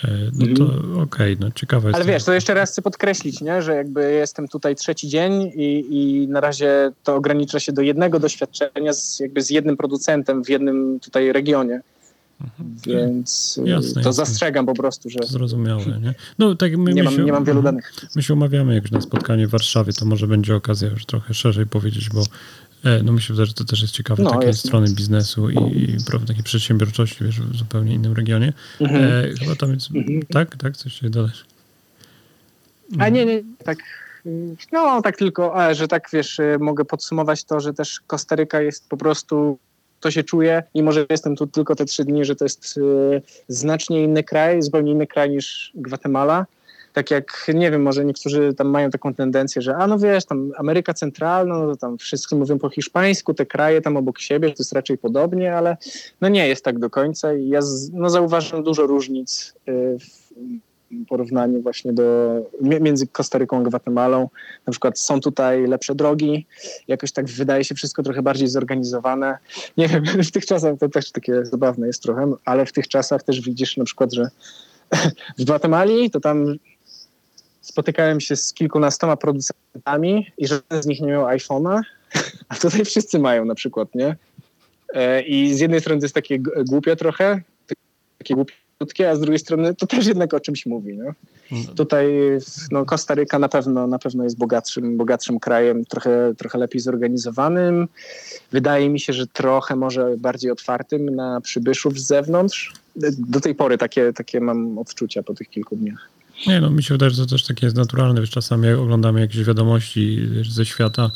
E, 0.03 0.31
no 0.33 0.45
to 0.57 0.73
okej, 1.01 1.33
okay, 1.33 1.37
no 1.39 1.51
ciekawe 1.51 1.87
jest. 1.87 1.95
Ale 1.95 2.05
wiesz, 2.05 2.23
to 2.23 2.33
jeszcze 2.33 2.53
raz 2.53 2.71
chcę 2.71 2.81
podkreślić, 2.81 3.41
nie? 3.41 3.61
że 3.61 3.75
jakby 3.75 4.11
jestem 4.11 4.47
tutaj 4.47 4.75
trzeci 4.75 5.07
dzień 5.07 5.51
i, 5.55 5.85
i 5.89 6.27
na 6.27 6.39
razie 6.39 6.91
to 7.03 7.15
ogranicza 7.15 7.59
się 7.59 7.71
do 7.71 7.81
jednego 7.81 8.19
doświadczenia 8.19 8.93
z, 8.93 9.19
jakby 9.19 9.41
z 9.41 9.49
jednym 9.49 9.77
producentem 9.77 10.43
w 10.43 10.49
jednym 10.49 10.99
tutaj 10.99 11.31
regionie. 11.31 11.81
Mhm. 12.43 12.75
Więc 12.85 13.59
y, 13.65 13.69
jasne, 13.69 13.93
to 13.93 13.99
jasne. 13.99 14.13
zastrzegam 14.13 14.65
po 14.65 14.73
prostu, 14.73 15.09
że. 15.09 15.19
Zrozumiałe, 15.23 15.85
nie? 15.85 16.13
No, 16.39 16.55
tak 16.55 16.77
my, 16.77 16.93
nie, 16.93 17.03
mam, 17.03 17.13
się, 17.13 17.23
nie 17.23 17.31
mam 17.31 17.45
wielu 17.45 17.59
mhm. 17.59 17.75
danych. 17.75 17.93
My 18.15 18.23
się 18.23 18.33
umawiamy 18.33 18.75
jak 18.75 18.91
na 18.91 19.01
spotkanie 19.01 19.47
w 19.47 19.49
Warszawie, 19.49 19.93
to 19.93 20.05
może 20.05 20.27
będzie 20.27 20.55
okazja 20.55 20.89
już 20.89 21.05
trochę 21.05 21.33
szerzej 21.33 21.65
powiedzieć, 21.65 22.09
bo 22.09 22.23
e, 22.83 23.03
no 23.03 23.11
myślę, 23.11 23.45
że 23.45 23.53
to 23.53 23.63
też 23.63 23.81
jest 23.81 23.93
ciekawe, 23.93 24.23
no, 24.23 24.31
takiej 24.31 24.53
strony 24.53 24.87
biznesu 24.89 25.49
i, 25.49 25.55
i 25.55 25.97
takiej 26.27 26.43
przedsiębiorczości, 26.43 27.23
wiesz, 27.23 27.41
w 27.41 27.57
zupełnie 27.57 27.93
innym 27.93 28.13
regionie. 28.13 28.53
Mhm. 28.81 29.03
E, 29.03 29.33
chyba 29.39 29.55
tam 29.55 29.73
jest, 29.73 29.87
mhm. 29.95 30.21
tak, 30.21 30.55
tak, 30.55 30.77
coś 30.77 30.93
się 30.93 31.09
dodać. 31.09 31.45
A 32.99 33.09
nie, 33.09 33.25
nie, 33.25 33.43
tak, 33.63 33.77
no 34.71 35.01
tak 35.01 35.17
tylko, 35.17 35.55
a, 35.55 35.73
że 35.73 35.87
tak 35.87 36.07
wiesz, 36.13 36.39
y, 36.39 36.57
mogę 36.59 36.85
podsumować 36.85 37.43
to, 37.43 37.59
że 37.59 37.73
też 37.73 37.99
Kostaryka 38.07 38.61
jest 38.61 38.89
po 38.89 38.97
prostu 38.97 39.59
to 40.01 40.11
się 40.11 40.23
czuje, 40.23 40.63
mimo 40.75 40.91
że 40.91 41.05
jestem 41.09 41.35
tu 41.35 41.47
tylko 41.47 41.75
te 41.75 41.85
trzy 41.85 42.05
dni, 42.05 42.25
że 42.25 42.35
to 42.35 42.45
jest 42.45 42.77
y, 42.77 43.21
znacznie 43.47 44.03
inny 44.03 44.23
kraj, 44.23 44.61
zupełnie 44.61 44.91
inny 44.91 45.07
kraj 45.07 45.29
niż 45.29 45.71
Gwatemala. 45.75 46.45
Tak 46.93 47.11
jak, 47.11 47.51
nie 47.53 47.71
wiem, 47.71 47.81
może 47.81 48.05
niektórzy 48.05 48.53
tam 48.53 48.67
mają 48.67 48.89
taką 48.89 49.13
tendencję, 49.13 49.61
że 49.61 49.75
a 49.75 49.87
no 49.87 49.99
wiesz, 49.99 50.25
tam 50.25 50.51
Ameryka 50.57 50.93
Centralna, 50.93 51.59
no 51.59 51.67
to 51.67 51.75
tam 51.75 51.97
wszyscy 51.97 52.35
mówią 52.35 52.59
po 52.59 52.69
hiszpańsku, 52.69 53.33
te 53.33 53.45
kraje 53.45 53.81
tam 53.81 53.97
obok 53.97 54.19
siebie, 54.19 54.49
to 54.49 54.55
jest 54.59 54.73
raczej 54.73 54.97
podobnie, 54.97 55.55
ale 55.55 55.77
no 56.21 56.29
nie 56.29 56.47
jest 56.47 56.65
tak 56.65 56.79
do 56.79 56.89
końca 56.89 57.33
i 57.33 57.47
ja 57.47 57.61
z, 57.61 57.91
no 57.93 58.09
zauważam 58.09 58.63
dużo 58.63 58.87
różnic 58.87 59.53
y, 59.69 59.97
w, 59.99 60.31
porównaniu 61.09 61.61
właśnie 61.61 61.93
do, 61.93 62.35
między 62.61 63.07
Kostaryką 63.07 63.57
a 63.57 63.61
Gwatemalą. 63.61 64.29
Na 64.67 64.71
przykład 64.71 64.99
są 64.99 65.19
tutaj 65.19 65.67
lepsze 65.67 65.95
drogi, 65.95 66.45
jakoś 66.87 67.11
tak 67.11 67.25
wydaje 67.25 67.63
się 67.63 67.75
wszystko 67.75 68.03
trochę 68.03 68.21
bardziej 68.21 68.47
zorganizowane. 68.47 69.37
Nie 69.77 69.87
wiem, 69.87 70.03
w 70.29 70.31
tych 70.31 70.45
czasach 70.45 70.77
to 70.79 70.89
też 70.89 71.11
takie 71.11 71.45
zabawne 71.45 71.87
jest 71.87 72.03
trochę, 72.03 72.33
ale 72.45 72.65
w 72.65 72.71
tych 72.71 72.87
czasach 72.87 73.23
też 73.23 73.41
widzisz 73.41 73.77
na 73.77 73.85
przykład, 73.85 74.13
że 74.13 74.29
w 75.39 75.43
Gwatemali 75.43 76.11
to 76.11 76.19
tam 76.19 76.55
spotykałem 77.61 78.21
się 78.21 78.35
z 78.35 78.53
kilkunastoma 78.53 79.17
producentami 79.17 80.31
i 80.37 80.47
żaden 80.47 80.83
z 80.83 80.85
nich 80.85 81.01
nie 81.01 81.07
miał 81.07 81.25
iPhone'a, 81.25 81.81
a 82.49 82.55
tutaj 82.55 82.85
wszyscy 82.85 83.19
mają 83.19 83.45
na 83.45 83.55
przykład, 83.55 83.95
nie? 83.95 84.15
E, 84.93 85.21
I 85.21 85.55
z 85.55 85.59
jednej 85.59 85.81
strony 85.81 86.01
to 86.01 86.05
jest 86.05 86.15
takie 86.15 86.39
głupie 86.65 86.95
trochę, 86.95 87.41
takie 88.17 88.35
głupie 88.35 88.53
krótkie, 88.81 89.09
a 89.09 89.15
z 89.15 89.19
drugiej 89.19 89.39
strony 89.39 89.75
to 89.75 89.87
też 89.87 90.05
jednak 90.05 90.33
o 90.33 90.39
czymś 90.39 90.65
mówi. 90.65 90.97
No. 90.97 91.13
Mhm. 91.51 91.75
Tutaj 91.75 92.07
no, 92.71 92.85
Kostaryka 92.85 93.39
na 93.39 93.49
pewno, 93.49 93.87
na 93.87 93.99
pewno 93.99 94.23
jest 94.23 94.37
bogatszym, 94.37 94.97
bogatszym 94.97 95.39
krajem, 95.39 95.85
trochę, 95.85 96.33
trochę 96.37 96.57
lepiej 96.57 96.81
zorganizowanym. 96.81 97.87
Wydaje 98.51 98.89
mi 98.89 98.99
się, 98.99 99.13
że 99.13 99.27
trochę 99.27 99.75
może 99.75 100.17
bardziej 100.17 100.51
otwartym 100.51 101.15
na 101.15 101.41
przybyszów 101.41 101.99
z 101.99 102.07
zewnątrz. 102.07 102.73
Do 103.29 103.39
tej 103.39 103.55
pory 103.55 103.77
takie, 103.77 104.13
takie 104.13 104.41
mam 104.41 104.77
odczucia 104.77 105.23
po 105.23 105.33
tych 105.33 105.49
kilku 105.49 105.75
dniach. 105.75 106.09
Nie, 106.47 106.61
no 106.61 106.69
mi 106.69 106.83
się 106.83 106.93
wydaje, 106.93 107.09
że 107.09 107.23
to 107.25 107.29
też 107.29 107.47
takie 107.47 107.65
jest 107.65 107.75
naturalne, 107.75 108.21
wiesz, 108.21 108.29
czasami 108.29 108.67
jak 108.67 108.77
oglądamy 108.77 109.19
jakieś 109.19 109.43
wiadomości 109.43 110.29
ze 110.49 110.65
świata, 110.65 111.11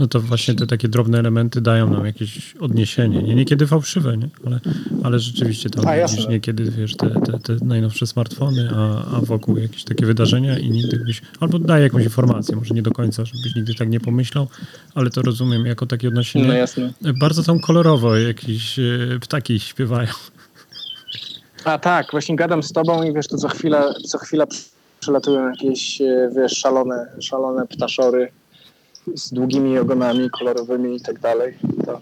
no 0.00 0.06
to 0.06 0.20
właśnie 0.20 0.54
te 0.54 0.66
takie 0.66 0.88
drobne 0.88 1.18
elementy 1.18 1.60
dają 1.60 1.90
nam 1.90 2.06
jakieś 2.06 2.56
odniesienie. 2.56 3.22
Nie 3.22 3.34
niekiedy 3.34 3.66
fałszywe, 3.66 4.16
nie? 4.16 4.28
Ale, 4.46 4.60
ale 5.02 5.18
rzeczywiście 5.18 5.70
tam 5.70 5.88
a, 5.88 6.08
widzisz 6.08 6.28
niekiedy, 6.28 6.70
wiesz, 6.70 6.96
te, 6.96 7.10
te, 7.10 7.38
te 7.38 7.64
najnowsze 7.64 8.06
smartfony, 8.06 8.70
a, 8.76 9.16
a 9.16 9.20
wokół 9.20 9.56
jakieś 9.56 9.84
takie 9.84 10.06
wydarzenia 10.06 10.58
i 10.58 10.70
nigdy 10.70 10.96
byś, 10.96 11.22
albo 11.40 11.58
daje 11.58 11.84
jakąś 11.84 12.04
informację, 12.04 12.56
może 12.56 12.74
nie 12.74 12.82
do 12.82 12.90
końca, 12.90 13.24
żebyś 13.24 13.54
nigdy 13.54 13.74
tak 13.74 13.88
nie 13.88 14.00
pomyślał, 14.00 14.48
ale 14.94 15.10
to 15.10 15.22
rozumiem 15.22 15.66
jako 15.66 15.86
takie 15.86 16.08
odniesienie. 16.08 16.48
No 16.48 16.54
jasne. 16.54 16.92
Bardzo 17.20 17.42
tam 17.42 17.60
kolorowo 17.60 18.16
jakieś 18.16 18.78
e, 18.78 18.82
ptaki 19.20 19.60
śpiewają. 19.60 20.08
A 21.64 21.78
tak, 21.78 22.06
właśnie 22.10 22.36
gadam 22.36 22.62
z 22.62 22.72
tobą 22.72 23.02
i 23.02 23.14
wiesz, 23.14 23.28
to 23.28 23.36
co 23.36 23.48
chwila, 23.48 23.94
co 24.06 24.18
chwila 24.18 24.46
przelatują 25.00 25.48
jakieś, 25.48 26.00
e, 26.00 26.30
wiesz, 26.36 26.58
szalone, 26.58 27.06
szalone 27.20 27.66
ptaszory 27.66 28.28
z 29.14 29.32
długimi 29.32 29.78
ogonami 29.78 30.30
kolorowymi 30.30 30.96
i 30.96 31.00
tak 31.00 31.20
dalej. 31.20 31.54
To... 31.86 32.00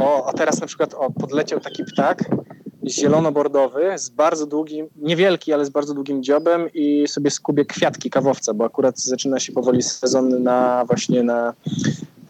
O, 0.00 0.28
a 0.28 0.32
teraz 0.32 0.60
na 0.60 0.66
przykład 0.66 0.94
o, 0.94 1.10
podleciał 1.10 1.60
taki 1.60 1.84
ptak 1.84 2.24
zielono-bordowy 2.86 3.98
z 3.98 4.08
bardzo 4.08 4.46
długim, 4.46 4.86
niewielki, 4.96 5.52
ale 5.52 5.64
z 5.64 5.70
bardzo 5.70 5.94
długim 5.94 6.22
dziobem 6.22 6.68
i 6.74 7.08
sobie 7.08 7.30
skubie 7.30 7.64
kwiatki 7.64 8.10
kawowca, 8.10 8.54
bo 8.54 8.64
akurat 8.64 9.00
zaczyna 9.00 9.40
się 9.40 9.52
powoli 9.52 9.82
sezon 9.82 10.42
na 10.42 10.84
właśnie 10.86 11.22
na 11.22 11.54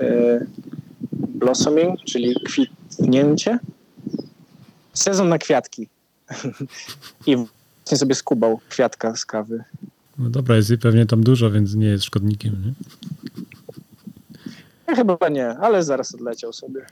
e, 0.00 0.46
blossoming, 1.10 2.00
czyli 2.00 2.34
kwitnięcie. 2.46 3.58
Sezon 4.92 5.28
na 5.28 5.38
kwiatki. 5.38 5.88
I 7.26 7.36
właśnie 7.36 7.98
sobie 7.98 8.14
skubał 8.14 8.60
kwiatka 8.68 9.16
z 9.16 9.24
kawy. 9.24 9.64
No 10.18 10.30
dobra, 10.30 10.56
jest 10.56 10.70
jej 10.70 10.78
pewnie 10.78 11.06
tam 11.06 11.22
dużo, 11.22 11.50
więc 11.50 11.74
nie 11.74 11.86
jest 11.86 12.04
szkodnikiem, 12.04 12.52
nie? 12.64 12.72
Chyba 14.96 15.28
nie, 15.28 15.48
ale 15.48 15.82
zaraz 15.82 16.14
odleciał 16.14 16.52
sobie. 16.52 16.86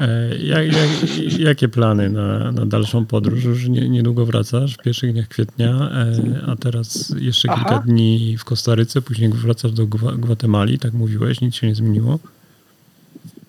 E, 0.00 0.36
jak, 0.38 0.66
jak, 0.66 0.88
jakie 1.48 1.68
plany 1.68 2.10
na, 2.10 2.52
na 2.52 2.66
dalszą 2.66 3.06
podróż? 3.06 3.44
Już 3.44 3.68
nie, 3.68 3.88
niedługo 3.88 4.26
wracasz, 4.26 4.74
w 4.74 4.82
pierwszych 4.82 5.12
dniach 5.12 5.28
kwietnia, 5.28 5.68
e, 5.68 6.50
a 6.52 6.56
teraz 6.56 7.14
jeszcze 7.18 7.48
kilka 7.48 7.70
Aha. 7.70 7.82
dni 7.86 8.36
w 8.38 8.44
Kostaryce, 8.44 9.02
później 9.02 9.30
wracasz 9.30 9.72
do 9.72 9.86
Gwatemali, 10.18 10.78
tak 10.78 10.92
mówiłeś, 10.92 11.40
nic 11.40 11.54
się 11.54 11.66
nie 11.66 11.74
zmieniło? 11.74 12.18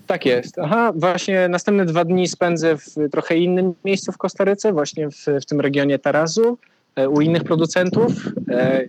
Tak 0.07 0.25
jest. 0.25 0.59
Aha, 0.59 0.93
właśnie 0.95 1.47
następne 1.47 1.85
dwa 1.85 2.05
dni 2.05 2.27
spędzę 2.27 2.77
w 2.77 2.95
trochę 3.11 3.37
innym 3.37 3.73
miejscu 3.85 4.11
w 4.11 4.17
Kostaryce, 4.17 4.73
właśnie 4.73 5.09
w, 5.09 5.25
w 5.41 5.45
tym 5.45 5.61
regionie 5.61 5.99
Tarazu, 5.99 6.57
e, 6.95 7.09
u 7.09 7.21
innych 7.21 7.43
producentów. 7.43 8.29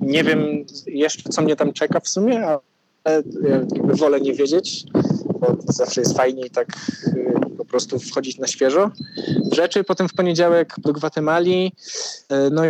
Nie 0.01 0.25
wiem 0.25 0.65
jeszcze, 0.87 1.31
co 1.31 1.43
mnie 1.43 1.57
tam 1.57 1.73
czeka 1.73 2.01
w 2.01 2.09
sumie, 2.09 2.45
wolę 3.85 4.21
nie 4.21 4.35
wiedzieć, 4.35 4.85
bo 5.41 5.57
zawsze 5.69 6.01
jest 6.01 6.17
fajniej 6.17 6.51
tak 6.51 6.69
po 7.63 7.65
prostu 7.65 7.99
wchodzić 7.99 8.39
na 8.39 8.47
świeżo 8.47 8.91
w 9.51 9.55
rzeczy. 9.55 9.85
Potem 9.85 10.09
w 10.09 10.15
poniedziałek 10.15 10.75
do 10.79 10.93
Gwatemali. 10.93 11.73
E, 12.29 12.51
no 12.51 12.63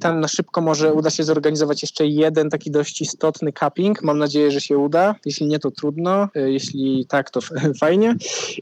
tam 0.00 0.20
na 0.20 0.28
szybko 0.28 0.60
może 0.60 0.94
uda 0.94 1.10
się 1.10 1.24
zorganizować 1.24 1.82
jeszcze 1.82 2.06
jeden 2.06 2.50
taki 2.50 2.70
dość 2.70 3.00
istotny 3.00 3.52
cupping. 3.52 4.02
Mam 4.02 4.18
nadzieję, 4.18 4.50
że 4.50 4.60
się 4.60 4.78
uda. 4.78 5.14
Jeśli 5.24 5.46
nie, 5.46 5.58
to 5.58 5.70
trudno. 5.70 6.28
E, 6.34 6.50
jeśli 6.50 7.06
tak, 7.08 7.30
to 7.30 7.40
fajnie. 7.80 8.16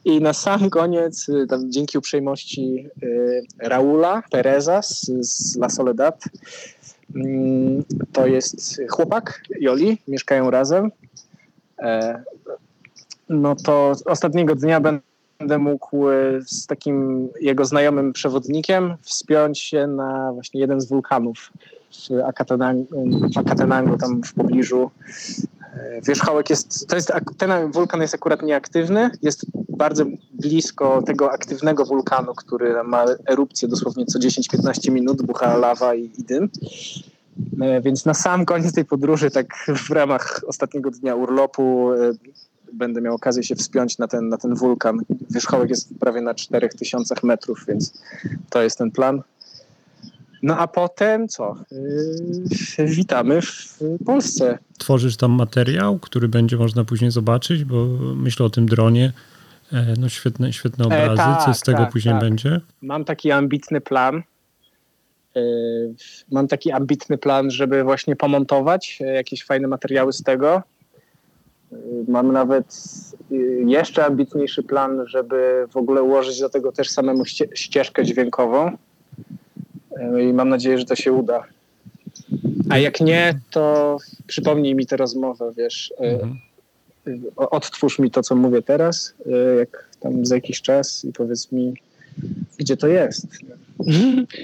I 0.04 0.20
na 0.20 0.32
sam 0.32 0.70
koniec, 0.70 1.26
dzięki 1.68 1.98
uprzejmości 1.98 2.88
Raula 3.58 4.22
Pereza 4.30 4.82
z, 4.82 5.10
z 5.20 5.56
La 5.56 5.68
Soledad, 5.68 6.24
mm, 7.14 7.84
to 8.12 8.26
jest 8.26 8.80
chłopak 8.90 9.42
Joli, 9.60 9.98
mieszkają 10.08 10.50
razem. 10.50 10.90
No 13.28 13.56
to 13.56 13.92
ostatniego 14.04 14.54
dnia 14.54 14.80
będę 14.80 15.58
mógł 15.58 16.08
e, 16.08 16.14
z 16.46 16.66
takim 16.66 17.28
jego 17.40 17.64
znajomym 17.64 18.12
przewodnikiem 18.12 18.94
wspiąć 19.02 19.60
się 19.60 19.86
na 19.86 20.32
właśnie 20.32 20.60
jeden 20.60 20.80
z 20.80 20.88
wulkanów 20.88 21.52
w 21.92 23.38
Akatenangu, 23.38 23.98
tam 23.98 24.22
w 24.22 24.34
pobliżu. 24.34 24.90
E, 25.74 26.00
wierzchołek 26.02 26.50
jest, 26.50 26.88
to 26.88 26.96
jest, 26.96 27.12
ten 27.38 27.72
wulkan 27.72 28.00
jest 28.00 28.14
akurat 28.14 28.42
nieaktywny, 28.42 29.10
jest 29.22 29.46
bardzo 29.68 30.04
blisko 30.32 31.02
tego 31.02 31.32
aktywnego 31.32 31.84
wulkanu, 31.84 32.34
który 32.34 32.84
ma 32.84 33.04
erupcję 33.26 33.68
dosłownie 33.68 34.06
co 34.06 34.18
10-15 34.18 34.90
minut, 34.90 35.22
bucha 35.22 35.56
lawa 35.56 35.94
i, 35.94 36.10
i 36.18 36.24
dym. 36.24 36.50
E, 37.60 37.80
więc 37.80 38.04
na 38.04 38.14
sam 38.14 38.44
koniec 38.44 38.72
tej 38.74 38.84
podróży, 38.84 39.30
tak 39.30 39.46
w 39.76 39.90
ramach 39.90 40.40
ostatniego 40.46 40.90
dnia 40.90 41.14
urlopu, 41.14 41.90
będę 42.72 43.00
miał 43.00 43.14
okazję 43.14 43.42
się 43.42 43.56
wspiąć 43.56 43.98
na 43.98 44.08
ten, 44.08 44.28
na 44.28 44.36
ten 44.36 44.54
wulkan. 44.54 44.98
Wierzchołek 45.30 45.70
jest 45.70 45.98
prawie 46.00 46.20
na 46.20 46.34
4000 46.34 47.14
metrów, 47.22 47.64
więc 47.68 48.02
to 48.50 48.62
jest 48.62 48.78
ten 48.78 48.90
plan. 48.90 49.22
No 50.42 50.58
a 50.58 50.66
potem 50.66 51.28
co? 51.28 51.56
Yy, 52.78 52.86
witamy 52.86 53.42
w 53.42 53.78
Polsce. 54.06 54.58
Tworzysz 54.78 55.16
tam 55.16 55.32
materiał, 55.32 55.98
który 55.98 56.28
będzie 56.28 56.56
można 56.56 56.84
później 56.84 57.10
zobaczyć, 57.10 57.64
bo 57.64 57.86
myślę 58.16 58.46
o 58.46 58.50
tym 58.50 58.66
dronie. 58.66 59.12
E, 59.72 59.94
no 59.98 60.08
świetne, 60.08 60.52
świetne 60.52 60.84
e, 60.84 60.86
obrazy. 60.86 61.12
E, 61.12 61.16
tak, 61.16 61.44
co 61.44 61.54
z 61.54 61.60
tego 61.60 61.78
tak, 61.78 61.92
później 61.92 62.14
tak. 62.14 62.22
będzie? 62.22 62.60
Mam 62.82 63.04
taki 63.04 63.30
ambitny 63.30 63.80
plan. 63.80 64.22
E, 65.36 65.40
mam 66.30 66.48
taki 66.48 66.72
ambitny 66.72 67.18
plan, 67.18 67.50
żeby 67.50 67.84
właśnie 67.84 68.16
pomontować 68.16 68.98
jakieś 69.00 69.44
fajne 69.44 69.68
materiały 69.68 70.12
z 70.12 70.22
tego. 70.22 70.62
Mam 72.08 72.32
nawet 72.32 72.84
y, 73.32 73.64
jeszcze 73.66 74.06
ambitniejszy 74.06 74.62
plan, 74.62 75.06
żeby 75.06 75.66
w 75.70 75.76
ogóle 75.76 76.02
ułożyć 76.02 76.40
do 76.40 76.48
tego 76.48 76.72
też 76.72 76.90
samemu 76.90 77.24
ścieżkę 77.54 78.04
dźwiękową. 78.04 78.76
I 80.22 80.32
mam 80.32 80.48
nadzieję, 80.48 80.78
że 80.78 80.84
to 80.84 80.96
się 80.96 81.12
uda. 81.12 81.44
A 82.70 82.78
jak 82.78 83.00
nie, 83.00 83.40
to 83.50 83.96
przypomnij 84.26 84.74
mi 84.74 84.86
tę 84.86 84.96
rozmowę, 84.96 85.52
wiesz. 85.56 85.94
Mhm. 85.98 86.38
Odtwórz 87.36 87.98
mi 87.98 88.10
to, 88.10 88.22
co 88.22 88.36
mówię 88.36 88.62
teraz, 88.62 89.14
jak 89.58 89.88
tam 90.00 90.26
za 90.26 90.34
jakiś 90.34 90.62
czas 90.62 91.04
i 91.04 91.12
powiedz 91.12 91.52
mi, 91.52 91.74
gdzie 92.58 92.76
to 92.76 92.88
jest. 92.88 93.26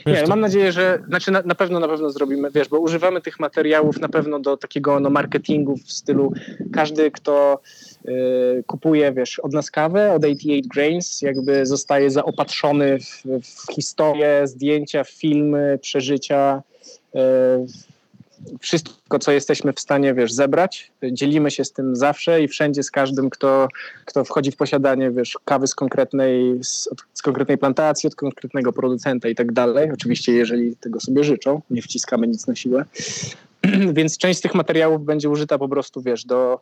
Nie, 0.07 0.26
mam 0.28 0.41
nadzieję, 0.41 0.72
że 0.72 1.03
znaczy 1.09 1.30
na, 1.30 1.43
na, 1.43 1.55
pewno 1.55 1.80
na 1.80 1.89
pewno 1.89 2.11
zrobimy, 2.11 2.51
wiesz, 2.51 2.68
bo 2.68 2.80
używamy 2.80 3.20
tych 3.20 3.41
materiałów 3.41 4.01
na 4.01 4.09
pewno 4.09 4.41
do 4.41 4.57
takiego 4.57 5.01
no, 5.01 5.11
marketingu 5.11 5.76
w 5.76 5.93
stylu 5.93 6.32
każdy, 6.72 7.11
kto 7.11 7.61
y, 8.09 8.64
kupuje, 8.66 9.12
wiesz, 9.12 9.39
od 9.39 9.53
nas 9.53 9.70
kawę, 9.70 10.12
od 10.12 10.24
88 10.24 10.68
Grains, 10.68 11.22
jakby 11.22 11.66
zostaje 11.66 12.11
zaopatrzony 12.11 12.99
w, 12.99 13.24
w 13.43 13.72
historię, 13.72 14.43
zdjęcia, 14.45 15.05
filmy, 15.05 15.78
przeżycia, 15.82 16.62
y, 17.14 17.18
wszystko, 18.61 19.18
co 19.18 19.32
jesteśmy 19.32 19.72
w 19.72 19.80
stanie, 19.80 20.14
wiesz, 20.14 20.32
zebrać. 20.32 20.93
Dzielimy 21.12 21.51
się 21.51 21.64
z 21.64 21.72
tym 21.72 21.97
zawsze 21.97 22.43
i 22.43 22.49
wszędzie 22.49 22.82
z 22.82 22.91
każdym, 22.91 23.30
kto, 23.30 23.68
kto 24.05 24.24
wchodzi 24.24 24.51
w 24.51 24.57
posiadanie, 24.57 25.11
wiesz, 25.11 25.39
kawy 25.45 25.66
z 25.66 25.74
konkretnej, 25.74 26.64
z, 26.64 26.89
z 27.14 27.22
konkretnej 27.22 27.59
plantacji, 27.59 28.07
od 28.07 28.14
konkretnego 28.14 28.72
producenta 28.72 29.28
i 29.28 29.34
tak 29.34 29.53
dalej. 29.53 29.91
Oczywiście, 29.93 30.32
jeżeli 30.32 30.76
tego 30.76 31.01
sobie 31.01 31.24
życzą, 31.24 31.61
nie 31.70 31.82
wciskamy 31.82 32.28
nic 32.28 32.47
na 32.47 32.57
siłę. 32.57 32.84
Więc 33.97 34.18
część 34.18 34.39
z 34.39 34.43
tych 34.43 34.55
materiałów 34.55 35.05
będzie 35.05 35.30
użyta 35.30 35.59
po 35.59 35.68
prostu, 35.68 36.03
wiesz, 36.03 36.24
do 36.24 36.61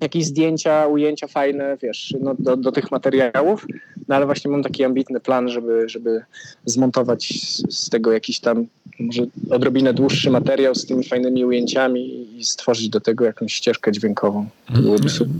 jakieś 0.00 0.24
zdjęcia, 0.24 0.86
ujęcia 0.86 1.26
fajne, 1.26 1.76
wiesz, 1.82 2.14
no, 2.20 2.34
do, 2.38 2.56
do 2.56 2.72
tych 2.72 2.90
materiałów, 2.90 3.66
no 4.08 4.14
ale 4.14 4.26
właśnie 4.26 4.50
mam 4.50 4.62
taki 4.62 4.84
ambitny 4.84 5.20
plan, 5.20 5.48
żeby, 5.48 5.88
żeby 5.88 6.22
zmontować 6.64 7.28
z, 7.42 7.76
z 7.76 7.90
tego 7.90 8.12
jakiś 8.12 8.40
tam 8.40 8.66
może 9.00 9.22
odrobinę 9.50 9.94
dłuższy 9.94 10.30
materiał 10.30 10.74
z 10.74 10.86
tymi 10.86 11.04
fajnymi 11.04 11.44
ujęciami 11.44 12.38
i 12.38 12.44
stworzyć 12.44 12.88
do 12.88 13.00
tego 13.00 13.24
jakąś 13.24 13.52
ścieżkę 13.52 13.92
dźwiękową. 13.92 14.46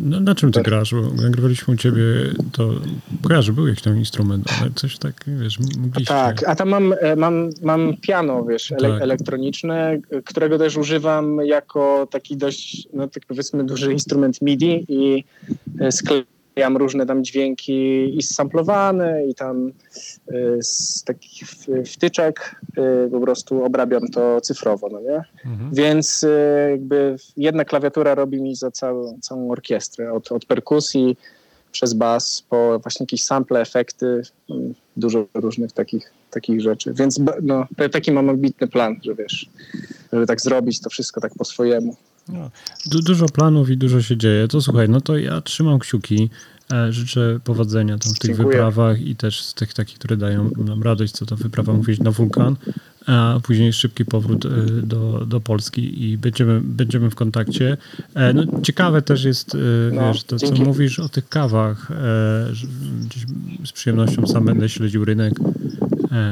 No, 0.04 0.20
na 0.20 0.34
czym 0.34 0.52
ty 0.52 0.62
grasz? 0.62 0.94
Bo 0.94 1.22
jak 1.22 1.30
graliśmy 1.30 1.74
u 1.74 1.76
ciebie, 1.76 2.02
to 2.52 2.70
kojarzę, 3.22 3.52
był 3.52 3.68
jakiś 3.68 3.82
tam 3.82 3.98
instrument, 3.98 4.46
ale 4.60 4.70
coś 4.74 4.98
tak, 4.98 5.24
wiesz, 5.26 5.58
mogliście... 5.78 6.14
Tak, 6.14 6.48
a 6.48 6.54
tam 6.54 6.68
mam, 6.68 6.94
e, 7.00 7.16
mam, 7.16 7.50
mam 7.62 7.96
piano, 8.00 8.44
wiesz, 8.44 8.72
ele 8.72 8.88
tak. 8.88 9.02
elektroniczne, 9.02 10.00
którego 10.24 10.58
też 10.58 10.76
używam 10.76 11.38
jako 11.44 12.08
taki 12.10 12.36
dość, 12.36 12.88
no 12.92 13.08
tak 13.08 13.26
powiedzmy, 13.26 13.64
duży 13.64 13.92
instrument 13.92 14.42
MIDI 14.44 14.84
i 14.88 15.24
e, 15.80 15.92
sklejam 15.92 16.76
różne 16.76 17.06
tam 17.06 17.24
dźwięki 17.24 18.18
i 18.18 18.22
samplowane 18.22 19.26
i 19.26 19.34
tam 19.34 19.68
y, 19.68 20.58
z 20.62 21.04
takich 21.04 21.48
wtyczek 21.86 22.56
y, 23.06 23.10
po 23.10 23.20
prostu 23.20 23.64
obrabiam 23.64 24.08
to 24.08 24.40
cyfrowo, 24.40 24.88
no 24.88 25.00
nie? 25.00 25.22
Mhm. 25.46 25.70
Więc 25.72 26.26
jakby 26.70 27.16
jedna 27.36 27.64
klawiatura 27.64 28.14
robi 28.14 28.42
mi 28.42 28.56
za 28.56 28.70
całą, 28.70 29.18
całą 29.20 29.50
orkiestrę, 29.50 30.12
od, 30.12 30.32
od 30.32 30.44
perkusji 30.44 31.16
przez 31.74 31.94
bas 31.94 32.44
po 32.48 32.78
właśnie 32.78 33.04
jakieś 33.04 33.24
sample, 33.24 33.60
efekty, 33.60 34.22
mm, 34.50 34.74
dużo 34.96 35.26
różnych 35.34 35.72
takich, 35.72 36.12
takich 36.30 36.60
rzeczy. 36.60 36.94
Więc 36.94 37.20
no, 37.42 37.66
taki 37.92 38.12
mam 38.12 38.30
ambitny 38.30 38.68
plan, 38.68 38.96
że 39.04 39.14
wiesz, 39.14 39.50
żeby 40.12 40.26
tak 40.26 40.40
zrobić 40.40 40.80
to 40.80 40.90
wszystko 40.90 41.20
tak 41.20 41.32
po 41.38 41.44
swojemu. 41.44 41.96
No, 42.28 42.50
du 42.86 43.02
dużo 43.02 43.26
planów 43.26 43.70
i 43.70 43.76
dużo 43.76 44.02
się 44.02 44.16
dzieje. 44.16 44.48
To 44.48 44.60
słuchaj, 44.60 44.88
no 44.88 45.00
to 45.00 45.18
ja 45.18 45.40
trzymam 45.40 45.78
kciuki. 45.78 46.30
E, 46.72 46.92
życzę 46.92 47.40
powodzenia 47.44 47.98
tam 47.98 48.14
w 48.14 48.18
tych 48.18 48.30
Dziękuję. 48.30 48.48
wyprawach 48.48 49.00
i 49.00 49.16
też 49.16 49.40
z 49.42 49.54
tych 49.54 49.74
takich, 49.74 49.98
które 49.98 50.16
dają 50.16 50.50
nam 50.56 50.82
radość, 50.82 51.12
co 51.12 51.26
to 51.26 51.36
wyprawa 51.36 51.72
mówić 51.72 52.00
na 52.00 52.10
wulkan, 52.10 52.56
a 53.06 53.40
później 53.42 53.72
szybki 53.72 54.04
powrót 54.04 54.46
e, 54.46 54.48
do, 54.82 55.26
do 55.26 55.40
Polski 55.40 56.04
i 56.04 56.18
będziemy, 56.18 56.60
będziemy 56.60 57.10
w 57.10 57.14
kontakcie. 57.14 57.76
E, 58.14 58.32
no, 58.32 58.60
ciekawe 58.62 59.02
też 59.02 59.24
jest, 59.24 59.56
no, 59.92 60.12
wiesz, 60.12 60.24
to 60.24 60.36
dzięki. 60.36 60.58
co 60.58 60.64
mówisz 60.64 60.98
o 60.98 61.08
tych 61.08 61.28
kawach. 61.28 61.92
Z 63.64 63.72
przyjemnością 63.72 64.26
sam 64.26 64.44
będę 64.44 64.68
śledził 64.68 65.04
rynek 65.04 65.34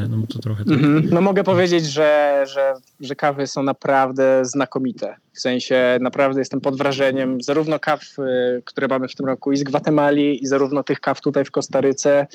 no 0.08 0.26
to 0.26 0.38
trochę 0.38 0.64
tak. 0.64 0.74
mm 0.74 1.02
-hmm. 1.02 1.12
No 1.12 1.20
mogę 1.20 1.44
powiedzieć, 1.44 1.86
że, 1.86 2.42
że, 2.46 2.74
że 3.00 3.14
kawy 3.14 3.46
są 3.46 3.62
naprawdę 3.62 4.44
znakomite. 4.44 5.16
W 5.32 5.40
sensie 5.40 5.98
naprawdę 6.00 6.40
jestem 6.40 6.60
pod 6.60 6.78
wrażeniem 6.78 7.42
zarówno 7.42 7.78
kaw, 7.78 8.02
y, 8.18 8.62
które 8.64 8.88
mamy 8.88 9.08
w 9.08 9.14
tym 9.14 9.26
roku 9.26 9.52
i 9.52 9.56
z 9.56 9.62
Gwatemali, 9.62 10.42
i 10.42 10.46
zarówno 10.46 10.82
tych 10.82 11.00
kaw 11.00 11.20
tutaj 11.20 11.44
w 11.44 11.50
Kostaryce 11.50 12.26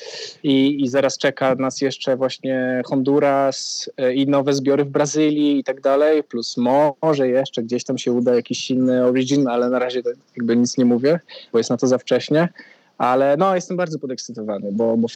i, 0.44 0.84
i 0.84 0.88
zaraz 0.88 1.18
czeka 1.18 1.56
nas 1.56 1.82
jeszcze 1.82 2.18
właśnie 2.18 2.82
Honduras 2.86 3.90
y, 4.02 4.14
i 4.14 4.28
nowe 4.28 4.54
zbiory 4.54 4.86
w 4.86 4.90
Brazylii 4.90 5.60
i 5.60 5.64
tak 5.64 5.82
dalej, 5.82 6.24
plus 6.24 6.58
może 7.02 7.28
jeszcze 7.28 7.64
gdzieś 7.64 7.84
tam 7.84 7.98
się 7.98 8.12
uda 8.12 8.36
jakiś 8.36 8.72
inny 8.72 9.06
origin, 9.06 9.48
ale 9.48 9.70
na 9.70 9.80
razie 9.80 10.02
jakby 10.38 10.58
nic 10.58 10.78
nie 10.78 10.86
mówię, 10.86 11.20
bo 11.52 11.58
jest 11.58 11.70
na 11.70 11.78
to 11.78 11.88
za 11.88 11.98
wcześnie 11.98 12.50
ale 12.98 13.38
no 13.38 13.56
jestem 13.56 13.78
bardzo 13.78 14.00
podekscytowany, 14.00 14.72
bo, 14.72 14.98
bo 14.98 15.08
w, 15.08 15.12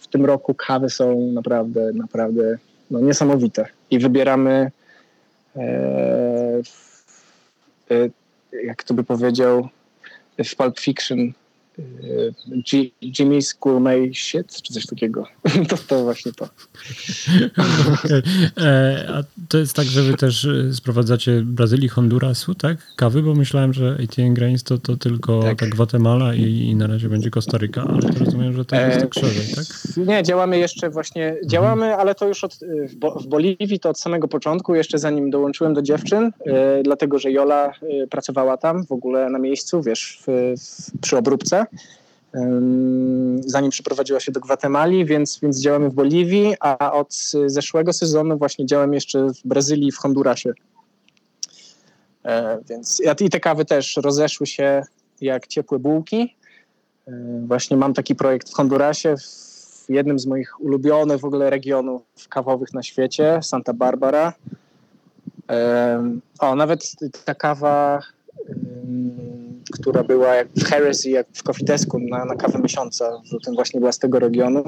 w, 0.00 0.06
tym 0.06 0.24
roku 0.24 0.54
kawy 0.54 0.90
są 0.90 1.30
naprawdę, 1.32 1.92
naprawdę 1.92 2.58
no, 2.90 3.00
niesamowite. 3.00 3.66
I 3.90 3.98
wybieramy 3.98 4.70
e, 5.56 5.60
e, 7.90 8.08
jak 8.64 8.84
to 8.84 8.94
by 8.94 9.04
powiedział 9.04 9.68
w 10.44 10.56
Pulp 10.56 10.80
Fiction 10.80 11.32
G- 12.72 12.90
Jimmy's 13.02 13.54
Gourmet 13.60 14.16
Shit, 14.16 14.62
czy 14.62 14.72
coś 14.72 14.86
takiego. 14.86 15.26
To, 15.68 15.76
to 15.88 16.04
właśnie 16.04 16.32
to. 16.32 16.48
e, 18.60 19.06
a 19.08 19.22
to 19.48 19.58
jest 19.58 19.76
tak, 19.76 19.84
że 19.84 20.02
wy 20.02 20.14
też 20.14 20.44
e, 20.44 20.72
sprowadzacie 20.72 21.42
Brazylii, 21.44 21.88
Hondurasu, 21.88 22.54
tak? 22.54 22.76
Kawy, 22.96 23.22
bo 23.22 23.34
myślałem, 23.34 23.72
że 23.72 23.98
ATN 24.04 24.34
Grains 24.34 24.62
to, 24.62 24.78
to 24.78 24.96
tylko 24.96 25.42
tak. 25.42 25.58
tak 25.58 25.68
Gwatemala 25.68 26.34
i, 26.34 26.42
i 26.42 26.76
na 26.76 26.86
razie 26.86 27.08
będzie 27.08 27.30
Kostaryka, 27.30 27.84
ale 27.88 28.02
to 28.02 28.24
rozumiem, 28.24 28.52
że 28.52 28.64
to 28.64 28.76
jest 28.76 29.00
tak 29.00 29.14
szerzej, 29.14 29.54
tak? 29.54 29.66
Nie, 30.06 30.22
działamy 30.22 30.58
jeszcze 30.58 30.90
właśnie, 30.90 31.28
mhm. 31.28 31.48
działamy, 31.48 31.96
ale 31.96 32.14
to 32.14 32.28
już 32.28 32.44
od, 32.44 32.54
w, 32.88 32.94
Bo 32.94 33.18
w 33.18 33.26
Boliwii 33.26 33.80
to 33.80 33.88
od 33.88 34.00
samego 34.00 34.28
początku, 34.28 34.74
jeszcze 34.74 34.98
zanim 34.98 35.30
dołączyłem 35.30 35.74
do 35.74 35.82
dziewczyn, 35.82 36.32
e, 36.46 36.82
dlatego, 36.82 37.18
że 37.18 37.32
Jola 37.32 37.66
e, 37.66 38.06
pracowała 38.06 38.56
tam 38.56 38.86
w 38.86 38.92
ogóle 38.92 39.30
na 39.30 39.38
miejscu, 39.38 39.82
wiesz, 39.82 40.18
w, 40.26 40.54
w, 40.56 41.00
przy 41.00 41.16
obróbce 41.16 41.65
zanim 43.40 43.70
przeprowadziła 43.70 44.20
się 44.20 44.32
do 44.32 44.40
Gwatemali, 44.40 45.04
więc, 45.04 45.38
więc 45.42 45.60
działamy 45.60 45.90
w 45.90 45.94
Boliwii, 45.94 46.54
a 46.60 46.92
od 46.92 47.14
zeszłego 47.46 47.92
sezonu 47.92 48.38
właśnie 48.38 48.66
działam 48.66 48.94
jeszcze 48.94 49.26
w 49.28 49.42
Brazylii 49.44 49.92
w 49.92 49.98
Hondurasie. 49.98 50.52
E, 52.24 52.58
więc 52.68 53.02
i 53.20 53.30
te 53.30 53.40
kawy 53.40 53.64
też 53.64 53.96
rozeszły 53.96 54.46
się 54.46 54.82
jak 55.20 55.46
ciepłe 55.46 55.78
bułki. 55.78 56.36
E, 57.08 57.12
właśnie 57.46 57.76
mam 57.76 57.94
taki 57.94 58.14
projekt 58.14 58.50
w 58.50 58.54
Hondurasie, 58.54 59.14
w 59.16 59.90
jednym 59.90 60.18
z 60.18 60.26
moich 60.26 60.60
ulubionych 60.60 61.20
w 61.20 61.24
ogóle 61.24 61.50
regionów 61.50 62.02
kawowych 62.28 62.72
na 62.72 62.82
świecie, 62.82 63.40
Santa 63.42 63.72
Barbara. 63.72 64.32
O, 66.38 66.54
nawet 66.54 66.92
ta 67.24 67.34
kawa 67.34 68.02
która 69.86 70.04
była 70.04 70.34
jak 70.34 70.48
w 70.56 70.64
Heresy, 70.64 71.10
jak 71.10 71.26
w 71.32 71.42
Coffee 71.42 71.64
Desku 71.64 71.98
na, 71.98 72.24
na 72.24 72.34
kawę 72.34 72.58
miesiąca, 72.58 73.22
zatem 73.24 73.54
właśnie 73.54 73.80
była 73.80 73.92
z 73.92 73.98
tego 73.98 74.18
regionu. 74.18 74.64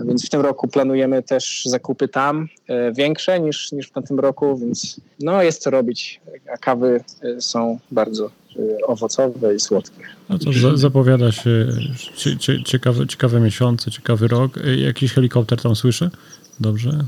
A 0.00 0.04
więc 0.04 0.26
w 0.26 0.28
tym 0.28 0.40
roku 0.40 0.68
planujemy 0.68 1.22
też 1.22 1.62
zakupy 1.64 2.08
tam 2.08 2.48
e, 2.68 2.92
większe 2.92 3.40
niż, 3.40 3.72
niż 3.72 3.86
w 3.88 3.90
tamtym 3.90 4.20
roku, 4.20 4.56
więc 4.58 5.00
no 5.20 5.42
jest 5.42 5.62
co 5.62 5.70
robić, 5.70 6.20
a 6.54 6.56
kawy 6.56 7.04
e, 7.22 7.40
są 7.40 7.78
bardzo 7.90 8.26
e, 8.26 8.86
owocowe 8.86 9.54
i 9.54 9.60
słodkie. 9.60 10.02
No 10.28 10.38
to 10.38 10.52
za, 10.52 10.76
zapowiada 10.76 11.32
się 11.32 11.68
ciekawe, 12.64 13.06
ciekawe 13.06 13.40
miesiące, 13.40 13.90
ciekawy 13.90 14.28
rok. 14.28 14.58
Jakiś 14.76 15.12
helikopter 15.12 15.62
tam 15.62 15.76
słyszę? 15.76 16.10
Dobrze? 16.60 17.04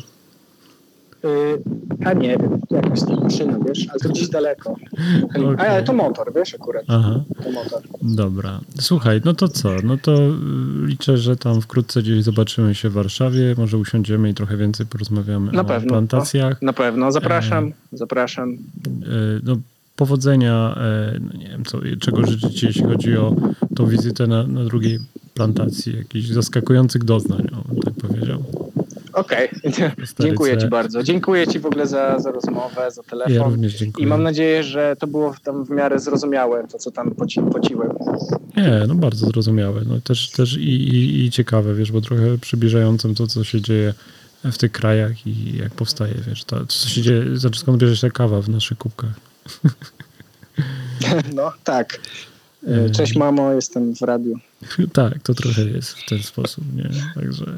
A 2.05 2.13
nie 2.13 2.37
jakaś 2.71 3.01
tam 3.01 3.23
maszyna, 3.23 3.59
wiesz, 3.67 3.87
ale 3.91 4.01
to 4.01 4.09
gdzieś 4.09 4.29
daleko. 4.29 4.77
Okay. 5.35 5.71
Ale 5.71 5.83
to 5.83 5.93
motor, 5.93 6.33
wiesz, 6.35 6.55
akurat. 6.55 6.85
Aha. 6.89 7.25
To 7.45 7.51
motor. 7.51 7.83
Dobra. 8.03 8.61
Słuchaj, 8.81 9.21
no 9.25 9.35
to 9.35 9.49
co? 9.49 9.71
No 9.85 9.97
to 9.97 10.13
y, 10.13 10.31
liczę, 10.87 11.19
że 11.19 11.37
tam 11.37 11.61
wkrótce 11.61 12.03
gdzieś 12.03 12.23
zobaczymy 12.23 12.75
się 12.75 12.89
w 12.89 12.93
Warszawie, 12.93 13.55
może 13.59 13.79
usiądziemy 13.79 14.31
i 14.31 14.35
trochę 14.35 14.57
więcej 14.57 14.87
porozmawiamy 14.87 15.53
na 15.53 15.61
o 15.61 15.65
pewno, 15.65 15.89
plantacjach. 15.89 16.63
na 16.63 16.73
pewno, 16.73 17.13
zapraszam, 17.13 17.69
e, 17.69 17.73
zapraszam. 17.93 18.53
E, 18.53 18.57
no, 19.43 19.57
powodzenia, 19.97 20.75
e, 20.77 21.19
no 21.21 21.39
nie 21.39 21.49
wiem, 21.49 21.65
co, 21.65 21.79
czego 22.01 22.27
życzycie, 22.27 22.67
jeśli 22.67 22.83
chodzi 22.83 23.17
o 23.17 23.37
tą 23.77 23.87
wizytę 23.87 24.27
na, 24.27 24.47
na 24.47 24.65
drugiej 24.65 24.99
plantacji, 25.35 25.97
jakichś 25.97 26.29
zaskakujących 26.29 27.05
doznań, 27.05 27.47
o, 27.53 27.85
tak 27.85 27.95
powiedział. 27.95 28.45
Okej, 29.15 29.49
okay. 29.59 29.91
dziękuję 30.21 30.59
Ci 30.59 30.69
bardzo. 30.69 31.03
Dziękuję 31.03 31.47
Ci 31.47 31.61
w 31.61 31.67
ogóle 31.67 31.87
za, 31.87 32.19
za 32.19 32.31
rozmowę, 32.31 32.91
za 32.91 33.03
telefon. 33.03 33.35
Ja 33.35 33.43
również 33.43 33.75
dziękuję. 33.75 34.07
I 34.07 34.09
mam 34.09 34.23
nadzieję, 34.23 34.63
że 34.63 34.97
to 34.99 35.07
było 35.07 35.35
tam 35.45 35.65
w 35.65 35.71
miarę 35.71 35.99
zrozumiałe, 35.99 36.67
to 36.69 36.79
co 36.79 36.91
tam 36.91 37.11
poci, 37.11 37.41
pociłem. 37.53 37.91
Nie, 38.57 38.85
no 38.89 38.95
bardzo 38.95 39.27
zrozumiałe. 39.27 39.83
No 39.87 40.01
też 40.01 40.31
też 40.31 40.57
i, 40.57 40.71
i, 40.71 41.25
i 41.25 41.31
ciekawe, 41.31 41.75
wiesz, 41.75 41.93
bo 41.93 42.01
trochę 42.01 42.39
przybliżającym 42.39 43.15
to, 43.15 43.27
co 43.27 43.45
się 43.45 43.61
dzieje 43.61 43.95
w 44.45 44.59
tych 44.59 44.73
krajach 44.73 45.27
i 45.27 45.57
jak 45.57 45.75
powstaje, 45.75 46.15
wiesz, 46.29 46.45
to, 46.45 46.67
co 46.67 46.89
się 46.89 47.03
dzieje, 47.03 47.37
znaczy 47.37 47.61
skąd 47.61 47.79
bierze 47.79 47.97
się 47.97 48.11
kawa 48.11 48.41
w 48.41 48.49
naszych 48.49 48.79
kubkach. 48.79 49.15
No, 51.35 51.53
tak. 51.65 52.01
E, 52.67 52.91
cześć 52.91 53.17
mamo, 53.17 53.53
jestem 53.53 53.95
w 53.95 54.03
radiu. 54.03 54.39
Tak, 54.93 55.23
to 55.23 55.35
trochę 55.35 55.65
jest 55.65 55.91
w 55.91 56.07
ten 56.09 56.19
sposób, 56.19 56.65
nie? 56.77 56.91
Także 57.15 57.45
e, 57.45 57.51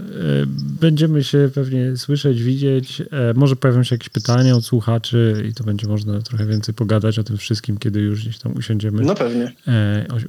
będziemy 0.81 1.25
się 1.25 1.51
pewnie 1.55 1.97
słyszeć, 1.97 2.43
widzieć. 2.43 3.01
E, 3.01 3.07
może 3.35 3.57
pojawią 3.57 3.83
się 3.83 3.95
jakieś 3.95 4.09
pytania 4.09 4.57
od 4.57 4.65
słuchaczy 4.65 5.45
i 5.51 5.55
to 5.55 5.65
będzie 5.65 5.89
można 5.89 6.21
trochę 6.21 6.47
więcej 6.47 6.75
pogadać 6.75 7.19
o 7.19 7.25
tym 7.25 7.37
wszystkim, 7.37 7.79
kiedy 7.79 8.01
już 8.01 8.23
gdzieś 8.23 8.39
tam 8.39 8.57
usiądziemy. 8.57 9.03
No 9.03 9.15
pewnie. 9.15 9.53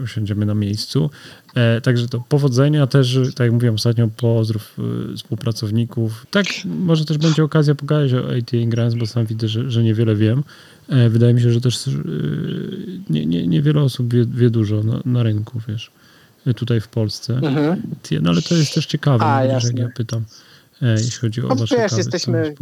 usiądziemy 0.03 0.45
na 0.45 0.55
miejscu. 0.55 1.09
Także 1.83 2.07
to 2.07 2.23
powodzenia 2.29 2.87
też, 2.87 3.19
tak 3.35 3.45
jak 3.45 3.51
mówiłem 3.51 3.75
ostatnio, 3.75 4.07
pozdrów 4.07 4.77
współpracowników. 5.15 6.25
Tak, 6.31 6.45
może 6.65 7.05
też 7.05 7.17
będzie 7.17 7.43
okazja 7.43 7.75
pogadać 7.75 8.13
o 8.13 8.19
ATA 8.19 8.57
Grants, 8.67 8.95
bo 8.95 9.07
sam 9.07 9.25
widzę, 9.25 9.47
że, 9.47 9.71
że 9.71 9.83
niewiele 9.83 10.15
wiem. 10.15 10.43
E, 10.89 11.09
wydaje 11.09 11.33
mi 11.33 11.41
się, 11.41 11.51
że 11.51 11.61
też 11.61 11.87
e, 11.87 11.91
nie, 13.09 13.25
nie, 13.25 13.47
niewiele 13.47 13.81
osób 13.81 14.13
wie, 14.13 14.25
wie 14.25 14.49
dużo 14.49 14.83
na, 14.83 15.01
na, 15.05 15.23
rynku, 15.23 15.61
wiesz, 15.67 15.91
e, 16.47 16.53
tutaj 16.53 16.81
w 16.81 16.87
Polsce. 16.87 17.33
Mhm. 17.33 17.81
No 18.21 18.29
ale 18.29 18.41
to 18.41 18.55
jest 18.55 18.73
też 18.73 18.85
ciekawe, 18.85 19.25
A, 19.25 19.45
jak 19.45 19.63
ja 19.77 19.89
pytam, 19.95 20.25
jeśli 20.81 21.11
chodzi 21.11 21.41
o 21.41 21.47
no, 21.47 21.55
wasze 21.55 21.77
wiesz, 21.77 21.91
jesteśmy 21.91 22.55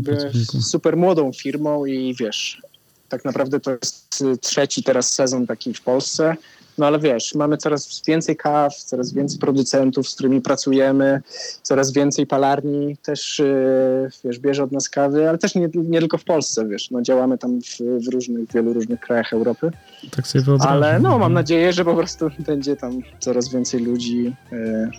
super 0.61 0.97
młodą 0.97 1.31
firmą 1.33 1.85
i 1.85 2.15
wiesz, 2.19 2.61
tak 3.09 3.25
naprawdę 3.25 3.59
to 3.59 3.71
jest 3.71 4.23
trzeci 4.41 4.83
teraz 4.83 5.13
sezon 5.13 5.47
taki 5.47 5.73
w 5.73 5.81
Polsce 5.81 6.35
no 6.77 6.85
ale 6.85 6.99
wiesz, 6.99 7.35
mamy 7.35 7.57
coraz 7.57 8.01
więcej 8.07 8.35
kaw, 8.35 8.75
coraz 8.75 9.13
więcej 9.13 9.39
producentów, 9.39 10.09
z 10.09 10.15
którymi 10.15 10.41
pracujemy, 10.41 11.21
coraz 11.61 11.93
więcej 11.93 12.27
palarni 12.27 12.97
też, 12.97 13.39
yy, 13.39 14.09
wiesz, 14.23 14.39
bierze 14.39 14.63
od 14.63 14.71
nas 14.71 14.89
kawy, 14.89 15.29
ale 15.29 15.37
też 15.37 15.55
nie, 15.55 15.69
nie 15.73 15.99
tylko 15.99 16.17
w 16.17 16.23
Polsce, 16.23 16.67
wiesz, 16.67 16.91
no 16.91 17.01
działamy 17.01 17.37
tam 17.37 17.61
w, 17.61 17.77
w 18.05 18.13
różnych, 18.13 18.51
wielu 18.53 18.73
różnych 18.73 18.99
krajach 18.99 19.33
Europy. 19.33 19.71
Tak 20.15 20.27
sobie 20.27 20.43
wyobrażam. 20.43 20.73
Ale 20.73 20.99
no, 20.99 21.19
mam 21.19 21.33
nadzieję, 21.33 21.73
że 21.73 21.85
po 21.85 21.95
prostu 21.95 22.29
będzie 22.47 22.75
tam 22.75 22.99
coraz 23.19 23.49
więcej 23.49 23.79
ludzi, 23.79 24.35
yy, 24.51 24.89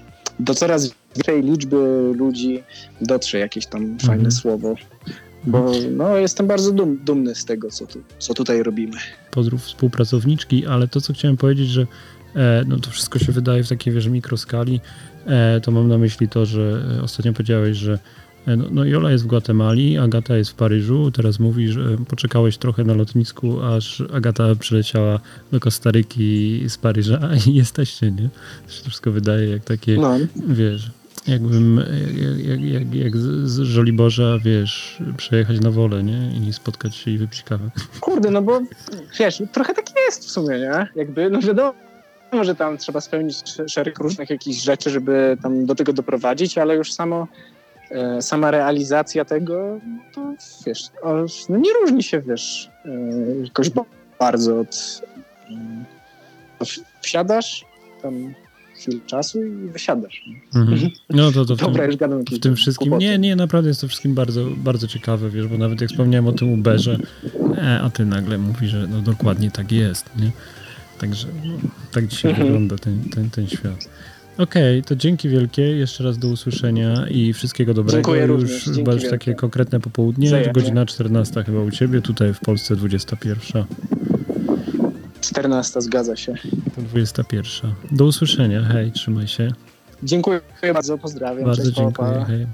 do 0.41 0.55
coraz 0.55 0.91
większej 1.17 1.43
liczby 1.43 2.13
ludzi 2.15 2.63
dotrze 3.01 3.39
jakieś 3.39 3.67
tam 3.67 3.83
mhm. 3.83 4.01
fajne 4.01 4.31
słowo 4.31 4.75
bo 5.45 5.73
no, 5.91 6.17
jestem 6.17 6.47
bardzo 6.47 6.73
dum, 6.73 6.99
dumny 7.05 7.35
z 7.35 7.45
tego, 7.45 7.71
co, 7.71 7.87
tu, 7.87 7.99
co 8.19 8.35
tutaj 8.35 8.63
robimy. 8.63 8.97
Pozdrów 9.31 9.63
współpracowniczki, 9.63 10.67
ale 10.67 10.89
to, 10.89 11.01
co 11.01 11.13
chciałem 11.13 11.37
powiedzieć, 11.37 11.69
że 11.69 11.87
e, 12.37 12.65
no, 12.69 12.77
to 12.77 12.91
wszystko 12.91 13.19
się 13.19 13.33
wydaje 13.33 13.65
w 13.65 13.69
takiej, 13.69 13.93
wiesz, 13.93 14.07
mikroskali, 14.07 14.81
e, 15.27 15.61
to 15.61 15.71
mam 15.71 15.89
na 15.89 15.99
myśli 15.99 16.29
to, 16.29 16.47
że 16.47 16.83
e, 16.99 17.03
ostatnio 17.03 17.33
powiedziałeś, 17.33 17.77
że 17.77 17.99
e, 18.47 18.57
no, 18.57 18.65
no 18.71 18.85
Jola 18.85 19.11
jest 19.11 19.25
w 19.25 19.27
Gwatemali, 19.27 19.99
Agata 19.99 20.37
jest 20.37 20.51
w 20.51 20.55
Paryżu, 20.55 21.11
teraz 21.11 21.39
mówisz, 21.39 21.71
że 21.71 21.97
poczekałeś 22.09 22.59
trochę 22.59 22.85
na 22.85 22.95
lotnisku, 22.95 23.63
aż 23.63 24.03
Agata 24.13 24.55
przyleciała 24.55 25.21
do 25.53 25.61
Kostaryki 25.61 26.65
z 26.69 26.79
Paryża 26.79 27.21
i 27.47 27.55
jesteście, 27.55 28.11
nie? 28.11 28.29
To 28.67 28.73
się 28.73 28.83
wszystko 28.83 29.11
wydaje 29.11 29.49
jak 29.49 29.65
takie, 29.65 29.97
no. 29.97 30.17
wiesz, 30.49 30.91
Jakbym, 31.29 31.81
jak, 32.39 32.61
jak, 32.61 32.95
jak, 32.95 33.17
z 33.17 33.61
Żoliborza, 33.61 34.39
wiesz, 34.45 35.03
przejechać 35.17 35.61
na 35.61 35.71
wolę, 35.71 36.03
nie? 36.03 36.49
I 36.49 36.53
spotkać 36.53 36.97
się 36.97 37.11
i 37.11 37.19
wypić 37.19 37.43
kawę. 37.43 37.71
Kurde, 38.01 38.31
no 38.31 38.43
bo 38.43 38.61
wiesz, 39.19 39.43
trochę 39.53 39.75
tak 39.75 39.87
jest 40.07 40.25
w 40.25 40.31
sumie, 40.31 40.59
nie? 40.59 40.87
Jakby, 40.97 41.31
no 41.31 41.41
wiadomo, 41.41 41.75
że 42.43 42.55
tam 42.55 42.79
trzeba 42.79 43.01
spełnić 43.01 43.37
szereg 43.67 43.99
różnych 43.99 44.31
jakichś 44.31 44.63
rzeczy, 44.63 44.91
żeby 44.91 45.37
tam 45.43 45.67
do 45.67 45.75
tego 45.75 45.93
doprowadzić, 45.93 46.59
ale 46.59 46.77
już 46.77 46.93
samo, 46.93 47.29
e, 47.91 48.23
sama 48.23 48.51
realizacja 48.51 49.25
tego, 49.25 49.81
to 50.15 50.35
wiesz, 50.67 50.91
no 51.49 51.57
nie 51.57 51.73
różni 51.81 52.03
się, 52.03 52.21
wiesz, 52.21 52.71
e, 52.85 52.91
jakoś 53.45 53.71
bardzo 54.19 54.61
od... 54.61 55.03
E, 56.61 56.65
wsiadasz, 57.01 57.65
tam 58.03 58.35
chwilę 58.87 59.07
czasu 59.07 59.45
i 59.45 59.71
wysiadasz. 59.71 60.25
Mhm. 60.55 60.91
No 61.11 61.33
to, 61.33 61.45
to 61.45 61.57
w 61.57 61.59
Dobra, 61.67 61.83
tym, 61.83 61.87
już 61.87 61.97
gadam 61.97 62.25
w 62.25 62.39
tym 62.39 62.57
wszystkim. 62.57 62.89
Kłopoty. 62.89 63.07
Nie, 63.07 63.19
nie, 63.19 63.37
naprawdę 63.37 63.69
jest 63.69 63.81
to 63.81 63.89
wszystkim 63.89 64.15
bardzo, 64.15 64.47
bardzo 64.57 64.87
ciekawe, 64.87 65.31
wiesz, 65.31 65.47
bo 65.47 65.59
nawet 65.59 65.81
jak 65.81 65.91
wspomniałem 65.91 66.27
o 66.27 66.33
tym 66.33 66.53
Uberze, 66.53 66.99
e, 67.59 67.81
a 67.81 67.91
ty 67.91 68.05
nagle 68.05 68.39
mówisz, 68.39 68.71
że 68.71 68.89
no 68.89 69.01
dokładnie 69.01 69.51
tak 69.51 69.73
jest, 69.73 70.11
nie? 70.17 70.31
Także 70.99 71.29
no, 71.45 71.53
tak 71.93 72.07
dzisiaj 72.07 72.31
mhm. 72.31 72.49
wygląda 72.49 72.79
ten, 72.79 73.01
ten, 73.15 73.31
ten 73.31 73.49
świat. 73.49 73.89
Okej, 74.39 74.79
okay, 74.79 74.89
to 74.89 74.97
dzięki 74.97 75.29
wielkie, 75.29 75.63
jeszcze 75.63 76.05
raz 76.05 76.19
do 76.19 76.29
usłyszenia 76.29 77.09
i 77.09 77.33
wszystkiego 77.33 77.75
dobrego. 77.75 77.97
Dziękuję 77.97 78.21
już, 78.21 78.31
również. 78.31 78.65
Dzięki 78.65 78.91
już 78.91 79.11
takie 79.11 79.35
konkretne 79.35 79.81
popołudnie, 79.81 80.29
Zajemnie. 80.29 80.53
godzina 80.53 80.87
14 80.87 81.45
chyba 81.45 81.63
u 81.63 81.71
ciebie, 81.71 82.01
tutaj 82.01 82.35
w 82.35 82.41
Polsce 82.41 82.77
21. 82.77 83.65
14, 85.27 85.81
zgadza 85.81 86.17
się. 86.17 86.35
To 86.75 86.83
21. 86.83 87.75
Do 87.91 88.05
usłyszenia. 88.05 88.63
Hej, 88.63 88.93
trzymaj 88.93 89.29
się. 89.29 89.49
Dziękuję 90.03 90.41
bardzo, 90.73 90.99
pozdrawiam. 90.99 91.45
Bardzo 91.45 91.63
Cześć, 91.63 91.77
dziękuję. 91.77 92.25
Hej. 92.27 92.47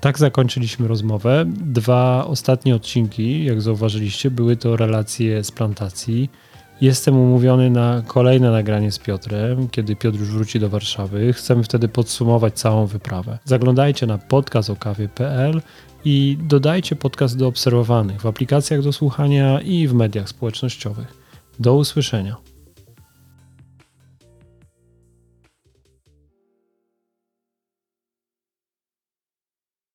Tak 0.00 0.18
zakończyliśmy 0.18 0.88
rozmowę. 0.88 1.44
Dwa 1.48 2.24
ostatnie 2.26 2.74
odcinki, 2.74 3.44
jak 3.44 3.62
zauważyliście, 3.62 4.30
były 4.30 4.56
to 4.56 4.76
relacje 4.76 5.44
z 5.44 5.50
plantacji. 5.50 6.30
Jestem 6.80 7.16
umówiony 7.16 7.70
na 7.70 8.02
kolejne 8.06 8.50
nagranie 8.50 8.92
z 8.92 8.98
Piotrem, 8.98 9.68
kiedy 9.68 9.96
Piotr 9.96 10.18
już 10.18 10.28
wróci 10.28 10.60
do 10.60 10.68
Warszawy. 10.68 11.32
Chcemy 11.32 11.62
wtedy 11.62 11.88
podsumować 11.88 12.54
całą 12.54 12.86
wyprawę. 12.86 13.38
Zaglądajcie 13.44 14.06
na 14.06 14.18
podcastokawie.pl 14.18 15.62
i 16.04 16.38
dodajcie 16.42 16.96
podcast 16.96 17.38
do 17.38 17.46
obserwowanych 17.46 18.20
w 18.20 18.26
aplikacjach 18.26 18.82
do 18.82 18.92
słuchania 18.92 19.60
i 19.60 19.88
w 19.88 19.94
mediach 19.94 20.28
społecznościowych. 20.28 21.23
Do 21.58 21.74
usłyszenia. 21.74 22.36